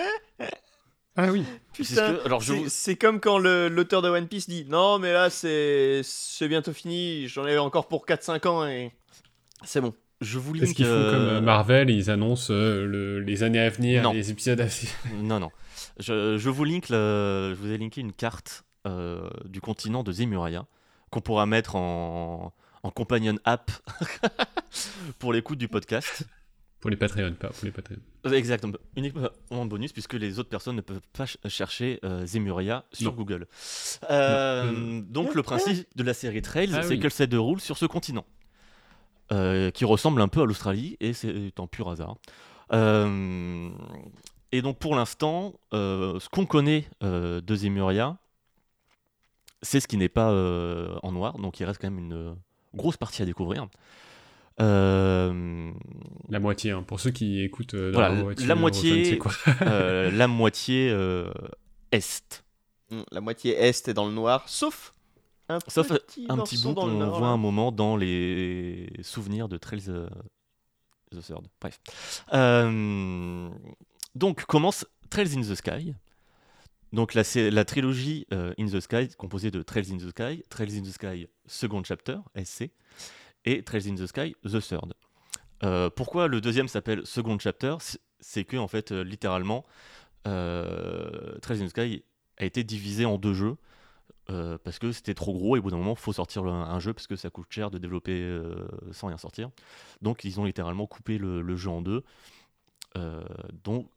[1.18, 1.43] Ah oui.
[1.73, 5.11] Putain, alors je c'est- vous- c'est comme quand l'auteur de One Piece dit Non, mais
[5.11, 8.93] là c'est c'est bientôt fini, j'en ai encore pour 4-5 ans et
[9.65, 9.93] c'est bon.
[10.22, 10.76] Je vous Est-ce link.
[10.77, 14.13] qu'ils font euh, comme euh, Marvel, ils annoncent euh, le- les années à venir, Non.
[14.13, 14.91] les épisodes à venir
[15.22, 15.51] Non, non.
[15.99, 20.13] Je, je vous link le- je vous ai linké une carte euh, du continent de
[20.13, 20.65] Zemuraya
[21.09, 22.53] qu'on pourra mettre en,
[22.84, 23.72] en companion app
[25.20, 26.26] pour l'écoute du podcast.
[26.80, 27.99] Pour les Patreons, pas pour les Patreons.
[28.26, 32.26] Euh, Exactement, uniquement en bonus puisque les autres personnes ne peuvent pas ch- chercher euh,
[32.26, 33.18] Zemuria sur Non.
[33.18, 33.48] Google.
[34.10, 35.06] Euh, Non.
[35.08, 36.99] Donc le principe de la série Trails, Ah c'est oui.
[36.99, 38.26] qu'elle se déroule sur ce continent,
[39.32, 42.16] euh, qui ressemble un peu à l'Australie et c'est un pur hasard.
[44.53, 48.18] Et donc pour l'instant, ce qu'on connaît de Zemuria,
[49.62, 50.32] c'est ce qui n'est pas
[51.03, 52.36] en noir, donc il reste quand même une
[52.73, 53.68] grosse partie à découvrir.
[54.60, 55.72] Euh,
[56.30, 56.84] La moitié, hein.
[56.84, 58.15] pour ceux qui écoutent euh, Voilà,
[58.45, 59.31] la moitié- quoi.
[59.61, 61.31] euh, la moitié euh,
[61.91, 62.43] est
[62.91, 64.93] Mm, La moitié est est dans le noir, sauf
[65.48, 67.18] un Sauf petit un petit bout qu'on nord.
[67.19, 67.34] voit là.
[67.34, 70.07] un moment dans les souvenirs de Trails euh,
[71.11, 71.48] the Third.
[71.61, 71.80] Bref.
[72.34, 73.49] Euh,
[74.15, 75.93] donc commence Trails in the Sky.
[76.93, 80.81] Donc la trilogie euh, In the Sky, composée de Trails in the Sky, Trails in
[80.81, 82.72] the Sky Second Chapter, SC,
[83.45, 84.93] et Trails in the Sky The Third.
[85.63, 87.77] Euh, pourquoi le deuxième s'appelle Second Chapter?
[88.19, 89.65] C'est- que, en fait, euh, littéralement,
[90.23, 92.03] Trails in the Sky
[92.38, 93.57] a été divisé en deux jeux.
[94.63, 96.93] parce que c'était trop gros et au bout d'un moment, il faut sortir un jeu
[96.93, 98.39] parce que ça coûte cher de développer
[98.91, 99.49] sans rien sortir.
[100.01, 102.03] Donc, ils ont littéralement coupé le, jeu en deux,
[103.63, 103.89] dont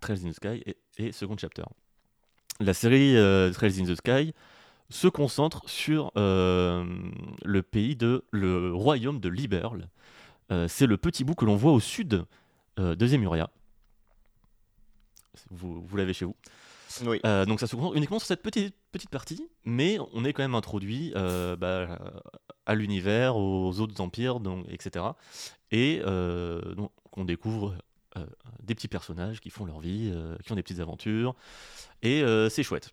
[0.00, 0.62] Trails in the Sky
[0.96, 1.64] et Second Chapter.
[2.60, 4.34] La série euh, Trails in the Sky
[4.90, 6.84] se concentre sur euh,
[7.44, 9.88] le pays de le royaume de Liberl.
[10.50, 12.24] Euh, C'est le petit bout que l'on voit au sud
[12.78, 13.50] de Zemuria.
[15.50, 16.36] Vous, vous l'avez chez vous.
[17.06, 17.20] Oui.
[17.24, 20.42] Euh, donc ça se concentre uniquement sur cette petite, petite partie, mais on est quand
[20.42, 21.98] même introduit euh, bah,
[22.66, 25.04] à l'univers, aux autres empires, donc, etc.
[25.70, 27.74] Et euh, donc, on découvre
[28.16, 28.26] euh,
[28.62, 31.34] des petits personnages qui font leur vie, euh, qui ont des petites aventures,
[32.02, 32.92] et euh, c'est chouette.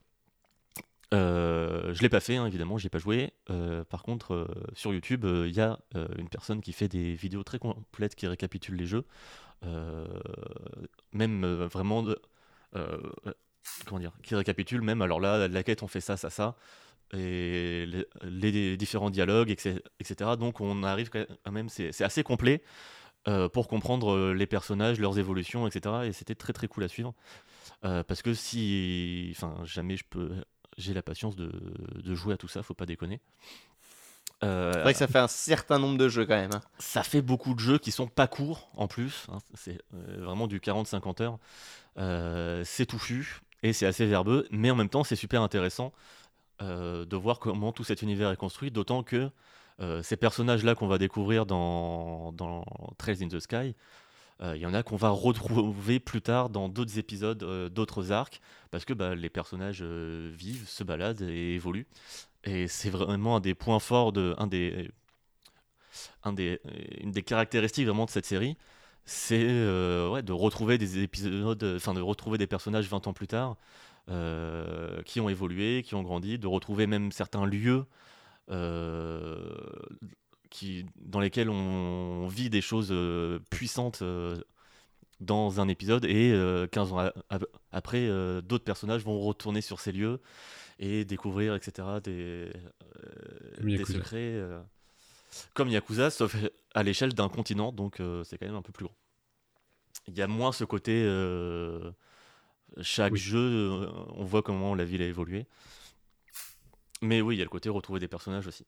[1.12, 3.34] Je l'ai pas fait, hein, évidemment, j'y ai pas joué.
[3.90, 5.80] Par contre, sur YouTube, il y a
[6.18, 9.06] une personne qui fait des vidéos très complètes qui récapitulent les jeux,
[11.12, 12.06] même vraiment
[13.88, 15.02] comment dire, qui récapitule même.
[15.02, 16.56] Alors là, la quête, on fait ça, ça, ça,
[17.12, 18.06] et les,
[18.52, 20.32] les différents dialogues, etc..
[20.40, 22.62] Donc on arrive quand même, c'est assez complet
[23.28, 26.06] euh, pour comprendre euh, les personnages, leurs évolutions, etc.
[26.06, 27.14] Et c'était très très cool à suivre.
[27.86, 30.32] Euh, parce que si, enfin, jamais je peux,
[30.78, 31.52] j'ai la patience de,
[32.04, 33.22] de jouer à tout ça, faut pas déconner.
[34.44, 36.52] Euh, C'est vrai que ça fait un certain nombre de jeux quand même.
[36.54, 36.62] hein.
[36.78, 39.26] ça fait beaucoup de jeux qui sont pas courts en plus.
[39.32, 39.40] hein.
[39.54, 39.80] C'est
[40.18, 41.40] vraiment du 40-50 heures.
[41.98, 45.92] Euh, c'est touffu et c'est assez verbeux, mais en même temps, c'est super intéressant
[46.62, 48.72] euh, de voir comment tout cet univers est construit.
[48.72, 49.30] D'autant que
[49.82, 52.66] euh, ces personnages-là qu'on va découvrir dans, dans
[52.98, 53.76] Trails in the Sky,
[54.42, 58.12] euh, il y en a qu'on va retrouver plus tard dans d'autres épisodes, euh, d'autres
[58.12, 58.42] arcs,
[58.72, 61.88] parce que bah, les personnages vivent, se baladent et évoluent.
[62.44, 64.92] Et c'est vraiment un des points forts, de, un des,
[66.24, 66.60] un des,
[67.02, 68.58] une des caractéristiques vraiment de cette série,
[69.06, 73.58] c'est de retrouver des épisodes, enfin de retrouver des personnages 20 ans plus tard
[75.06, 77.86] qui ont évolué, qui ont grandi, de retrouver même certains lieux
[80.50, 84.36] qui, dans lesquels on vit des choses euh, puissantes euh,
[85.20, 87.10] dans un épisode et euh, 15 ans
[87.72, 90.20] après, euh, d'autres personnages vont retourner sur ces lieux
[90.80, 92.52] et découvrir, etc., des,
[93.62, 94.18] euh, secrets.
[94.36, 94.60] euh,
[95.54, 96.36] comme Yakuza, sauf
[96.74, 98.96] à l'échelle d'un continent, donc euh, c'est quand même un peu plus gros.
[100.08, 101.04] Il y a moins ce côté.
[101.06, 101.92] euh,
[102.82, 103.20] chaque Oui.
[103.20, 105.48] jeu, euh, on voit comment la ville a évolué.
[107.02, 108.66] Mais oui, il y a le côté retrouver des personnages aussi.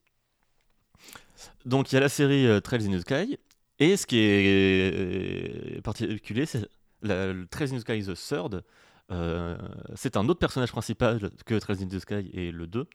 [1.64, 3.38] Donc il y a la série euh, Trails in the Sky.
[3.78, 6.68] Et ce qui est euh, particulier, c'est
[7.02, 8.62] la- le Trails in the Sky The Third.
[9.10, 9.58] euh,
[9.96, 12.86] c'est un autre personnage principal que Trails in the Sky et le 2.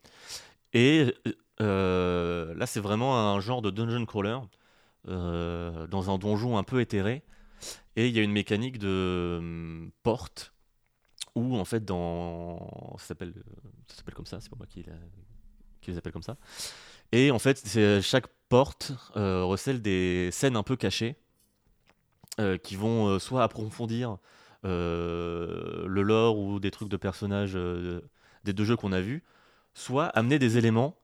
[0.73, 1.13] Et
[1.61, 4.37] euh, là, c'est vraiment un genre de dungeon crawler
[5.05, 7.23] dans un donjon un peu éthéré.
[7.95, 10.53] Et il y a une mécanique de hum, porte
[11.35, 12.95] où, en fait, dans.
[12.99, 13.33] Ça s'appelle,
[13.87, 14.93] ça s'appelle comme ça, c'est pas moi qui, l'a-
[15.87, 16.37] qui les appelle comme ça.
[17.13, 21.15] Et en fait, c'est- chaque porte euh, recèle des scènes un peu cachées
[22.39, 24.17] euh, qui vont euh, soit approfondir
[24.65, 28.01] euh, le lore ou des trucs de personnages euh,
[28.43, 29.23] des deux jeux qu'on a vus,
[29.73, 30.97] soit amener des éléments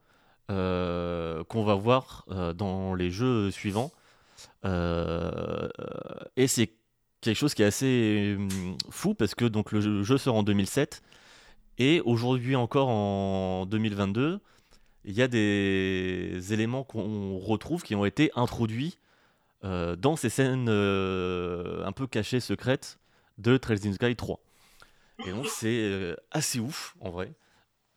[0.51, 3.91] euh, qu'on va voir euh, dans les jeux suivants.
[4.65, 5.67] Euh,
[6.35, 6.71] et c'est
[7.21, 11.01] quelque chose qui est assez hum, fou parce que donc le jeu sort en 2007
[11.79, 14.39] et aujourd'hui encore en 2022,
[15.05, 18.97] il y a des éléments qu'on retrouve qui ont été introduits
[19.63, 22.99] euh, dans ces scènes euh, un peu cachées, secrètes
[23.37, 24.39] de Trails in Sky 3.
[25.25, 27.33] Et donc c'est euh, assez ouf en vrai,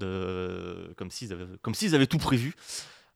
[0.01, 2.55] comme s'ils avaient, comme s'ils avaient tout prévu.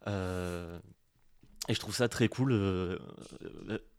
[0.07, 2.99] Et je trouve ça très cool.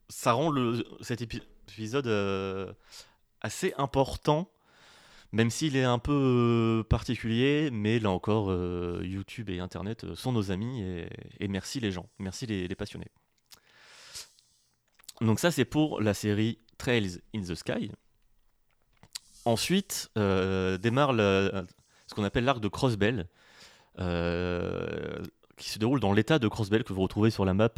[0.10, 2.76] ça rend le, cet épi- épisode
[3.42, 4.52] assez important,
[5.32, 7.70] même s'il est un peu euh, particulier.
[7.72, 10.84] Mais là encore, euh, YouTube et Internet euh, sont nos amis.
[11.40, 13.12] Et, merci les gens, merci les, passionnés.
[15.22, 17.92] Donc ça, c'est pour la série Trails in the Sky.
[19.46, 23.28] Ensuite, démarre ce qu'on appelle l'arc de Crossbell,
[23.98, 27.70] qui se déroule dans l'état de Crossbell que vous retrouvez sur la map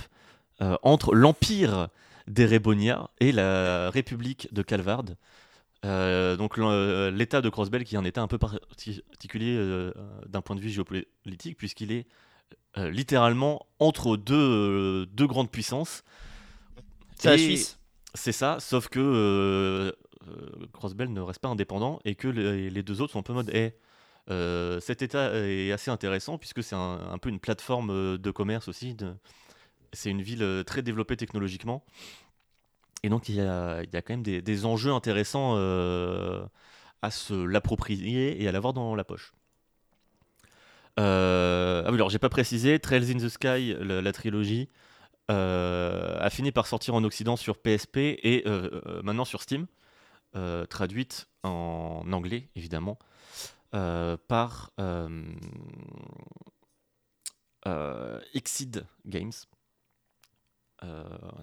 [0.59, 1.89] entre l'Empire
[2.27, 5.05] d'Erebonia et la République de Calvard.
[5.85, 9.91] Euh, donc le- l'état de Crossbell qui est un état un peu parti- particulier euh,
[10.27, 12.07] d'un point de vue géopolitique puisqu'il est
[12.77, 16.03] euh, littéralement entre deux, euh, deux grandes puissances.
[17.18, 17.80] C'est la Suisse.
[18.15, 19.91] C'est ça, sauf que euh,
[20.30, 23.34] euh, Crossbell ne reste pas indépendant et que les, les deux autres sont un peu
[23.34, 23.73] en mode Eh,
[24.30, 28.31] euh, cet état est assez intéressant puisque c'est un, un peu une plateforme euh, de
[28.31, 28.93] commerce aussi.
[28.93, 29.14] de-
[29.91, 31.84] C'est une ville euh, très développée technologiquement.
[33.03, 36.43] Et donc il y a, quand même des, enjeux intéressants euh,
[37.01, 39.34] à se l'approprier et à l'avoir dans la poche.
[40.99, 44.69] Euh, ah oui, alors j'ai pas précisé, Trails in the Sky, la, trilogie,
[45.31, 48.45] euh, a fini par sortir en Occident sur PSP et
[49.03, 49.67] maintenant sur Steam,
[50.69, 52.97] traduite en anglais évidemment,
[53.71, 54.71] par
[58.34, 59.34] Exceed Games,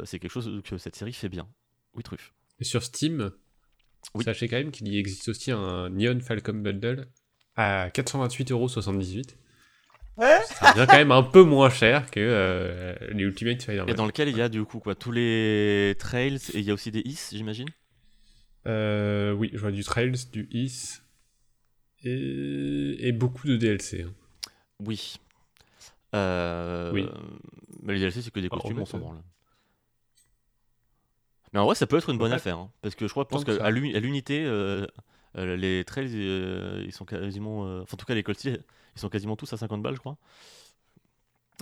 [0.04, 1.46] c'est quelque chose que cette série fait bien.
[1.94, 2.32] Oui, truffe.
[2.60, 3.30] Et sur Steam,
[4.14, 4.24] Oui.
[4.24, 7.08] sachez quand même qu'il y existe aussi un Neon Falcon Bundle
[7.56, 9.34] à 428,78€.
[10.16, 10.40] Ouais.
[10.44, 13.94] Ça revient quand même un peu moins cher que euh, les Ultimate Et Spider-Man.
[13.94, 16.74] dans lequel il y a du coup quoi tous les trails et il y a
[16.74, 17.68] aussi des is, j'imagine?
[18.66, 21.00] Euh, oui, je vois du Trails, du Is
[22.02, 24.02] et, et beaucoup de DLC.
[24.02, 24.12] hein.
[24.80, 25.16] Oui.
[26.14, 27.06] Euh, Oui.
[27.82, 29.22] Mais les DLC, c'est que des Ah, en costumes, fait, on s'en euh, branle.
[31.52, 32.36] Mais en vrai, ça peut être une bonne Ouais.
[32.36, 32.58] affaire.
[32.58, 34.44] hein, parce que je crois, pense qu'à l'unité,
[35.36, 37.66] euh, les trails, euh, ils sont quasiment.
[37.66, 38.58] euh, Enfin, en tout cas, les coltiers,
[38.96, 40.16] ils sont quasiment tous à 50 balles, je crois.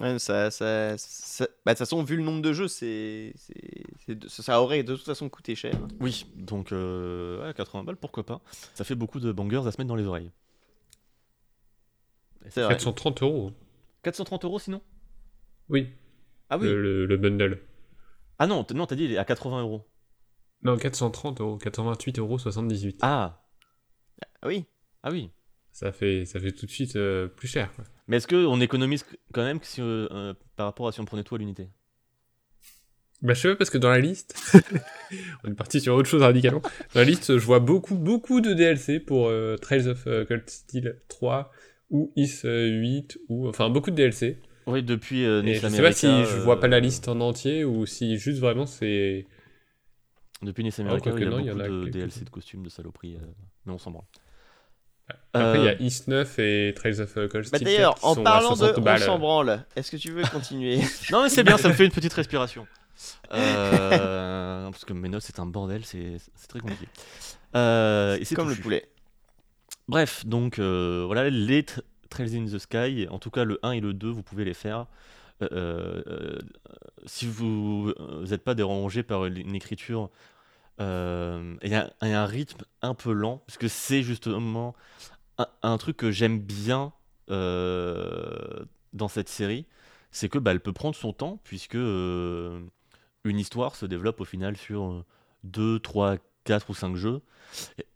[0.01, 3.33] Ouais, ça, ça, ça- bah, de toute façon, vu le nombre de jeux, c'est,
[4.29, 5.73] ça aurait de toute façon coûté cher.
[6.01, 8.41] Oui, donc euh, ouais, 80 balles, pourquoi pas.
[8.75, 10.33] Ça fait beaucoup de bangers à se mettre dans les oreilles.
[12.49, 12.75] C'est vrai.
[12.75, 13.53] 430 euros.
[14.03, 14.83] 430 euros sinon?
[15.69, 15.89] Oui,
[16.51, 16.67] Ah oui.
[16.67, 17.61] le, le- le bundle.
[18.41, 19.87] Ah non, non, t'as dit il est à 80 euros.
[20.63, 22.39] Non, 430 euros, 428,78 euros.
[23.03, 23.44] Ah,
[24.45, 24.65] Ah oui.
[25.03, 25.31] ah oui.
[25.73, 27.73] Ça fait, ça fait tout de suite euh, plus cher.
[27.75, 27.85] quoi.
[28.07, 31.05] Mais est-ce qu'on économise quand même que si, euh, euh, par rapport à si on
[31.05, 31.69] prenait tout à l'unité?
[33.23, 34.37] Bah, je sais pas parce que dans la liste,
[35.45, 36.61] on est parti sur autre chose radicalement.
[36.61, 41.01] Dans la liste, je vois beaucoup, beaucoup de DLC pour euh, Trails of Cold Steel
[41.09, 41.51] 3
[41.91, 44.39] ou Is euh, 8 ou enfin beaucoup de DLC.
[44.66, 47.87] Oui, depuis euh, je sais pas si je vois pas la liste en entier ou
[47.87, 49.27] si juste vraiment c'est.
[50.43, 51.89] Depuis Nice America, quoique il y a non, il y beaucoup en a de.
[51.89, 53.27] DLC de costumes, de saloperies, euh,
[53.66, 54.05] mais on s'en branle.
[55.33, 57.95] Après, il y Euh, a Is 9 et Trails of euh, Cold Bah, Steel d'ailleurs,
[57.97, 60.81] 4 qui en parlant de 60 on s'en branle, est-ce que tu veux continuer?
[61.11, 62.67] Non, mais c'est bien, ça me fait une petite respiration.
[63.33, 66.17] Euh, parce que mes notes, c'est un bordel, c'est
[66.49, 66.87] très compliqué.
[67.57, 68.89] Euh, et Comme le poulet.
[69.89, 73.73] Bref, donc euh, voilà, les Tra- Trails in the Sky, en tout cas le 1
[73.73, 74.87] et le 2, vous pouvez les faire.
[75.43, 76.39] Euh, euh,
[77.07, 77.93] si vous
[78.31, 80.07] n'êtes pas dérangé par une écriture, euh,
[80.79, 84.75] a il y a un rythme un peu lent, parce que c'est justement
[85.63, 86.93] un, truc que j'aime bien
[87.31, 89.67] euh, dans cette série,
[90.11, 92.61] c'est que bah, elle peut prendre son temps, puisque euh,
[93.25, 95.05] une histoire se développe au final sur
[95.45, 97.23] 2, 3, 4 ou 5 jeux.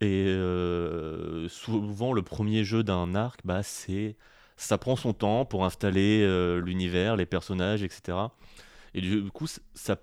[0.00, 4.16] Et euh, souvent, le premier jeu d'un arc, bah, c'est
[4.56, 8.18] ça prend son temps pour installer euh, l'univers, les personnages, etc.
[8.94, 9.96] Et du coup, ça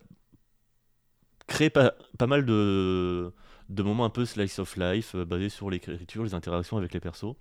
[1.48, 3.32] crée pas, pas mal de,
[3.70, 7.00] de moments un peu slice of life, euh, basés sur l'écriture, les interactions avec les
[7.00, 7.36] persos.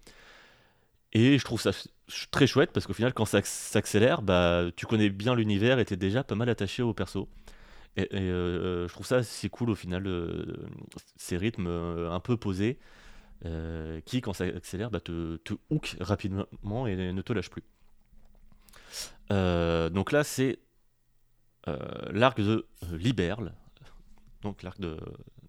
[1.12, 1.70] Et je trouve ça
[2.31, 5.85] très chouette parce qu'au final, quand ça acc- s'accélère, bah, tu connais bien l'univers et
[5.85, 7.26] t'es déjà pas mal attaché aux persos.
[7.97, 10.56] Et, et, euh, je trouve ça assez cool au final, euh,
[11.16, 12.78] ces rythmes euh, un peu posés,
[13.47, 17.64] euh, qui quand ça accélère, bah, te, te hook rapidement et ne te lâche plus.
[19.32, 20.59] Euh, donc là, c'est
[21.68, 21.78] euh,
[22.12, 23.52] l'arc de euh, Liberl,
[24.44, 24.96] donc l'arc de,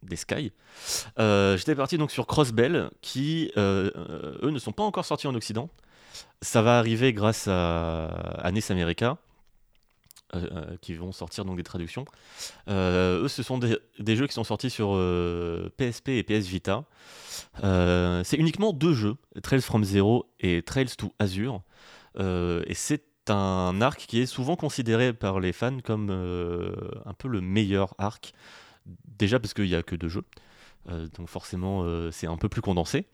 [0.01, 0.51] des Sky.
[1.19, 3.91] Euh, J'étais parti donc sur Crossbell, qui euh,
[4.41, 5.69] eux ne sont pas encore sortis en Occident.
[6.41, 9.17] Ça va arriver grâce à, à NES America,
[10.33, 12.05] euh, qui vont sortir donc des traductions.
[12.69, 14.97] Eux, ce sont des, jeux qui sont sortis sur
[15.77, 16.85] PSP et PS Vita.
[17.61, 21.61] C'est uniquement deux jeux, Trails from Zero et Trails to Azure.
[22.17, 26.11] Et c'est un arc qui est souvent considéré par les fans comme
[27.05, 28.33] un peu le meilleur arc.
[28.85, 30.25] Déjà parce qu'il n'y a que deux jeux.
[30.89, 33.05] Euh, donc forcément, euh, c'est un peu plus condensé.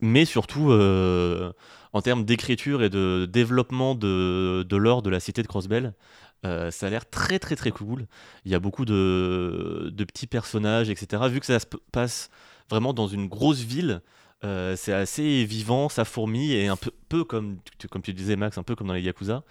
[0.00, 1.52] Mais surtout, euh,
[1.92, 5.94] en termes d'écriture et de développement de, l'or de la cité de Crossbell,
[6.42, 8.06] ça a l'air très très très cool.
[8.44, 11.22] Il y a beaucoup de, petits personnages, etc.
[11.30, 12.28] Vu que ça se passe
[12.68, 14.02] vraiment dans une grosse ville,
[14.42, 17.56] c'est assez vivant, ça fourmille, et un peu, comme,
[17.90, 19.42] comme tu disais Max, un peu comme dans les Yakuza.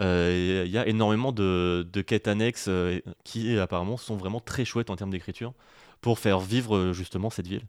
[0.00, 4.64] Euh, Il y a énormément de, de quêtes annexes euh, qui apparemment sont vraiment très
[4.64, 5.52] chouettes en termes d'écriture
[6.00, 7.62] pour faire vivre euh, justement cette ville.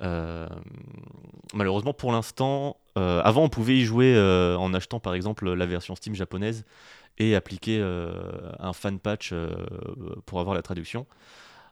[0.00, 0.48] Euh,
[1.54, 5.66] malheureusement pour l'instant, euh, avant on pouvait y jouer euh, en achetant par exemple la
[5.66, 6.64] version Steam japonaise
[7.18, 7.80] et appliquer
[8.58, 9.34] un fan patch
[10.24, 11.06] pour avoir la traduction.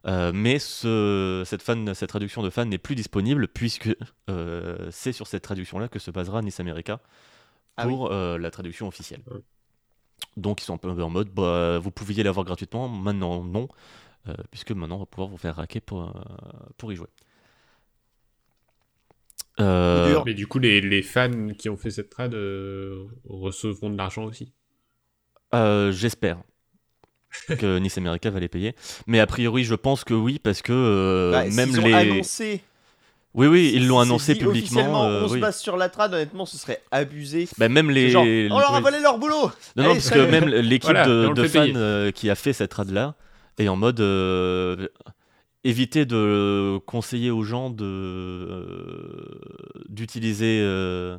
[0.06, 3.88] Mais ce- cette, fan, cette traduction de fan n'est plus disponible puisque
[4.90, 7.00] c'est sur cette traduction-là que se basera Nice America
[7.78, 7.94] Ah oui.
[7.94, 9.22] pour la traduction officielle.
[10.36, 13.68] Donc ils sont un peu en mode, bah, vous pouviez l'avoir gratuitement, maintenant non,
[14.28, 16.12] euh, puisque maintenant on va pouvoir vous faire raquer pour, euh,
[16.78, 17.08] pour y jouer.
[19.60, 20.22] Euh.
[20.24, 24.24] Mais du coup, les, les fans qui ont fait cette trad euh, recevront de l'argent
[24.24, 24.52] aussi.
[25.54, 26.38] Euh, J'espère
[27.58, 28.74] que Nice America va les payer.
[29.06, 31.92] Mais a priori, je pense que oui, parce que euh, Bah, même ont les.
[31.94, 32.62] annoncé,
[33.34, 34.56] Oui, oui, ils l'ont annoncé publiquement.
[34.58, 35.40] officiellement, euh, on se oui.
[35.40, 37.48] base sur la trad, honnêtement, ce serait abusé.
[37.58, 38.10] Bah, même les.
[38.10, 41.46] genre, on leur a volé leur boulot Non, non, parce que même l'équipe Voilà, de,
[41.46, 43.14] fans euh, qui a fait cette trad-là
[43.58, 44.88] est en mode euh,
[45.62, 49.40] éviter de conseiller aux gens de euh,
[49.88, 51.18] d'utiliser euh,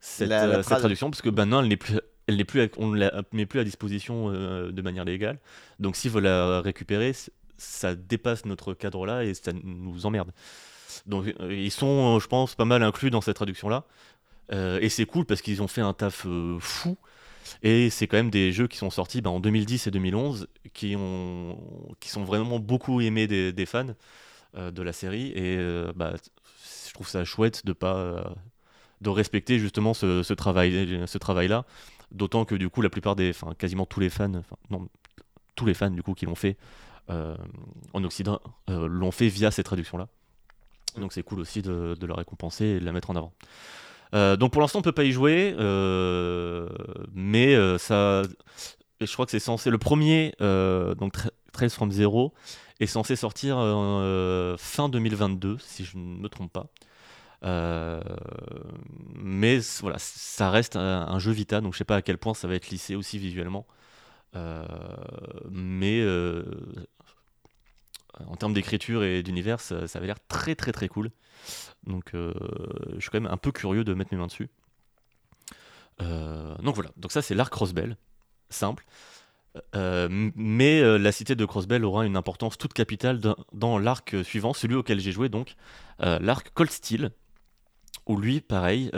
[0.00, 0.78] cette, La- la cette trad.
[0.80, 3.46] traduction parce que maintenant elle n'est plus elle n'est plus à- on ne la met
[3.46, 5.38] plus à disposition euh, de manière légale.
[5.80, 7.12] Donc s'ils veulent la récupérer,
[7.56, 10.30] ça dépasse notre cadre-là et ça nous emmerde.
[11.06, 13.84] Donc euh, ils sont, euh, je pense, pas mal inclus dans cette traduction-là.
[14.52, 16.26] Euh, et c'est cool parce qu'ils ont fait un taf
[16.58, 16.96] fou.
[17.62, 20.94] Et c'est quand même des jeux qui sont sortis bah, en 2010 et 2011, qui,
[20.96, 21.58] ont,
[21.98, 23.94] qui sont vraiment beaucoup aimés des, fans
[24.56, 25.32] de la série.
[25.34, 25.58] Et
[25.96, 26.14] bah,
[26.86, 28.34] je trouve ça chouette de pas
[29.00, 31.64] de respecter justement ce, travail, ce travail-là.
[32.12, 34.88] D'autant que du coup, la plupart des, enfin quasiment tous les fans, non,
[35.56, 36.56] tous les fans du coup qui l'ont fait
[37.08, 40.08] en Occident l'ont fait via ces traductions-là.
[40.98, 43.32] Donc c'est cool aussi de, la récompenser et de la mettre en avant.
[44.14, 46.68] Euh, donc pour l'instant on peut pas y jouer, euh,
[47.12, 48.22] mais euh, ça,
[49.00, 52.32] je crois que c'est censé le premier, donc Tra- Trails from Zero,
[52.80, 53.56] est censé sortir
[54.58, 56.66] fin 2022 si je ne me trompe pas.
[59.14, 62.48] Mais voilà, ça reste un, jeu Vita, donc je sais pas à quel point ça
[62.48, 63.66] va être lissé aussi visuellement.
[65.50, 66.04] Mais
[68.26, 71.10] en termes d'écriture et d'univers, ça, avait l'air très très très cool.
[71.86, 72.32] Donc euh,
[72.94, 74.48] je suis quand même un peu curieux de mettre mes mains dessus.
[76.02, 77.96] Euh, donc voilà, donc ça c'est l'arc Crossbell,
[78.48, 78.84] simple.
[79.74, 83.20] Euh, mais la cité de Crossbell aura une importance toute capitale
[83.52, 85.56] dans, l'arc suivant, celui auquel j'ai joué donc,
[85.98, 87.10] l'arc Cold Steel,
[88.06, 88.90] où lui, pareil,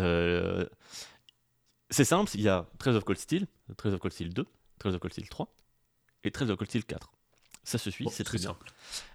[1.90, 4.46] c'est simple, il y a Trails of Cold Steel, Trails of Cold Steel 2,
[4.78, 5.48] Trails of Cold Steel 3
[6.24, 7.11] et Trails of Cold Steel 4.
[7.64, 8.48] Ça se suit, Bon, c'est très bien.
[8.48, 8.70] simple.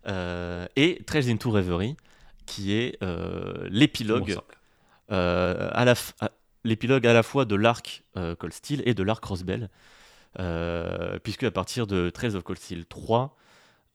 [0.07, 1.95] Euh, et Trails into Reverie,
[2.45, 4.41] qui est euh, l'épilogue Bon,
[5.11, 6.31] euh, à la à-
[6.63, 9.69] l'épilogue à la fois de l'arc Cold Steel et de l'arc Crossbell,
[10.39, 13.35] euh, puisque à partir de 13 of Cold Steel 3,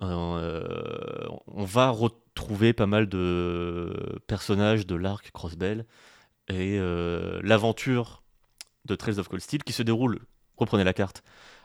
[0.03, 5.85] euh, on va retrouver pas mal de personnages de l'arc Crossbell
[6.49, 6.79] et
[7.43, 8.23] l'aventure
[8.85, 10.21] de 13 of Cold Steel qui se déroule,
[10.57, 11.23] reprenez la carte,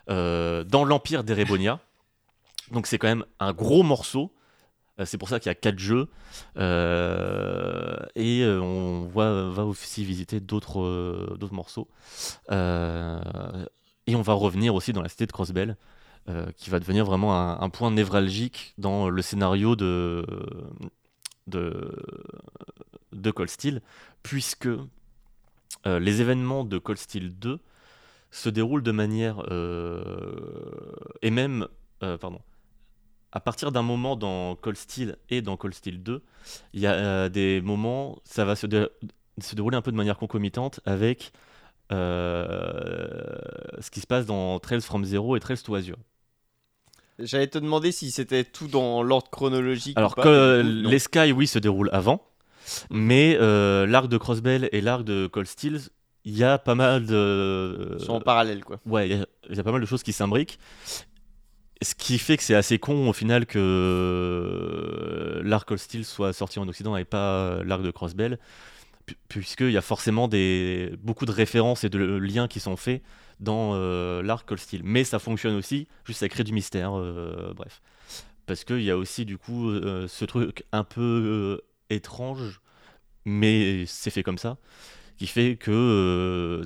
[0.09, 1.79] euh, dans l'empire d'Erebonia.
[2.71, 4.33] Donc c'est quand même un gros morceau.
[4.99, 6.09] Euh, C'est pour ça qu'il y a quatre jeux.
[6.57, 11.87] Euh, et euh, on va aussi visiter d'autres morceaux.
[12.49, 15.75] Et on va revenir aussi dans la cité de Crossbell,
[16.55, 20.25] qui va devenir vraiment un, point névralgique dans le scénario de,
[21.47, 21.91] de,
[23.13, 23.81] de Cold Steel,
[24.23, 24.69] puisque
[25.85, 27.59] les événements de Cold Steel 2
[28.31, 29.43] se déroulent de manière...
[31.21, 31.67] et même...
[31.99, 32.39] pardon
[33.31, 36.21] à partir d'un moment dans Cold Steel et dans Cold Steel 2,
[36.73, 38.87] il y a euh, des moments, ça va se, dé-
[39.39, 41.31] se dérouler un peu de manière concomitante avec
[41.91, 43.35] euh,
[43.79, 45.97] ce qui se passe dans Trails from Zero et Trails to Azure.
[47.19, 49.97] J'allais te demander si c'était tout dans l'ordre chronologique.
[49.97, 50.23] Alors ou pas.
[50.23, 52.23] que les Sky, oui, se déroulent avant,
[52.91, 55.79] mais euh, l'arc de Crossbell et l'arc de Cold Steel,
[56.25, 57.95] il y a pas mal de.
[57.99, 58.79] Ils sont en parallèle, quoi.
[58.85, 60.59] Ouais, il y a- il y, a pas mal de choses qui s'imbriquent.
[61.81, 66.33] Ce qui fait que c'est assez con au final que euh, l'arc Cold Steel soit
[66.33, 68.39] sorti en Occident et pas l'arc de Crossbell,
[69.05, 73.03] pu- puisqu'il y a forcément des, beaucoup de références et de liens qui sont faits
[73.39, 74.81] dans euh, l'arc Cold Steel.
[74.83, 77.81] Mais ça fonctionne aussi, juste ça crée du mystère, euh, bref.
[78.47, 82.61] Parce qu'il y a aussi du coup euh, ce truc un peu euh, étrange,
[83.25, 84.57] mais c'est fait comme ça,
[85.17, 86.65] qui fait que euh,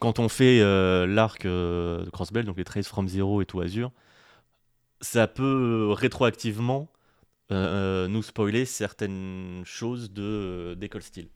[0.00, 3.60] quand on fait euh, l'arc euh, de Crossbell, donc les Traces from Zero et tout
[3.60, 3.92] Azure,
[5.04, 5.42] ça peut
[5.90, 6.90] euh, rétroactivement
[7.52, 11.28] euh, euh, nous spoiler certaines choses de d'École Steel.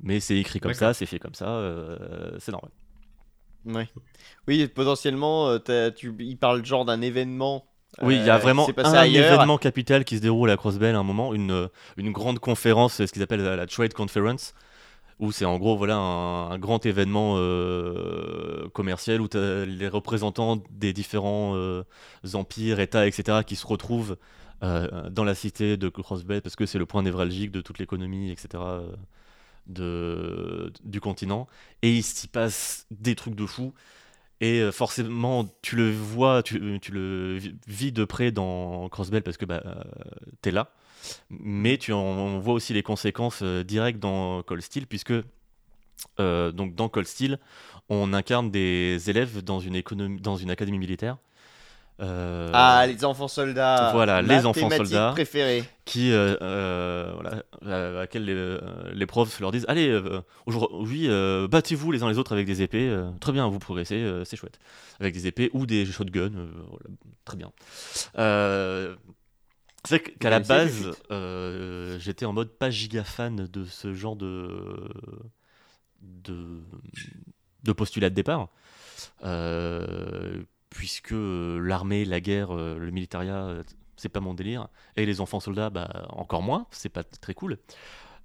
[0.00, 2.70] Mais c'est écrit comme ça, c'est fait comme ça, euh, c'est normal.
[3.64, 3.88] Ouais.
[4.48, 7.68] Oui, potentiellement, tu, il parle genre d'un événement.
[8.00, 9.34] Oui, il y a vraiment un ailleurs.
[9.34, 13.12] événement capital qui se déroule à Crossbell à un moment, une, une grande conférence, ce
[13.12, 14.54] qu'ils appellent la, la Trade Conference,
[15.22, 20.92] où c'est en gros voilà un, grand événement euh, commercial où tu les représentants des
[20.92, 21.84] différents euh,
[22.34, 23.44] empires, États, etc.
[23.46, 24.16] qui se retrouvent
[24.64, 28.30] euh, dans la cité de Crossbell parce que c'est le point névralgique de toute l'économie,
[28.32, 28.64] etc.
[29.68, 31.46] du continent
[31.82, 33.72] et il s'y passe des trucs de fou
[34.40, 39.36] et forcément, tu le vois, tu, tu le vi- vis de près dans Crossbell parce
[39.36, 39.74] que bah, euh,
[40.42, 40.72] t'es là.
[41.30, 45.14] Mais tu en vois aussi les conséquences euh, directes dans Cold Steel, puisque
[46.20, 47.38] euh, donc dans Cold Steel,
[47.88, 51.16] on incarne des élèves dans une, économie, dans une académie militaire.
[52.00, 53.90] Euh, Ah, les enfants soldats.
[53.92, 55.12] Voilà, les enfants soldats.
[55.12, 55.62] préférée.
[55.84, 58.58] qui, euh, euh, voilà, à, laquelle les,
[58.94, 60.00] les profs leur disent Allez,
[60.46, 61.08] aujourd'hui,
[61.48, 62.94] battez-vous les uns les autres avec des épées.
[63.20, 64.58] très bien, vous progressez, c'est chouette.
[65.00, 66.86] Avec des épées ou des shotguns, voilà,
[67.24, 67.52] très bien.
[69.84, 74.88] C'est qu'à la base, euh, j'étais en mode pas giga fan de ce genre de,
[76.00, 76.62] de,
[77.64, 78.48] de postulat de départ.
[79.24, 83.62] Euh, puisque l'armée, la guerre, euh, le militaria,
[83.96, 84.68] c'est pas mon délire.
[84.96, 87.58] Et les enfants soldats, bah, encore moins, c'est pas très cool.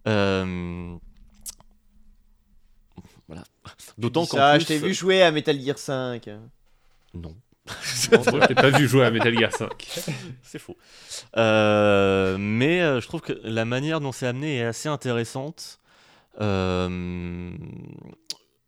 [0.07, 0.97] Euh,
[3.27, 3.43] Voilà.
[3.97, 4.61] D'autant qu'en plus...
[4.61, 6.29] je t'ai vu jouer à Metal Gear 5.
[7.13, 7.35] Non.
[8.55, 9.69] Pas vu jouer à Metal Gear 5.
[10.43, 10.77] C'est faux.
[11.35, 15.79] Euh, mais euh, je trouve que la manière dont c'est amené est assez intéressante.
[16.41, 17.51] Euh,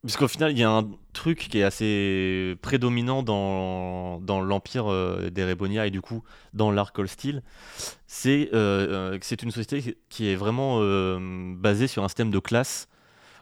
[0.01, 5.29] Puisqu'au final, il y a un truc qui est assez prédominant dans, dans l'empire euh,
[5.29, 6.23] des Rebonia et du coup
[6.53, 7.43] dans l'Arc Cold Steel,
[8.07, 10.79] c'est que c'est une société qui est vraiment
[11.55, 12.87] basée sur un système de classes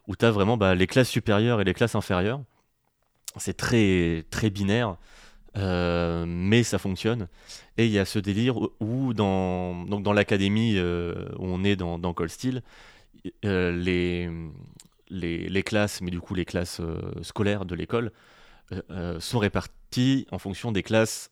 [0.08, 2.42] où tu as vraiment bah, les classes supérieures et les classes inférieures.
[3.38, 4.98] C'est très, très binaire,
[5.58, 7.28] euh, mais ça fonctionne.
[7.78, 11.64] Et il y a ce délire où- où, dans, donc dans l'académie euh, où on
[11.64, 12.62] est dans, dans Cold Steel,
[13.46, 14.30] euh, les,
[15.10, 16.82] les, les classes, mais du coup les classes
[17.22, 18.12] scolaires de l'école,
[19.20, 21.32] sont réparties en fonction des classes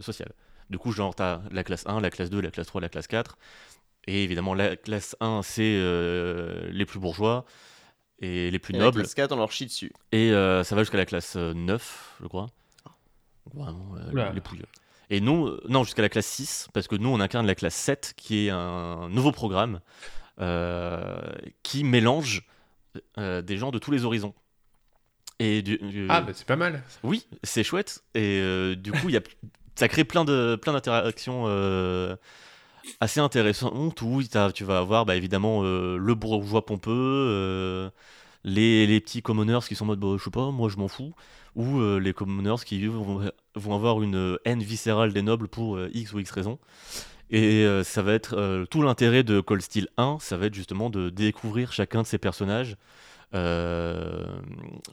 [0.00, 0.32] sociales.
[0.70, 2.88] Du coup, genre, tu as la classe 1, la classe 2, la classe 3, la
[2.88, 3.38] classe 4.
[4.06, 5.62] Et évidemment, la classe 1, c'est
[6.72, 7.44] les plus bourgeois
[8.18, 9.00] et les plus Et la nobles.
[9.02, 9.92] classe 4, on leur chie dessus.
[10.10, 12.46] Et ça va jusqu'à la classe euh, 9, je crois.
[13.52, 14.66] Vraiment, euh, les pouilleux.
[15.10, 17.74] Et nous, euh, non, jusqu'à la classe 6, parce que nous, on incarne la classe
[17.74, 19.80] 7, qui est un nouveau programme
[20.40, 21.20] euh,
[21.62, 22.42] qui mélange
[23.16, 24.34] des gens de tous les horizons.
[25.40, 26.82] Et du, du- Ah, bah c'est pas mal.
[27.02, 28.02] oui, c'est chouette.
[28.14, 29.20] Et euh, du coup, y a,
[29.74, 32.14] ça crée plein de plein d'interactions euh,
[33.00, 34.22] assez intéressantes où
[34.54, 37.90] tu vas avoir bah, évidemment euh, le bourgeois pompeux,
[38.44, 40.86] les, les petits commoners qui sont en mode bah, je sais pas, moi je m'en
[40.88, 41.14] fous,
[41.54, 45.90] ou euh, les commoners qui vont, vont avoir une haine viscérale des nobles pour euh,
[45.92, 46.58] X ou X raison.
[47.30, 50.54] Et euh, ça va être euh, tout l'intérêt de Cold Steel 1, ça va être
[50.54, 52.76] justement de découvrir chacun de ces personnages,
[53.34, 54.26] euh,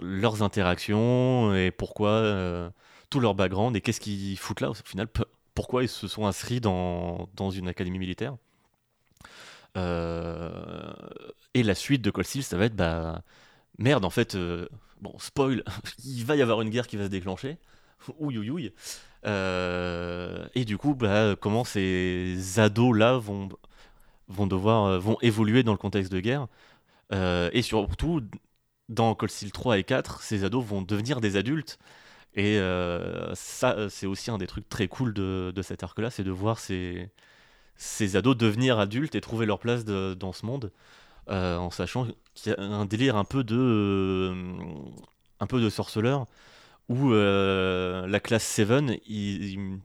[0.02, 2.70] leurs interactions et pourquoi, euh,
[3.10, 5.08] tout leur background et qu'est-ce qu'ils foutent là au final,
[5.54, 8.36] pourquoi ils se sont inscrits dans, dans une académie militaire.
[9.78, 10.94] Euh,
[11.54, 13.24] et la suite de Cold Steel, ça va être bah
[13.78, 14.68] merde en fait, euh,
[15.02, 15.64] bon spoil,
[16.06, 17.58] il va y avoir une guerre qui va se déclencher.
[18.20, 18.74] Ouïe ouïe ouïe.
[19.26, 23.50] Euh, et du coup, bah, comment ces ados-là vont,
[24.32, 26.48] vont devoir euh, vont évoluer dans le contexte de guerre.
[27.14, 28.22] Euh, et surtout,
[28.90, 31.80] dans Cold Steel 3 et 4, ces ados vont devenir des adultes.
[32.36, 36.24] Et euh, ça, c'est aussi un des trucs très cool de, de cet arc-là, c'est
[36.24, 37.12] de voir ces,
[38.16, 40.72] ados devenir adultes et trouver leur place dans ce monde,
[41.30, 44.54] euh, en sachant qu'il y a un délire un peu de, euh,
[45.40, 46.26] un peu de sorceleur,
[46.90, 49.80] où euh, la classe 7, ils,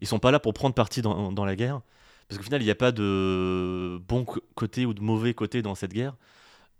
[0.00, 1.80] ils, sont pas là pour prendre parti dans, la guerre.
[2.28, 4.24] Parce qu'au final, il n'y a pas de bon
[4.54, 6.16] côté ou de mauvais côté dans cette guerre.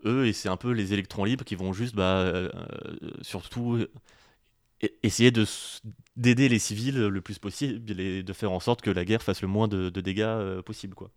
[0.05, 2.33] Eux, et c'est un peu les électrons libres qui vont juste, bah,
[3.23, 3.85] surtout,
[5.03, 5.45] essayer de
[6.17, 9.43] d'aider les civils le plus possible et de faire en sorte que la guerre fasse
[9.43, 11.11] le moins de, de dégâts possible, quoi.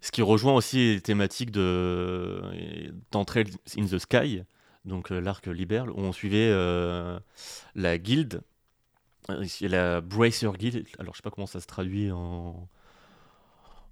[0.00, 2.42] Ce qui rejoint aussi les thématiques de
[3.10, 3.46] d'Entrail
[3.78, 4.42] in the Sky,
[4.84, 7.18] donc euh, l'arc libéral, où on suivait euh,
[7.74, 8.42] la guilde,
[9.30, 10.86] euh, la Bracer Guild.
[10.98, 12.68] Alors je sais pas comment ça se traduit en,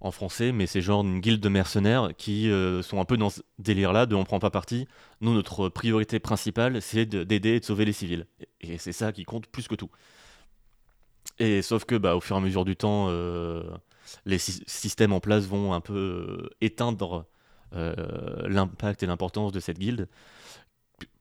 [0.00, 3.30] en français, mais c'est genre une guilde de mercenaires qui euh, sont un peu dans
[3.30, 4.86] ce délire-là de on prend pas parti.
[5.22, 8.26] Nous, notre priorité principale, c'est de- d'aider et de sauver les civils.
[8.60, 9.90] Et, c'est ça qui compte plus que tout.
[11.38, 13.62] Et sauf que, bah, au fur et à mesure du temps, euh,
[14.26, 17.26] les sy- systèmes en place vont un peu euh, éteindre
[17.74, 17.94] euh,
[18.48, 20.08] l'impact et l'importance de cette guilde.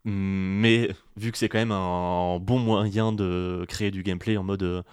[0.06, 4.64] Mais vu que c'est quand même un bon moyen de créer du gameplay en mode
[4.64, 4.84] euh,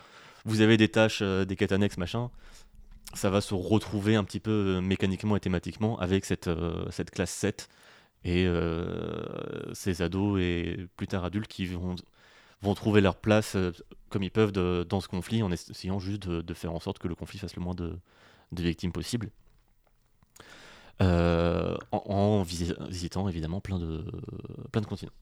[0.44, 2.30] vous avez des tâches, des quêtes annexes, machin,
[3.14, 6.48] ça va se retrouver un petit peu mécaniquement et thématiquement avec cette,
[7.12, 7.68] classe 7
[8.24, 8.46] et
[9.74, 11.94] ces ados et plus tard adultes qui vont,
[12.62, 13.72] vont trouver leur place euh,
[14.08, 17.14] comme ils peuvent dans ce conflit en essayant juste de, faire en sorte que le
[17.14, 17.96] conflit fasse le moins de,
[18.52, 19.30] victimes possible.
[21.00, 24.04] Euh, en, en visi- visitant évidemment plein de,
[24.86, 25.12] continents.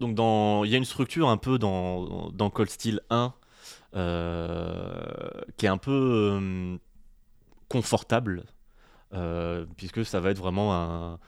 [0.00, 0.18] Donc
[0.66, 3.34] il y a une structure un peu dans, dans Cold Steel 1
[3.94, 6.78] euh, qui est un peu
[7.68, 8.44] confortable
[9.76, 11.18] puisque ça va être vraiment un-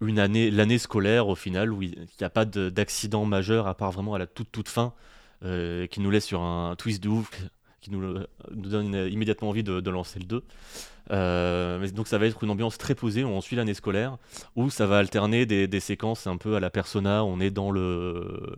[0.00, 3.74] une année, l'année scolaire au final où il n'y a pas de- d'accident majeur à
[3.74, 4.92] part vraiment à la toute toute fin
[5.44, 7.30] euh, qui nous laisse sur un twist de ouf
[7.80, 10.44] qui nous, nous donne immédiatement envie de, lancer le 2.
[11.10, 14.18] Euh, donc ça va être une ambiance très posée où on suit l'année scolaire
[14.56, 17.24] où ça va alterner des, séquences un peu à la persona.
[17.24, 18.56] On est dans le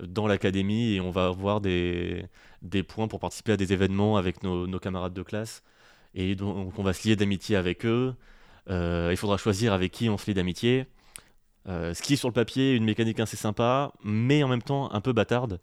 [0.00, 2.24] dans l'académie et on va avoir des,
[2.62, 5.62] des points pour participer à des événements avec nos, camarades de classe.
[6.14, 8.14] Et donc on va se lier d'amitié avec eux.
[8.14, 8.14] Euh,
[8.68, 10.86] il faudra choisir avec qui on se lie d'amitié
[11.68, 14.90] Euh, ce qui est sur le papier une mécanique assez sympa mais en même temps
[14.92, 15.60] un peu bâtarde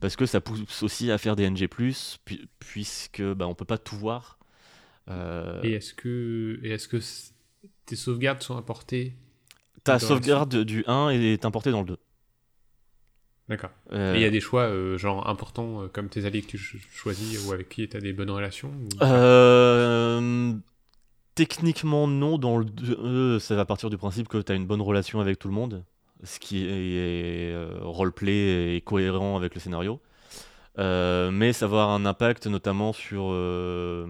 [0.00, 3.78] parce que ça pousse aussi à faire des NG+, pu- puisque bah, on peut pas
[3.78, 4.38] tout voir
[5.08, 6.98] Euh, Et est-ce que, et que
[7.86, 9.14] tes sauvegardes sont apportées
[9.84, 11.98] Ta sauvegarde du 1 est importée dans le 2.
[13.48, 13.70] D'accord.
[13.92, 16.48] Euh, Et il y a des choix euh, genre importants euh, comme tes alliés que
[16.48, 20.52] tu ch- choisis ou avec qui tu as des bonnes relations ou- euh,
[21.36, 22.38] techniquement, non.
[22.38, 25.38] Dans le 2, ça va partir du principe que tu as une bonne relation avec
[25.38, 25.84] tout le monde,
[26.24, 30.00] ce qui est euh, roleplay et cohérent avec le scénario.
[30.78, 33.28] Euh, mais ça va avoir un impact notamment sur.
[33.32, 34.06] euh,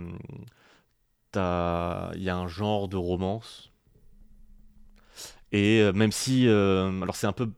[2.14, 3.70] Il y a un genre de romance.
[5.52, 6.46] Et euh, même si.
[6.48, 7.50] euh, alors c'est un peu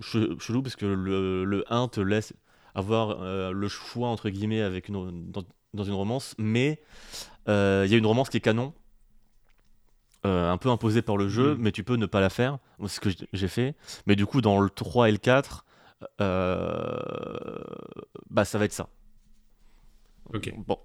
[0.00, 2.34] che- chelou parce que le, le 1 te laisse
[2.74, 6.82] avoir euh, le choix entre guillemets avec une, dans, une romance, mais
[7.48, 8.74] euh, il y a une romance qui est canon,
[10.26, 11.58] euh, un peu imposée par le jeu, Mhm.
[11.58, 13.74] mais tu peux ne pas la faire, c'est ce que j'ai fait.
[14.06, 15.64] Mais du coup, dans le 3 et le 4,
[16.20, 16.98] euh,
[18.30, 18.88] bah ça va être ça.
[20.32, 20.78] Ok, Bon,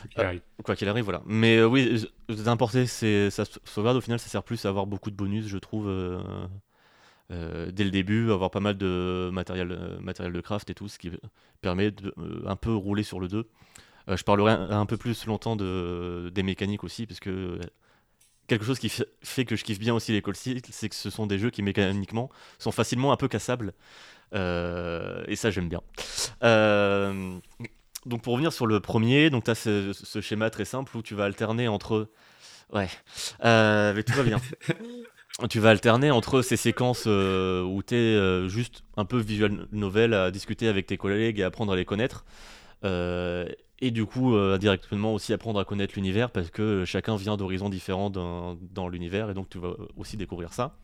[0.00, 0.42] quoi qu'il arrive.
[0.64, 1.22] quoi qu'il arrive, voilà.
[1.26, 5.10] Mais euh, oui, euh, d'importer sa sauvegarde, au final, ça sert plus à avoir beaucoup
[5.10, 5.88] de bonus, je trouve.
[5.88, 6.20] euh,
[7.30, 10.88] euh, dès le début, avoir pas mal de matériel, euh, matériel de craft et tout,
[10.88, 11.10] ce qui
[11.62, 13.48] permet de euh, un peu rouler sur le 2.
[14.08, 17.60] Euh, je parlerai un, un peu plus longtemps de, des mécaniques aussi, parce que euh,
[18.52, 21.26] quelque chose qui fait, que je kiffe bien aussi les Call c'est que ce sont
[21.26, 23.72] des jeux qui mécaniquement sont facilement un peu cassables.
[24.34, 25.80] Euh, et ça, j'aime bien.
[26.44, 27.34] Euh,
[28.04, 31.02] donc pour revenir sur le premier, donc tu as ce, ce schéma très simple où
[31.02, 32.10] tu vas alterner entre...
[32.72, 32.88] Ouais,
[33.42, 34.40] euh, mais tout va bien.
[35.48, 40.30] tu vas alterner entre ces séquences où tu es juste un peu visual novel à
[40.30, 42.26] discuter avec tes collègues et apprendre à les connaître.
[43.84, 47.68] Et du coup, euh, indirectement aussi apprendre à connaître l'univers parce que chacun vient d'horizons
[47.68, 50.76] différents dans, l'univers et donc tu vas aussi découvrir ça.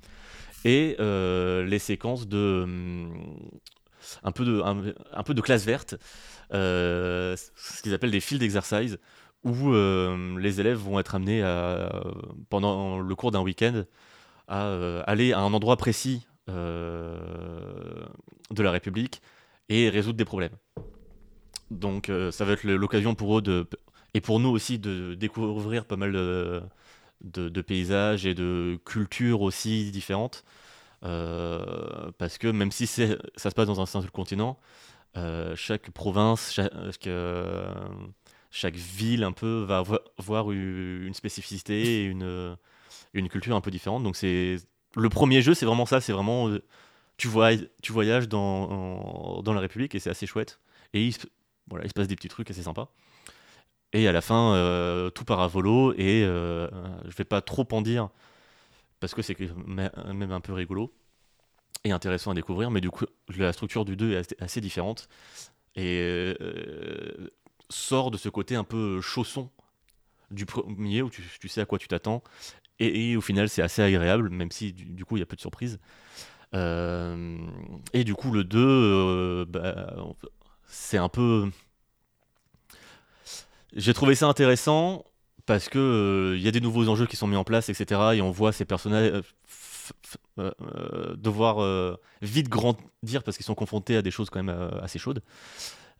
[0.64, 2.62] Et euh, les séquences de.
[2.64, 3.36] hum,
[4.24, 5.94] un peu de, classe verte,
[6.52, 8.98] euh, ce qu'ils appellent des field exercises,
[9.44, 11.42] où les élèves vont être amenés
[12.48, 13.84] pendant le cours d'un week-end
[14.48, 18.02] à aller à un endroit précis de
[18.56, 19.20] la République
[19.68, 20.56] et résoudre des problèmes.
[21.70, 23.66] Donc euh, ça va être l'occasion pour eux de,
[24.14, 26.62] et pour nous aussi de découvrir pas mal de,
[27.22, 30.44] de- paysages et de cultures aussi différentes.
[31.04, 34.58] Euh, parce que même si ça se passe dans un seul continent,
[35.16, 37.08] euh, chaque province, chaque,
[38.50, 39.84] chaque ville un peu va
[40.18, 42.56] avoir, une spécificité et une,
[43.14, 44.02] une culture un peu différente.
[44.04, 44.56] Donc c'est
[44.96, 46.50] le premier jeu, c'est vraiment ça, c'est vraiment
[47.18, 47.50] tu, vois,
[47.82, 50.60] tu voyages dans, dans la République et c'est assez chouette.
[50.94, 51.10] Et
[51.68, 52.90] voilà, il se passe des petits trucs assez sympas.
[53.92, 56.68] Et à la fin, euh, tout part à volo et euh,
[57.06, 58.10] je vais pas trop en dire
[59.00, 59.36] parce que c'est
[59.66, 60.92] même un peu rigolo
[61.84, 62.70] et intéressant à découvrir.
[62.70, 63.04] Mais du coup,
[63.36, 65.08] la structure du 2 est assez, différente
[65.74, 67.30] et euh,
[67.70, 69.50] sort de ce côté un peu chausson
[70.30, 72.22] du premier où tu, sais à quoi tu t'attends.
[72.80, 75.40] Et, au final, c'est assez agréable, même si du, coup, il y a peu de
[75.40, 75.80] surprises.
[76.54, 77.38] Euh,
[77.92, 79.96] et du coup, le 2, euh, bah,
[80.68, 81.50] c'est un peu.
[83.74, 85.04] J'ai trouvé ça intéressant
[85.46, 88.14] parce que euh, il y a des nouveaux enjeux qui sont mis en place, etc.
[88.14, 89.22] Et on voit ces personnages
[90.38, 94.98] euh, euh, devoir vite grandir parce qu'ils sont confrontés à des choses quand même assez
[94.98, 95.22] chaudes.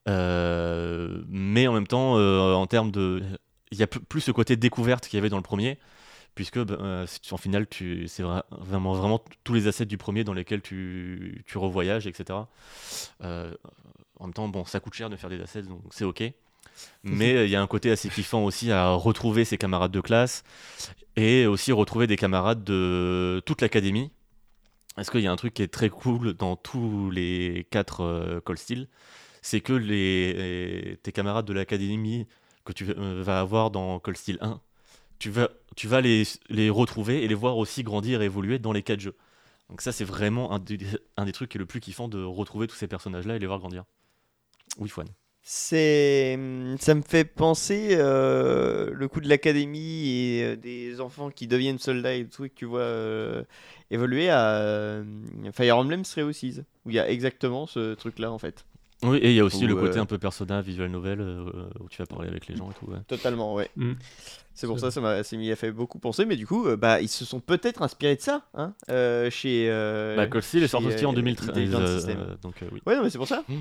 [0.07, 3.23] Mais en même temps, en termes de,
[3.70, 5.78] il y a plus ce côté découverte qu'il y avait dans le premier,
[6.35, 10.35] puisque ben, en final, tu, c'est vra- vraiment, vraiment tous les assets du premier dans
[10.35, 12.49] lesquels tu, tu revoyages, etc.
[14.19, 16.32] en même temps, bon, ça coûte cher de faire des assets, donc c'est ok.
[17.03, 20.01] Mais euh, il y a un côté assez kiffant aussi à retrouver ses camarades de
[20.01, 20.45] classe
[21.16, 24.12] et aussi retrouver des camarades de toute l'académie.
[24.95, 28.40] Parce qu'il y a un truc qui est très cool dans tous les quatre euh,
[28.40, 28.89] Call Steel,
[29.43, 32.27] c'est que les, tes camarades de l'académie
[32.65, 34.61] que tu euh, vas avoir dans Call Steel 1,
[35.20, 38.73] tu vas, tu vas les, les retrouver et les voir aussi grandir et évoluer dans
[38.73, 39.16] les quatre jeux.
[39.69, 40.78] Donc ça, c'est vraiment un des,
[41.16, 43.47] un des trucs qui est le plus kiffant de retrouver tous ces personnages-là et les
[43.47, 43.85] voir grandir.
[44.78, 45.09] Oui, Fouane.
[45.43, 46.39] C'est,
[46.78, 51.78] ça me fait penser euh, le coup de l'académie et euh, des enfants qui deviennent
[51.78, 53.43] soldats et tout et que tu vois euh,
[53.90, 55.05] évoluer à euh,
[55.55, 58.66] Fire Emblem Three Houses où il y a exactement ce truc-là en fait.
[59.03, 61.45] Oui, et il y a aussi le côté euh, un peu persona, visual novel, euh,
[61.81, 62.90] où tu vas parler avec les gens et tout.
[62.90, 62.99] ouais.
[63.07, 63.70] Totalement, ouais.
[63.77, 63.93] Mm.
[64.55, 66.77] C'est pour ça, ça m'a, ça m'y a fait beaucoup penser, mais du coup, euh,
[66.77, 69.69] bah, ils se sont peut-être inspirés de ça, hein, euh, chez.
[69.70, 71.49] euh, Bah, Call Steel est sorti en euh, 2013.
[71.51, 72.36] Intelligent euh, System.
[72.43, 72.82] donc euh, oui.
[72.86, 73.45] Ouais, non, mais c'est pour ça.
[73.49, 73.55] Mm.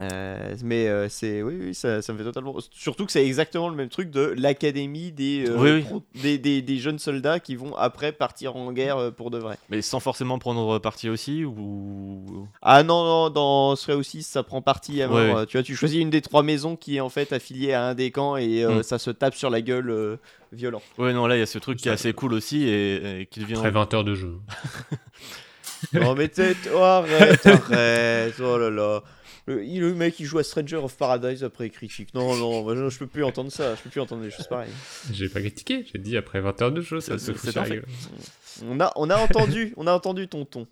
[0.00, 3.68] Euh, mais euh, c'est oui, oui ça, ça me fait totalement surtout que c'est exactement
[3.68, 5.82] le même truc de l'académie des, euh, Oui, oui.
[5.82, 9.38] pro- des, des- des jeunes soldats qui vont après partir en guerre euh, pour de
[9.38, 12.46] vrai Mais sans forcément prendre parti aussi ou.
[12.62, 16.10] ah non non dans ce aussi ça prend parti Ouais, tu vois tu choisis une
[16.10, 18.82] des trois maisons qui est en fait affiliée à un des camps et euh, Mm.
[18.84, 20.16] ça se tape sur la gueule euh,
[20.52, 23.22] violent Ouais, non, là, il y a ce truc qui est assez cool aussi et,
[23.22, 23.54] et qui devient.
[23.56, 24.36] Après 20 heures de jeu.
[25.92, 29.02] non mais t'es- oh, arrête arrête oh là là
[29.56, 32.12] le, le mec il joue à Stranger of Paradise après il critique.
[32.14, 33.74] Non non moi, je, je peux plus entendre ça.
[33.74, 34.70] Je peux plus entendre des choses pareilles.
[35.12, 37.54] J'ai pas critiqué, j'ai dit après 20 heures de jeu, ça se fout
[38.66, 40.66] on a on a entendu on a entendu ton ton.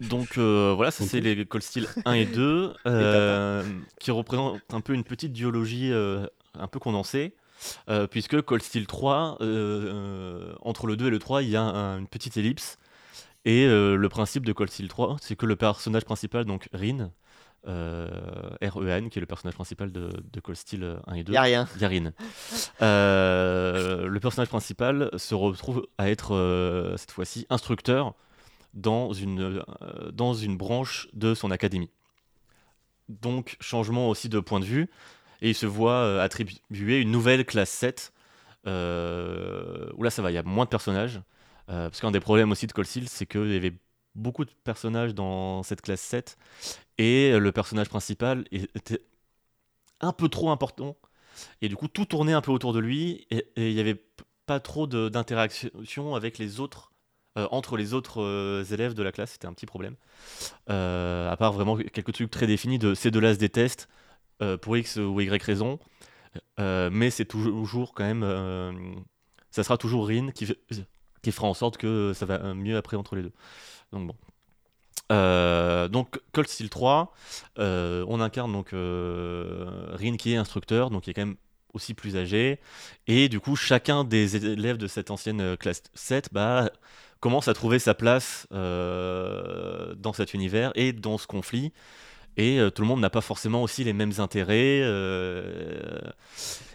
[0.00, 3.62] Donc euh, voilà, ça c'est les Call Steel 1 et 2, euh,
[4.00, 6.26] qui représentent un peu une petite duologie euh,
[6.58, 7.34] un peu condensée,
[7.88, 11.56] euh, puisque Call Steel 3, euh, euh, entre le 2 et le 3, il y
[11.56, 12.78] a un- une petite ellipse.
[13.44, 16.98] Et euh, le principe de Call Steel 3, c'est que le personnage principal, donc Rin,
[17.00, 17.06] euh,
[17.66, 21.42] R-E-N, qui est le personnage principal de, de Call Steel 1 et 2, y a
[21.42, 22.12] rien Yarin.
[22.80, 28.14] Euh, le personnage principal se retrouve à être euh, cette fois-ci instructeur
[28.74, 31.90] dans une, euh, dans une branche de son académie.
[33.08, 34.88] Donc changement aussi de point de vue
[35.40, 38.12] et il se voit euh, attribuer une nouvelle classe 7
[38.66, 41.20] euh, où là ça va, il y a moins de personnages
[41.68, 43.74] euh, parce qu'un des problèmes aussi de Call Seal c'est qu'il y avait
[44.14, 46.38] beaucoup de personnages dans cette classe 7
[47.02, 49.02] et le personnage principal était
[50.00, 50.96] un peu trop important
[51.60, 54.02] et du coup, tout tournait un peu autour de lui et il n'y avait
[54.46, 56.92] pas trop d'interaction avec les autres,
[57.38, 59.32] euh, entre les autres euh, élèves de la classe.
[59.32, 59.96] C'était un petit problème.
[60.70, 63.38] Euh, à part vraiment quelques trucs très définis de ces deux-là se
[64.42, 65.78] euh, pour X ou Y raison.
[66.60, 68.22] Euh, mais c'est toujours quand même.
[68.24, 68.72] euh,
[69.50, 70.46] ça sera toujours Rin qui,
[71.22, 73.32] qui fera en sorte que ça va mieux après entre les deux.
[73.92, 74.16] Donc bon.
[75.10, 77.12] Euh, donc Cold Steel 3,
[77.58, 81.36] euh, on incarne donc euh, Rin qui est instructeur, donc qui est quand même
[81.74, 82.60] aussi plus âgé,
[83.06, 86.70] et du coup chacun des élèves de cette ancienne classe 7 bah,
[87.20, 91.72] commence à trouver sa place dans cet univers et dans ce conflit,
[92.36, 94.80] et tout le monde n'a pas forcément aussi les mêmes intérêts,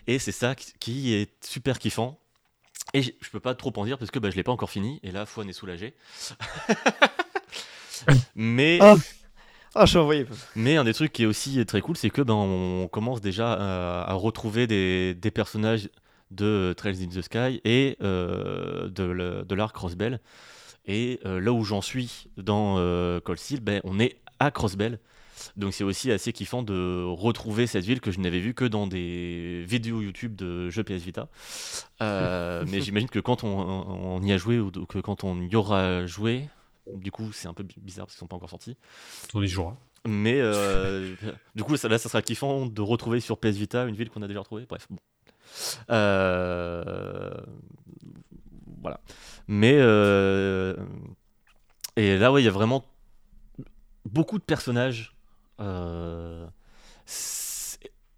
[0.08, 2.20] et c'est ça qui, est super kiffant.
[2.94, 4.72] Et je je peux pas trop en dire parce que bah, je l'ai pas encore
[4.72, 5.94] fini, et là Fouane est soulagé.
[8.36, 8.80] Mais
[9.80, 10.26] ah je suis envoyé
[10.56, 13.54] mais un des trucs qui est aussi très cool, c'est que ben, on commence déjà
[13.54, 15.90] à, à retrouver des, des personnages
[16.32, 20.20] de Trails in the Sky et euh, de, de l'arc Crossbell.
[20.86, 25.00] Et euh, là où j'en suis dans euh, Cold Steel, ben, on est à Crossbell.
[25.56, 28.88] Donc c'est aussi assez kiffant de retrouver cette ville que je n'avais vue que dans
[28.88, 31.28] des vidéos YouTube de jeux PS Vita.
[32.02, 35.56] Euh, mais j'imagine que quand on, on y a joué ou que quand on y
[35.56, 36.50] aura joué,
[36.96, 38.78] du coup, c'est un peu bi- bizarre parce qu'ils sont pas encore sortis.
[39.34, 39.76] On y jouera.
[40.08, 41.16] Mais euh,
[41.56, 44.22] du coup, ça, là, ça sera kiffant de retrouver sur PS Vita une ville qu'on
[44.22, 44.66] a déjà retrouvée.
[44.68, 44.98] Bref, bon.
[45.90, 47.32] Euh,
[48.82, 49.00] Voilà.
[49.48, 49.76] Mais.
[49.78, 50.76] euh,
[51.96, 52.86] Et là, ouais, il y a vraiment
[54.06, 55.16] beaucoup de personnages.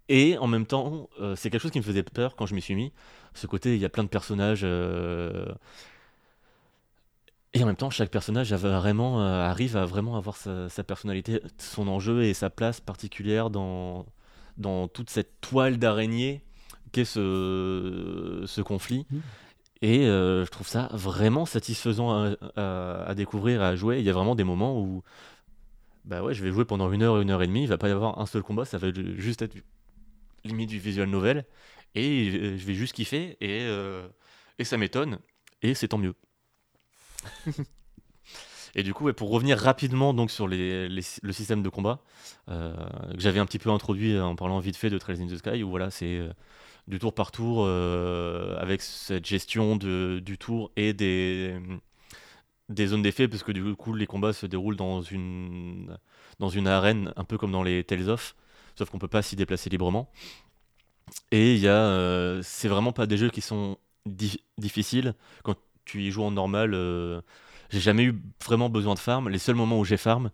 [0.08, 2.74] Et en même temps, c'est quelque chose qui me faisait peur quand je m'y suis
[2.74, 2.92] mis.
[3.34, 4.66] Ce côté, il y a plein de personnages.
[7.56, 10.84] Euh, Et en même temps, chaque personnage vraiment, euh, arrive à vraiment avoir sa, sa
[10.84, 14.06] personnalité, son enjeu et sa place particulière dans,
[14.56, 16.42] dans toute cette toile d'araignée
[16.92, 19.06] qu'est ce, ce conflit.
[19.10, 19.22] Mhm.
[19.82, 23.98] Et euh, je trouve ça vraiment satisfaisant à, à- à découvrir, à jouer.
[23.98, 25.02] Il y a vraiment des moments où
[26.04, 27.88] bah ouais, je vais jouer pendant une heure, une heure et demie, il va pas
[27.88, 29.56] y avoir un seul combat, ça va juste être
[30.44, 31.44] limite du visual novel.
[31.94, 34.08] Et je je vais juste kiffer, et, euh,
[34.58, 35.18] et ça m'étonne,
[35.62, 36.14] et c'est tant mieux.
[38.74, 41.00] Et du coup, pour revenir rapidement donc sur le
[41.32, 42.00] système de combat
[42.48, 42.74] euh,
[43.12, 45.62] que j'avais un petit peu introduit en parlant vite fait de Trails in the Sky,
[45.62, 46.32] où voilà, c'est euh,
[46.86, 51.56] du tour par tour euh, avec cette gestion du tour et des,
[52.86, 55.96] zones d'effet, parce que du coup, les combats se déroulent dans une,
[56.66, 58.36] arène, un peu comme dans les Tales of,
[58.76, 60.10] sauf qu'on peut pas s'y déplacer librement.
[61.32, 66.02] Et il y a, c'est vraiment pas des jeux qui sont di- difficiles quand tu
[66.02, 66.74] y joues en normal.
[66.74, 67.20] euh,
[67.70, 69.28] j'ai jamais eu vraiment besoin de farm.
[69.28, 70.30] Les seuls moments où j'ai farm,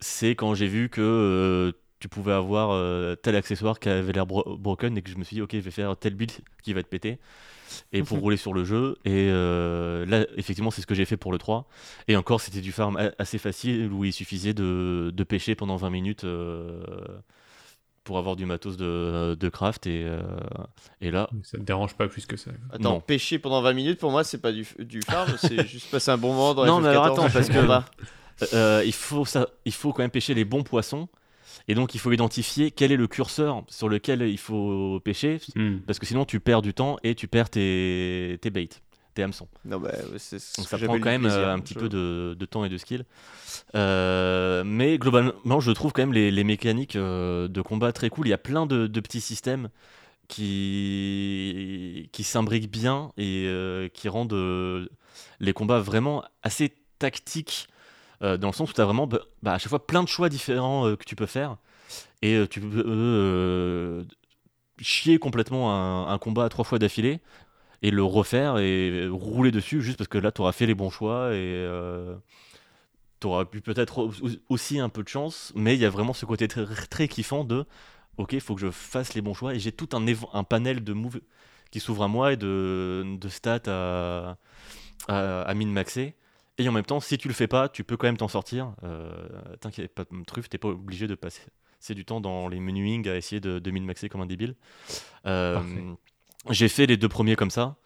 [0.00, 4.26] c'est quand j'ai vu que euh, tu pouvais avoir euh, tel accessoire qui avait l'air
[4.26, 6.32] bro- broken et que je me suis dit, ok, je vais faire tel build
[6.62, 7.18] qui va être pété.
[7.92, 8.96] Et pour rouler sur le jeu.
[9.04, 11.68] Et là, effectivement, c'est ce que j'ai fait pour le 3.
[12.08, 15.90] Et encore, c'était du farm assez facile où il suffisait de, de pêcher pendant 20
[15.90, 16.24] minutes
[18.06, 19.86] pour avoir du matos de, de craft.
[19.86, 20.22] Et, euh,
[21.02, 22.52] et là, Ça te dérange pas plus que ça.
[22.72, 23.00] Attends, Non.
[23.00, 26.16] pêcher pendant 20 minutes, pour moi, c'est pas du, du farm, c'est juste passer un
[26.16, 27.84] bon moment dans Non, mais alors FF14, attends, parce que- comprends pas.
[28.54, 31.08] Euh, il, faut ça, il faut quand même pêcher les bons poissons.
[31.68, 35.38] Et donc, il faut identifier quel est le curseur sur lequel il faut pêcher.
[35.56, 35.78] Hmm.
[35.86, 38.82] Parce que sinon, tu perds du temps et tu perds tes, tes baits,
[39.16, 39.48] tes hameçons.
[39.64, 41.88] Non, bah, c'est ce Donc, ça prend quand même plaisir, euh, un je- petit peu
[41.88, 43.04] de, de temps et de skill.
[43.74, 48.28] Euh, mais globalement, je trouve quand même les, les mécaniques euh, de combat très cool.
[48.28, 49.70] Il y a plein de, de petits systèmes
[50.28, 54.88] qui, qui s'imbriquent bien et euh, qui rendent euh,
[55.40, 57.68] les combats vraiment assez tactiques.
[58.22, 60.08] euh, dans le sens où tu as vraiment bah, bah, à chaque fois plein de
[60.08, 61.56] choix différents euh, que tu peux faire.
[62.22, 64.04] Et euh, tu peux
[64.80, 67.20] chier complètement un, un combat trois fois d'affilée
[67.82, 70.90] et le refaire et rouler dessus juste parce que là tu auras fait les bons
[70.90, 71.66] choix et
[73.20, 74.12] tu auras pu peut-être au-
[74.48, 77.64] aussi un peu de chance, mais il y a vraiment ce côté très, kiffant de
[78.18, 80.92] ok, il faut que je fasse les bons choix et j'ai tout un, panel de
[80.92, 81.20] moves
[81.70, 84.36] qui s'ouvre à moi et de, stats
[85.08, 86.14] à, min-maxer.
[86.58, 88.74] Et en même temps, si tu le fais pas, tu peux quand même t'en sortir.
[88.82, 89.12] Euh,
[89.60, 91.42] T'inquiète pas, Truffe, t'es pas obligé de passer
[91.90, 94.54] du temps dans les menuing à essayer de, min-maxer comme un débile.
[95.26, 95.60] Euh.
[96.50, 97.76] J'ai fait les deux premiers comme ça,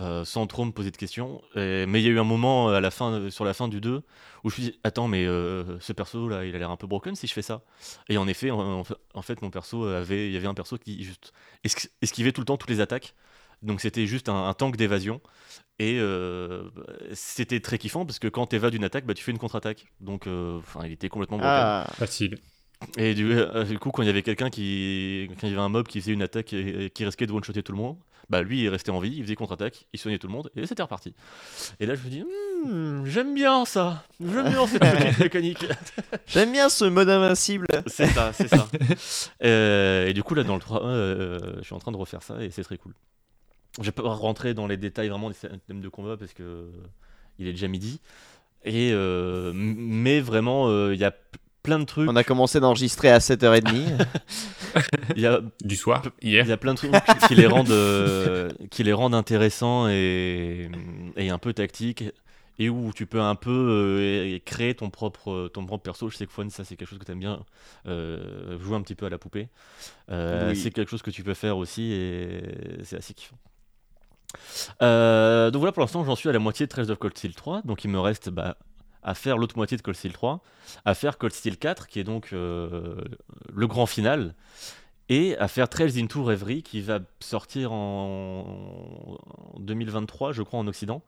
[0.00, 1.42] euh, sans trop me poser de questions.
[1.56, 3.80] Et- mais il y a eu un moment à la fin, sur la fin du
[3.80, 4.02] 2
[4.44, 6.76] où je me suis dit Attends, mais euh, ce perso là, il a l'air un
[6.76, 7.62] peu broken si je fais ça.
[8.08, 8.84] Et en effet, en,
[9.14, 10.28] en fait- mon perso avait.
[10.28, 11.32] Il y avait un perso qui juste
[11.64, 13.14] esqui- esquivait tout le temps toutes les attaques.
[13.62, 15.20] Donc c'était juste un, un tank d'évasion.
[15.80, 16.62] Et euh,
[17.12, 19.86] c'était très kiffant parce que quand tu évades une attaque, bah, tu fais une contre-attaque.
[20.00, 21.52] Donc euh, enfin, il était complètement broken.
[21.56, 22.38] Ah, Facile.
[22.96, 25.28] Et du, euh, du coup, quand il y avait quelqu'un qui.
[25.40, 27.64] Quand il y avait un mob qui faisait une attaque et, qui risquait de one-shotter
[27.64, 27.96] tout le monde,
[28.30, 30.66] bah lui, il restait en vie, il faisait contre-attaque, il soignait tout le monde, et
[30.66, 31.14] c'était reparti.
[31.80, 32.24] Et là, je me dis,
[32.64, 35.66] Hmm, j'aime bien ça, j'aime bien cette petite mécanique.
[36.26, 37.66] J'aime bien ce mode invincible.
[37.86, 38.68] c'est ça, c'est ça.
[39.44, 42.22] Euh, et du coup, là, dans le 3, euh, je suis en train de refaire
[42.22, 42.92] ça, et c'est très cool.
[43.78, 46.70] Je vais pas rentrer dans les détails vraiment des systèmes de combat, parce que
[47.38, 48.00] il est déjà midi.
[48.64, 51.14] Et, euh, mais vraiment, euh, il y a
[51.62, 52.08] plein de trucs.
[52.08, 54.06] On a commencé d'enregistrer à 7h30.
[55.16, 56.46] Il y a Du soir, Il hier.
[56.46, 56.92] y a plein de trucs
[57.26, 60.70] qui les rendent, euh, qui les rendent intéressants et,
[61.16, 62.04] et un peu tactiques.
[62.60, 66.08] Et où tu peux un peu euh, créer ton propre, ton propre perso.
[66.10, 67.44] Je sais que Fon, ça c'est quelque chose que tu aimes bien,
[67.86, 69.48] euh, jouer un petit peu à la poupée.
[70.10, 70.56] Euh, Oui.
[70.56, 72.42] C'est quelque chose que tu peux faire aussi et
[72.82, 73.36] c'est assez kiffant.
[74.82, 77.32] Euh, donc voilà, pour l'instant, j'en suis à la moitié de Trails of Cold Steel
[77.34, 77.62] 3.
[77.64, 78.56] Donc il me reste bah,
[79.02, 80.42] à faire l'autre moitié de Cold Steel 3,
[80.84, 83.00] à faire Cold Steel 4, qui est donc euh,
[83.52, 84.34] le grand final,
[85.08, 89.18] et à faire Trails into Reverie, qui va sortir en,
[89.54, 91.02] en 2023, je crois, en Occident,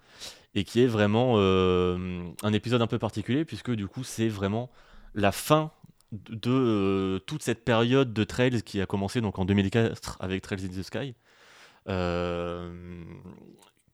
[0.54, 4.70] et qui est vraiment euh, un épisode un peu particulier, puisque du coup, c'est vraiment
[5.14, 5.72] la fin
[6.12, 10.64] de, euh, toute cette période de Trails qui a commencé donc en 2004 avec Trails
[10.64, 11.14] in the Sky.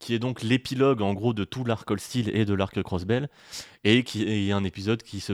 [0.06, 3.28] Qui est donc l'épilogue en gros de tout l'arc Steel et de l'arc Crossbell,
[3.82, 5.32] et qui est un épisode qui se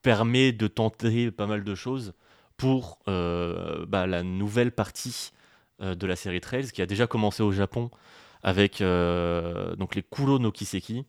[0.00, 2.14] permet de tenter pas mal de choses
[2.56, 5.32] pour euh, bah, la nouvelle partie
[5.82, 7.90] euh, de la série Trails qui a déjà commencé au Japon
[8.42, 11.04] avec euh, donc les Kuro no Kiseki.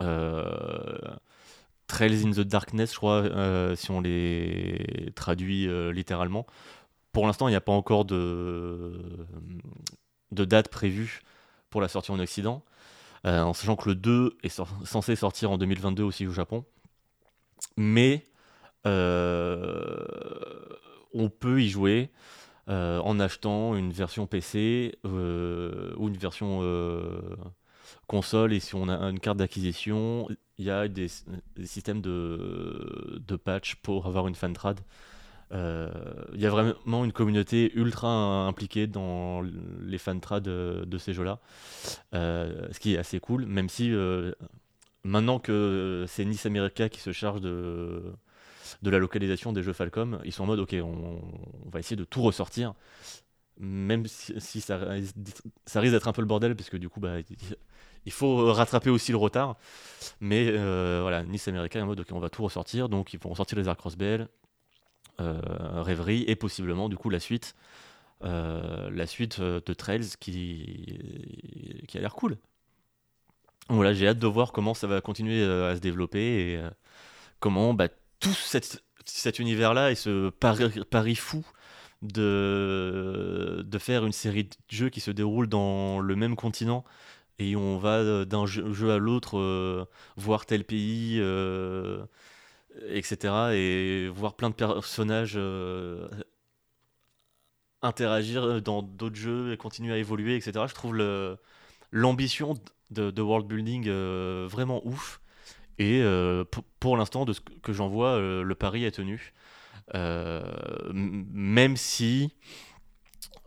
[0.00, 0.16] Trails
[2.26, 6.46] in the Darkness, je crois, si on les traduit littéralement.
[7.12, 9.00] Pour l'instant, il n'y a pas encore de,
[10.32, 11.22] de date prévue
[11.70, 12.64] pour la sortie en Occident,
[13.26, 16.64] euh, en sachant que le 2 est censé sortir en 2022 aussi au Japon.
[17.76, 18.24] Mais
[18.86, 20.04] euh,
[21.12, 22.10] on peut y jouer
[22.68, 26.60] euh, en achetant une version PC ou une version
[28.06, 28.52] console.
[28.52, 30.28] Et si on a une carte d'acquisition,
[30.58, 31.08] il y a des,
[31.64, 34.80] systèmes de, patch pour avoir une fan trad.
[36.36, 38.08] Il y a vraiment une communauté ultra
[38.46, 39.42] impliquée dans
[39.80, 41.40] les fan trad de, de ces jeux-là,
[42.14, 44.32] Euh, ce qui est assez cool, même si euh,
[45.04, 48.02] maintenant que c'est Nice America qui se charge de,
[48.82, 51.20] la localisation des jeux Falcom, ils sont en mode ok, on,
[51.70, 52.74] va essayer de tout ressortir,
[53.58, 55.16] même si, ça, risque-
[55.90, 57.16] d'être un peu le bordel, parce que du coup, bah,
[58.06, 59.56] il faut rattraper aussi le retard.
[60.20, 63.20] Mais euh, voilà, Nice America est en mode ok, on va tout ressortir, donc ils
[63.20, 64.28] vont ressortir les Arc Crossbell,
[65.18, 67.54] Rêverie et possiblement du coup la suite,
[68.24, 70.98] euh, la suite euh, de Trails qui,
[71.88, 72.36] qui a l'air cool.
[73.68, 76.70] Voilà, j'ai hâte de voir comment ça va continuer euh, à se développer et euh,
[77.40, 77.88] comment bah,
[78.20, 81.44] tout cet univers-là et ce pari, fou
[82.02, 86.84] de, de faire une série de jeux qui se déroule dans le même continent
[87.38, 89.84] et on va euh, d'un jeu, à l'autre euh,
[90.16, 92.04] voir tel pays, euh,
[92.88, 93.52] etc.
[93.52, 96.08] et voir plein de personnages euh,
[97.82, 100.64] interagir dans d'autres jeux et continuer à évoluer, etc.
[100.68, 100.96] Je trouve
[101.92, 102.54] l'ambition
[102.90, 105.20] de, world building euh, vraiment ouf.
[105.78, 109.32] Et euh, pour, pour l'instant, de ce que j'en vois, le pari est tenu.
[109.94, 112.32] Même si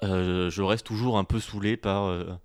[0.01, 2.39] je reste toujours un peu saoulé par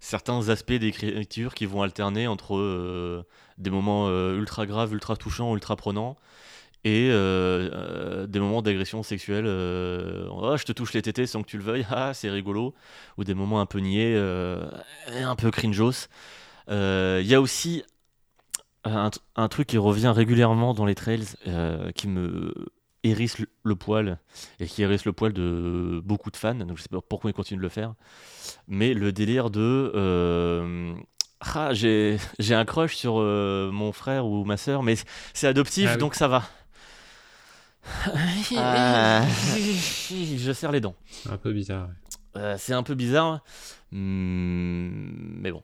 [0.00, 3.24] certains aspects d'écriture qui vont alterner entre euh,
[3.58, 6.16] des moments euh, ultra graves, ultra touchants, ultra prenants
[6.84, 9.46] et euh, des moments d'agression sexuelle.
[9.46, 12.74] Oh, je te touche les tétés sans que tu le veuilles, ah, c'est rigolo.
[13.18, 16.08] Ou des moments un peu niais, un peu cringeos.
[16.68, 17.82] Il y a aussi
[18.84, 21.26] un, un truc qui revient régulièrement dans les trails
[21.96, 22.52] qui me
[23.08, 24.18] hérisse le, le poil
[24.60, 26.54] et qui hérisse le poil de beaucoup de fans.
[26.54, 27.94] Donc je sais pas pourquoi ils continuent de le faire.
[28.68, 29.92] Mais le délire de.
[29.94, 30.94] euh,
[31.40, 32.18] ah, j'ai
[32.50, 34.96] un crush sur euh, mon frère ou ma soeur, mais
[35.34, 35.98] c'est adoptif, Ah oui.
[35.98, 36.44] donc ça va.
[38.56, 39.24] Ah.
[40.10, 40.96] Je serre les dents.
[41.08, 41.88] C'est un peu bizarre.
[41.88, 42.40] ouais.
[42.42, 43.40] Euh, c'est un peu bizarre,
[43.92, 45.62] hmm, mais bon.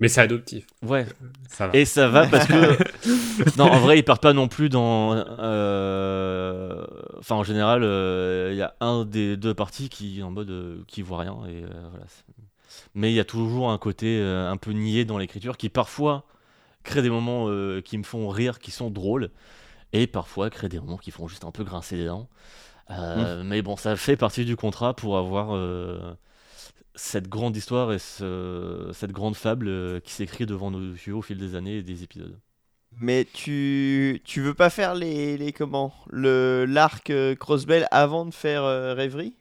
[0.00, 0.66] Mais c'est adoptif.
[0.82, 1.06] Ouais,
[1.48, 1.76] Ça va.
[1.76, 3.56] et ça va parce que.
[3.58, 5.14] non, en vrai, ils partent pas non plus dans.
[5.14, 6.84] euh,
[7.18, 10.78] Enfin, en général, euh, il y a un des deux parties qui en mode euh,
[10.86, 11.36] qui voit rien.
[11.48, 12.06] Et, euh, voilà.
[12.94, 16.24] Mais il y a toujours un côté un peu niais dans l'écriture qui parfois
[16.82, 17.46] crée des moments
[17.82, 19.30] qui me font rire, qui sont drôles,
[19.92, 22.28] et parfois crée des moments qui font juste un peu grincer les dents.
[22.90, 25.50] Euh, Mais bon, ça fait partie du contrat pour avoir
[26.94, 31.22] cette grande histoire et ce- cette grande fable euh, qui s'écrit devant nos yeux au
[31.22, 32.38] fil des années et des épisodes.
[33.00, 35.92] Mais tu tu veux pas faire les, les comment?
[36.08, 39.34] Le l'arc euh, Crossbell avant de faire euh, Rêverie?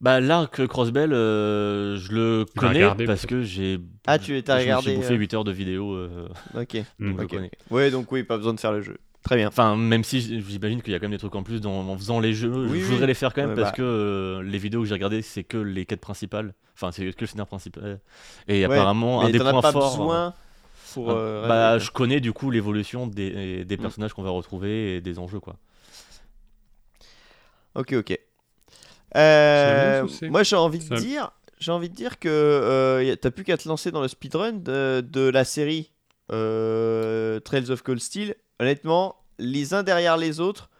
[0.00, 4.52] Bah l'arc Crossbell, euh, je le connais regardé, parce que j'ai Ah, tu je suis
[4.52, 5.18] regardé, bouffé euh.
[5.18, 6.76] 8 heures de vidéo, euh, Ok.
[6.98, 7.30] Donc je Ok.
[7.30, 7.50] connais.
[7.70, 8.98] Ouais, donc oui, pas besoin de faire le jeu.
[9.22, 9.48] Très bien.
[9.48, 11.96] Enfin, même si j'imagine qu'il y a quand même des trucs en plus dans, en
[11.96, 12.90] faisant les jeux, Oui, je oui.
[12.90, 13.76] voudrais les faire quand même Ouais, parce bah.
[13.76, 16.54] que euh, les vidéos que j'ai regardées, c'est que les quêtes principales.
[16.74, 18.00] Enfin, c'est que le scénario principal.
[18.48, 19.90] Et Ouais, apparemment, un des points pas forts.
[19.92, 20.34] besoin
[20.92, 21.10] pour.
[21.10, 23.80] Ah, euh, bah, je connais du coup l'évolution des, des Mm.
[23.80, 25.56] personnages qu'on va retrouver et des enjeux, quoi.
[27.74, 28.18] Ok, ok.
[29.16, 33.56] Euh, moi, j'ai envie de dire, j'ai envie de dire que euh, t'as plus qu'à
[33.56, 35.92] te lancer dans le speedrun de, de la série
[36.32, 38.34] euh, Trails of Cold Steel.
[38.62, 40.70] Honnêtement, les uns derrière les autres,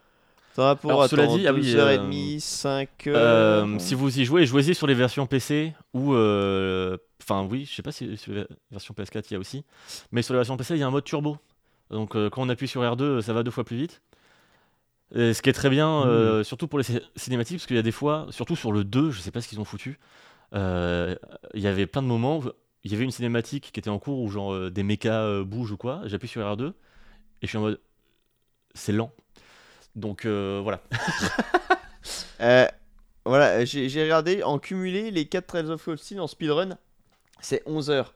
[0.55, 3.81] t'en as pour Alors, cela attends, dit, ah oui, 2h30, 5 Euh, heures.
[3.81, 6.15] si vous y jouez, jouez-y sur les versions PC ou.
[6.15, 9.65] euh, Enfin, oui, je sais pas si sur la version PS4 il y a aussi.
[10.13, 11.39] Mais sur la version PC, il y a un mode turbo.
[11.91, 14.01] Donc, euh, quand on appuie sur R2, ça va deux fois plus vite.
[15.15, 17.79] Et ce qui est très bien, euh, surtout pour les cin- cinématiques, parce qu'il y
[17.79, 19.99] a des fois, surtout sur le 2, je sais pas ce qu'ils ont foutu.
[20.55, 21.15] euh,
[21.55, 22.45] Il y avait plein de moments où
[22.85, 25.45] il y avait une cinématique qui était en cours où genre euh, des mechas euh,
[25.45, 26.03] bougent ou quoi.
[26.07, 26.73] J'appuie sur R2
[27.43, 27.81] et je suis en mode.
[28.75, 29.13] C'est lent.
[29.97, 30.81] Donc euh, voilà.
[32.41, 32.67] Euh,
[33.25, 36.77] voilà, j'ai regardé en cumulé les 4 Trails of Cold Steel en speedrun.
[37.41, 38.15] c'est 11 heures.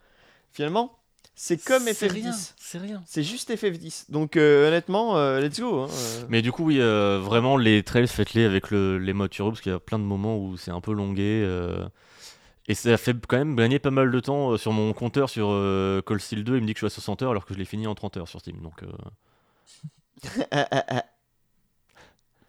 [0.52, 0.98] Finalement,
[1.36, 2.52] c'est comme C'est rien, FF10.
[2.56, 3.02] C'est rien.
[3.06, 4.10] C'est juste FF10.
[4.10, 5.82] Donc euh, honnêtement, euh, let's go.
[5.82, 6.24] hein, euh.
[6.28, 9.60] Mais du coup, oui, euh, vraiment, les trails, faites-les avec le- les modes turbo, parce
[9.60, 11.46] qu'il y a plein de moments où c'est un peu longué.
[12.68, 15.48] Et ça fait quand même gagner pas mal de temps euh, sur mon compteur sur
[15.50, 16.56] euh, Cold Steel 2.
[16.56, 17.94] Il me dit que je suis à 60 heures alors que je l'ai fini en
[17.94, 18.60] 30 heures sur Steam.
[18.60, 18.86] Donc, euh,
[20.50, 21.04] Ah, ah, ah.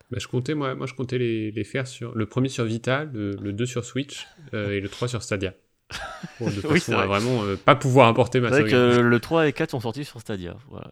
[0.10, 3.04] Bah, je comptais, moi, moi, je comptais les, les faire sur le premier sur Vita,
[3.04, 5.54] le, le 2 sur Switch euh, et le 3 sur Stadia.
[6.38, 7.08] Pour de Oui, façon c'est à vrai.
[7.08, 8.96] vraiment pas pouvoir importer ma c'est vrai sauvegarde.
[8.98, 10.56] que le 3 et 4 sont sortis sur Stadia.
[10.70, 10.90] Voilà.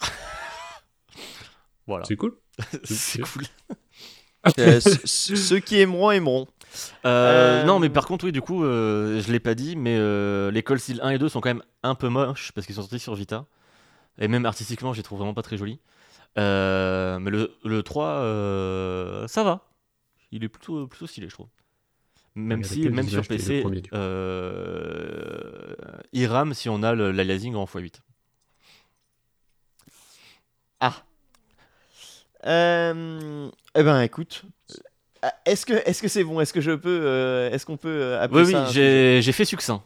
[1.86, 2.04] voilà.
[2.04, 2.36] C'est cool.
[2.84, 3.44] C'est cool.
[4.58, 6.46] Euh, ce- ce- ceux qui aimeront, aimeront.
[7.04, 9.96] Euh, Euh, Non, mais par contre, oui, du coup, euh, je l'ai pas dit, mais
[9.98, 12.74] euh, les Cold Steel 1 et 2 sont quand même un peu moches parce qu'ils
[12.76, 13.44] sont sortis sur Vita.
[14.18, 15.78] Et même artistiquement, je les trouve vraiment pas très jolis.
[16.38, 19.68] Euh, mais le, le 3, euh, ça va.
[20.32, 21.48] Il est plutôt, plutôt stylé, je trouve.
[22.34, 23.62] Même si, même sur PC,
[23.92, 25.74] euh,
[26.12, 28.00] il rame si on a le- l'aliasing en x8.
[32.44, 34.42] Eh ben, écoute.
[35.24, 36.40] euh, Est-ce que est-ce que c'est bon?
[36.40, 39.82] Est-ce que je peux euh, Est-ce qu'on peut euh, Oui, oui, j'ai fait succinct.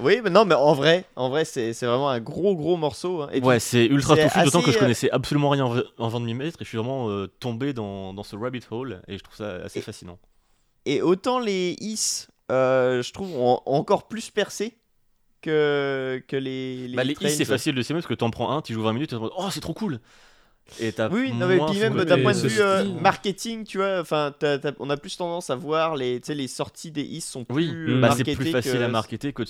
[0.00, 3.22] Oui, mais non, mais en vrai, en vrai, c'est vraiment un gros gros morceau.
[3.22, 3.30] hein.
[3.32, 6.20] Et Ouais, c'est ultra touffu, d'autant que je euh, connaissais absolument rien en v- avant
[6.20, 9.18] de m'y mettre et je suis vraiment euh, tombé dans, dans ce rabbit hole et
[9.18, 10.18] je trouve ça assez Et- fascinant.
[10.86, 14.78] Et autant les Is, euh, je trouve, ont encore plus percé
[15.42, 16.86] que, que les.
[16.88, 18.92] Les, Bah, les c'est facile de s'aimer parce que t'en prends un, tu joues 20
[18.92, 19.98] minutes, et t'es en mode, oh c'est trop cool.
[20.80, 24.00] Et t'as Oui, non, mais puis même d'un point de vue euh, marketing, tu vois,
[24.00, 24.32] enfin,
[24.78, 28.00] on a plus tendance à voir les, les sorties des Is sont Oui, plus euh,
[28.00, 29.42] bah, c'est plus facile que- à marketer que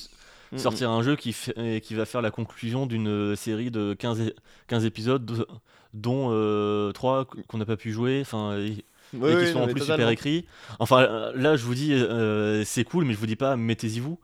[0.53, 4.21] de sortir un jeu qui, fait- qui va faire la conclusion d'une série de 15,
[4.21, 4.35] é-
[4.69, 5.47] 15 épides, de-
[5.95, 8.85] dont 3 qu'on n'a pas pu jouer, enfin, et,
[9.15, 10.11] Oui, et oui, qui sont non, en plus super totalement.
[10.13, 10.47] écrits.
[10.79, 14.01] Enfin, euh, là, je vous dis, euh, c'est cool, mais je vous dis pas, mettez-y
[14.01, 14.19] vous.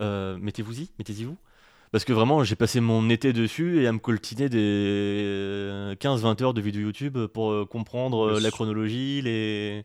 [0.00, 1.36] Euh, mettez-vous-y, mettez-y vous.
[1.92, 6.54] Parce que vraiment, j'ai passé mon été dessus et à me coltiner des 15-20 heures
[6.54, 9.84] de vidéos YouTube pour euh, comprendre euh, la chronologie, les...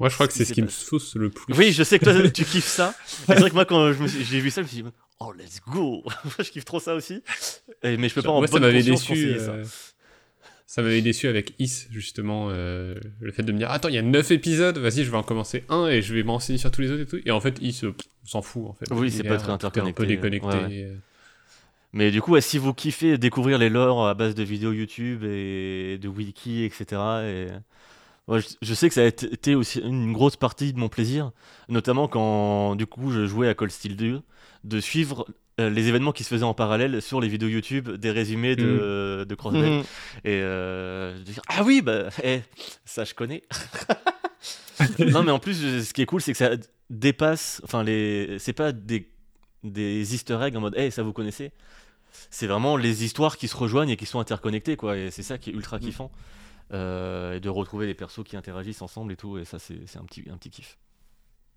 [0.00, 1.52] Moi, je crois que c'est ce qui me sauce le plus.
[1.54, 2.94] Oui, je sais que toi, tu kiffes ça.
[3.06, 4.88] C'est vrai que moi, quand j'ai vu ça, je me suis dit,
[5.20, 6.02] oh, let's go
[6.38, 7.22] Je kiffe trop ça aussi.
[7.82, 9.38] Et- mais je peux pas en Moi, ça m'avait déçu.
[9.38, 9.50] ça.
[9.52, 9.64] euh,
[10.66, 13.98] Ça m'avait déçu avec Is, justement, euh, le fait de me dire Attends, il y
[13.98, 16.80] a 9 épisodes, vas-y, je vais en commencer un et je vais m'enseigner sur tous
[16.80, 17.20] les autres et tout.
[17.26, 17.92] Et en fait, Is, euh,
[18.24, 18.86] s'en fout, en fait.
[18.90, 20.46] Oui, c'est pas très est un peu interconnecté, déconnecté.
[20.46, 20.96] ouais, euh.
[21.92, 25.24] Mais du coup, ouais, si vous kiffez découvrir les lores à base de vidéos YouTube
[25.24, 26.84] et de wiki, etc.
[27.24, 27.46] Et...
[28.28, 31.32] ouais, je, je sais que ça a été aussi une grosse partie de mon plaisir,
[31.68, 34.22] notamment quand du coup je jouais à Cold Steel 2,
[34.64, 35.26] de suivre
[35.60, 39.26] euh, les événements qui se faisaient en parallèle sur les vidéos YouTube, des résumés de,
[39.28, 39.70] de Crossbell.
[39.70, 39.80] Mhm.
[40.24, 42.40] Et euh, de dire, ah oui, bah, eh,
[42.86, 43.42] ça je connais.
[44.98, 46.52] non, mais en plus, ce qui est cool, c'est que ça
[46.88, 47.60] dépasse.
[47.64, 49.10] Enfin, les, c'est pas des,
[49.62, 51.52] des easter eggs en mode, hey, ça vous connaissez.
[52.32, 54.96] C'est vraiment les histoires qui se rejoignent et qui sont interconnectées, quoi.
[54.96, 56.10] Et c'est ça qui est ultra kiffant.
[56.72, 59.36] Euh, et de retrouver les persos qui interagissent ensemble et tout.
[59.36, 60.78] Et ça, c'est, un, petit, un petit kiff.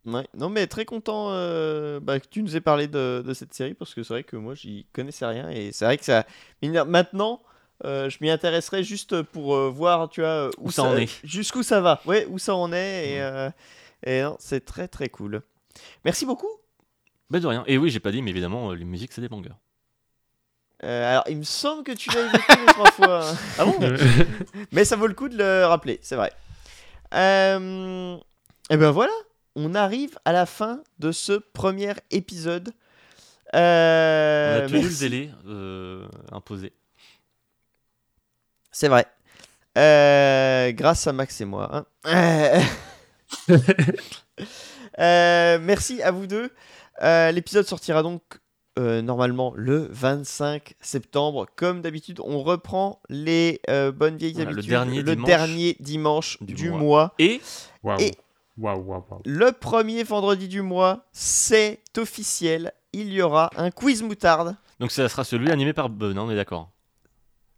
[0.06, 0.28] Ouais.
[0.38, 3.74] Non, mais très content euh, bah, que tu nous aies parlé de, de cette série
[3.74, 6.28] parce que c'est vrai que moi j'y connaissais rien et c'est vrai que ça.
[6.62, 7.42] Maintenant,
[7.86, 11.26] euh, je m'y intéresserai juste pour euh, voir, tu vois, Où ça en est.
[11.26, 12.02] Jusqu'où ça va.
[12.06, 13.50] Ouais, où ça en est et, euh,
[14.06, 15.42] et non, c'est très très cool.
[16.04, 16.52] Merci beaucoup.
[17.30, 17.64] Bah, de rien.
[17.66, 19.56] Et oui, j'ai pas dit, mais évidemment, les musiques, c'est des bangers.
[20.84, 23.26] Euh, alors, il me semble que tu l'as évoqué deux trois fois.
[23.58, 23.78] Ah bon
[24.72, 26.32] Mais ça vaut le coup de le rappeler, c'est vrai.
[27.14, 28.18] Euh,
[28.70, 29.14] et ben voilà,
[29.56, 32.74] on arrive à la fin de ce premier épisode.
[33.54, 36.74] On Euh, a tenu le délai euh, imposé.
[38.72, 39.06] C'est vrai.
[39.78, 41.70] Euh, grâce à Max et moi.
[41.74, 41.86] hein.
[42.08, 42.60] Euh,
[45.00, 46.52] euh, merci à vous deux.
[47.02, 48.22] Euh, L'épisode sortira donc
[48.78, 51.48] euh, normalement le 25 septembre.
[51.56, 54.70] Comme d'habitude, on reprend les euh, bonnes vieilles Voilà, le habitudes.
[54.70, 57.14] dernier dimanche dernier dimanche du, du mois.
[57.84, 57.96] mois.
[58.00, 58.12] Et.
[59.26, 62.72] Le premier vendredi du mois, c'est officiel.
[62.94, 64.56] Il y aura un quiz moutarde.
[64.80, 66.72] donc, ça sera celui animé par hein, on est d'accord.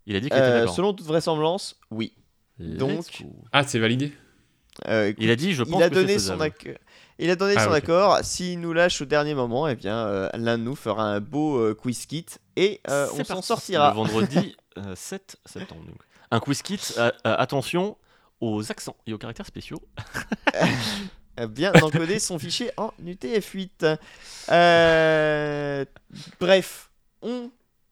[0.08, 0.74] Il a dit qu'il était Euh, d'accord.
[0.76, 2.14] selon toute vraisemblance, oui.
[2.58, 3.36] Let's donc- go.
[3.52, 4.14] Ah, c'est validé
[4.88, 6.40] Euh, Il a dit, je pense il a que donné son faisable.
[7.20, 8.20] Il a donné Ah, son accord.
[8.24, 11.58] S'il nous lâche au dernier moment, eh bien, euh, l'un de nous fera un beau
[11.58, 12.26] euh, quiz kit
[12.56, 13.90] et euh, on s'en sortira.
[13.90, 15.84] Le vendredi euh, 7 septembre.
[15.86, 15.98] donc.
[16.30, 17.98] Un quiz kit, euh, euh, attention
[18.40, 19.82] aux accents et aux caractères spéciaux.
[21.40, 23.98] Euh, Bien encoder son fichier en UTF-8.
[24.50, 25.86] Euh,
[26.40, 26.90] Bref,
[27.22, 27.52] on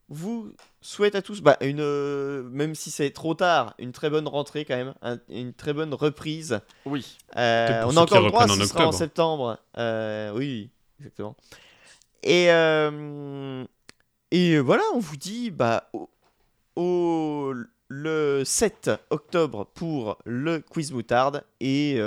[0.09, 0.51] vous
[0.81, 4.63] souhaite à tous, bah, une, euh, même si c'est trop tard, une très bonne rentrée
[4.65, 6.59] quand même, un- une très bonne reprise.
[6.85, 7.17] Oui.
[7.37, 9.57] Euh, on a encore le droit, ce en sera en septembre.
[9.77, 10.69] Euh, oui,
[10.99, 11.35] exactement.
[12.23, 12.45] Et,
[14.31, 16.09] et voilà, on vous dit bah, au,
[16.75, 17.53] au-
[17.87, 21.99] le 7 octobre pour le quiz moutarde et,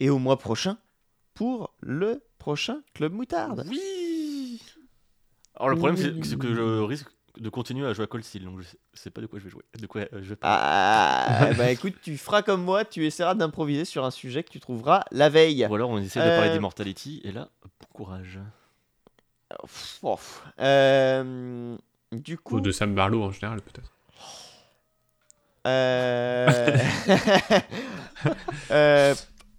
[0.00, 0.78] et au mois prochain
[1.34, 3.66] pour le prochain club moutarde.
[3.68, 3.80] Oui
[5.58, 7.08] Alors le problème, c'est que je risque
[7.38, 9.50] de continuer à jouer à Cold Steel, donc je sais, pas de quoi je vais
[9.50, 9.62] jouer.
[9.78, 10.56] De quoi euh, je vais parler.
[10.60, 14.60] Ah, bah écoute, tu feras comme moi, tu essaieras d'improviser sur un sujet que tu
[14.60, 15.66] trouveras la veille.
[15.68, 18.40] Ou alors on essaie de parler Euh, d'Immortality, et là, bon courage.
[20.02, 20.18] Oh.
[20.60, 21.76] Euh,
[22.12, 23.92] du coup, Ou de Sam Barlow en général, peut-être.
[25.66, 26.76] Euh...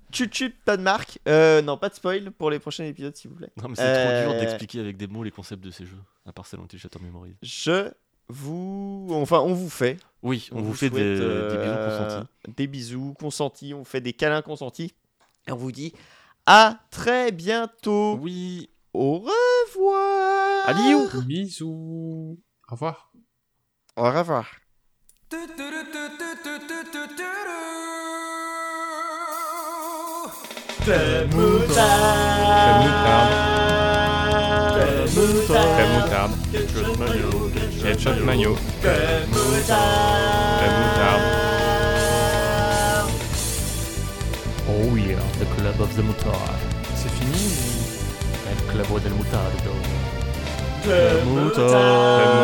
[0.09, 0.15] euh...
[0.15, 1.19] Chut chut, pas de marque.
[1.27, 3.51] Euh, non, pas de spoil pour les prochains épisodes, s'il vous plaît.
[3.57, 6.01] Non mais c'est trop Euh, dur d'expliquer avec des mots les concepts de ces jeux,
[6.25, 7.35] à part Silent Hill Shattered Memories.
[7.41, 7.91] Je
[8.27, 9.07] vous.
[9.11, 9.97] Enfin, on vous fait.
[10.21, 12.27] Oui, on, vous, fait des, des bisous euh, consentis.
[12.57, 14.93] Des bisous consentis, on fait des câlins consentis.
[15.47, 15.93] Et on vous dit
[16.45, 18.17] à très bientôt.
[18.21, 20.69] Oui, Au revoir.
[20.69, 21.07] Adieu.
[21.25, 22.39] Bisous.
[22.67, 23.11] Au revoir.
[23.95, 24.45] Au revoir.
[30.89, 32.79] Club moutarde.
[35.45, 36.33] Club moutarde.
[37.83, 38.57] Headshot maillot.
[38.81, 40.49] Club moutarde.
[44.67, 46.59] Oh yeah, the club of the mutard.
[46.95, 47.45] C'est fini
[48.49, 49.73] El club del mutardo.
[50.81, 52.39] Club moutarde.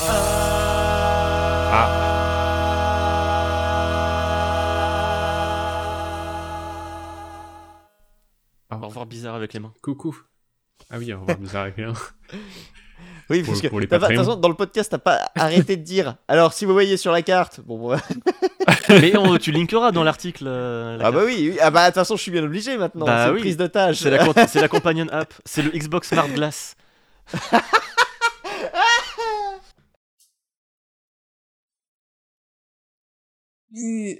[0.00, 1.92] Ah.
[8.70, 9.72] Au revoir bizarre avec les mains.
[9.82, 10.16] Coucou.
[10.90, 11.92] Ah oui, au revoir, bizarre avec rien.
[13.28, 15.82] Oui, Pour- parce que les de toute façon, dans le podcast, t'as pas arrêté de
[15.82, 16.14] dire.
[16.28, 17.98] Alors, si vous voyez sur la carte, bon, bon,
[18.88, 20.44] Mais on- tu linkeras dans l'article.
[20.46, 21.26] euh, la ah bah carte.
[21.32, 21.58] oui, oui.
[21.60, 23.04] ah bah de toute façon, je suis bien obligé maintenant.
[23.04, 23.40] Bah c'est oui.
[23.40, 23.96] prise d'otage.
[23.96, 26.76] C'est la, com- c'est la companion app, c'est le Xbox Smart Glass.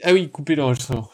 [0.03, 1.09] Ah oui, coupez l'enregistrement.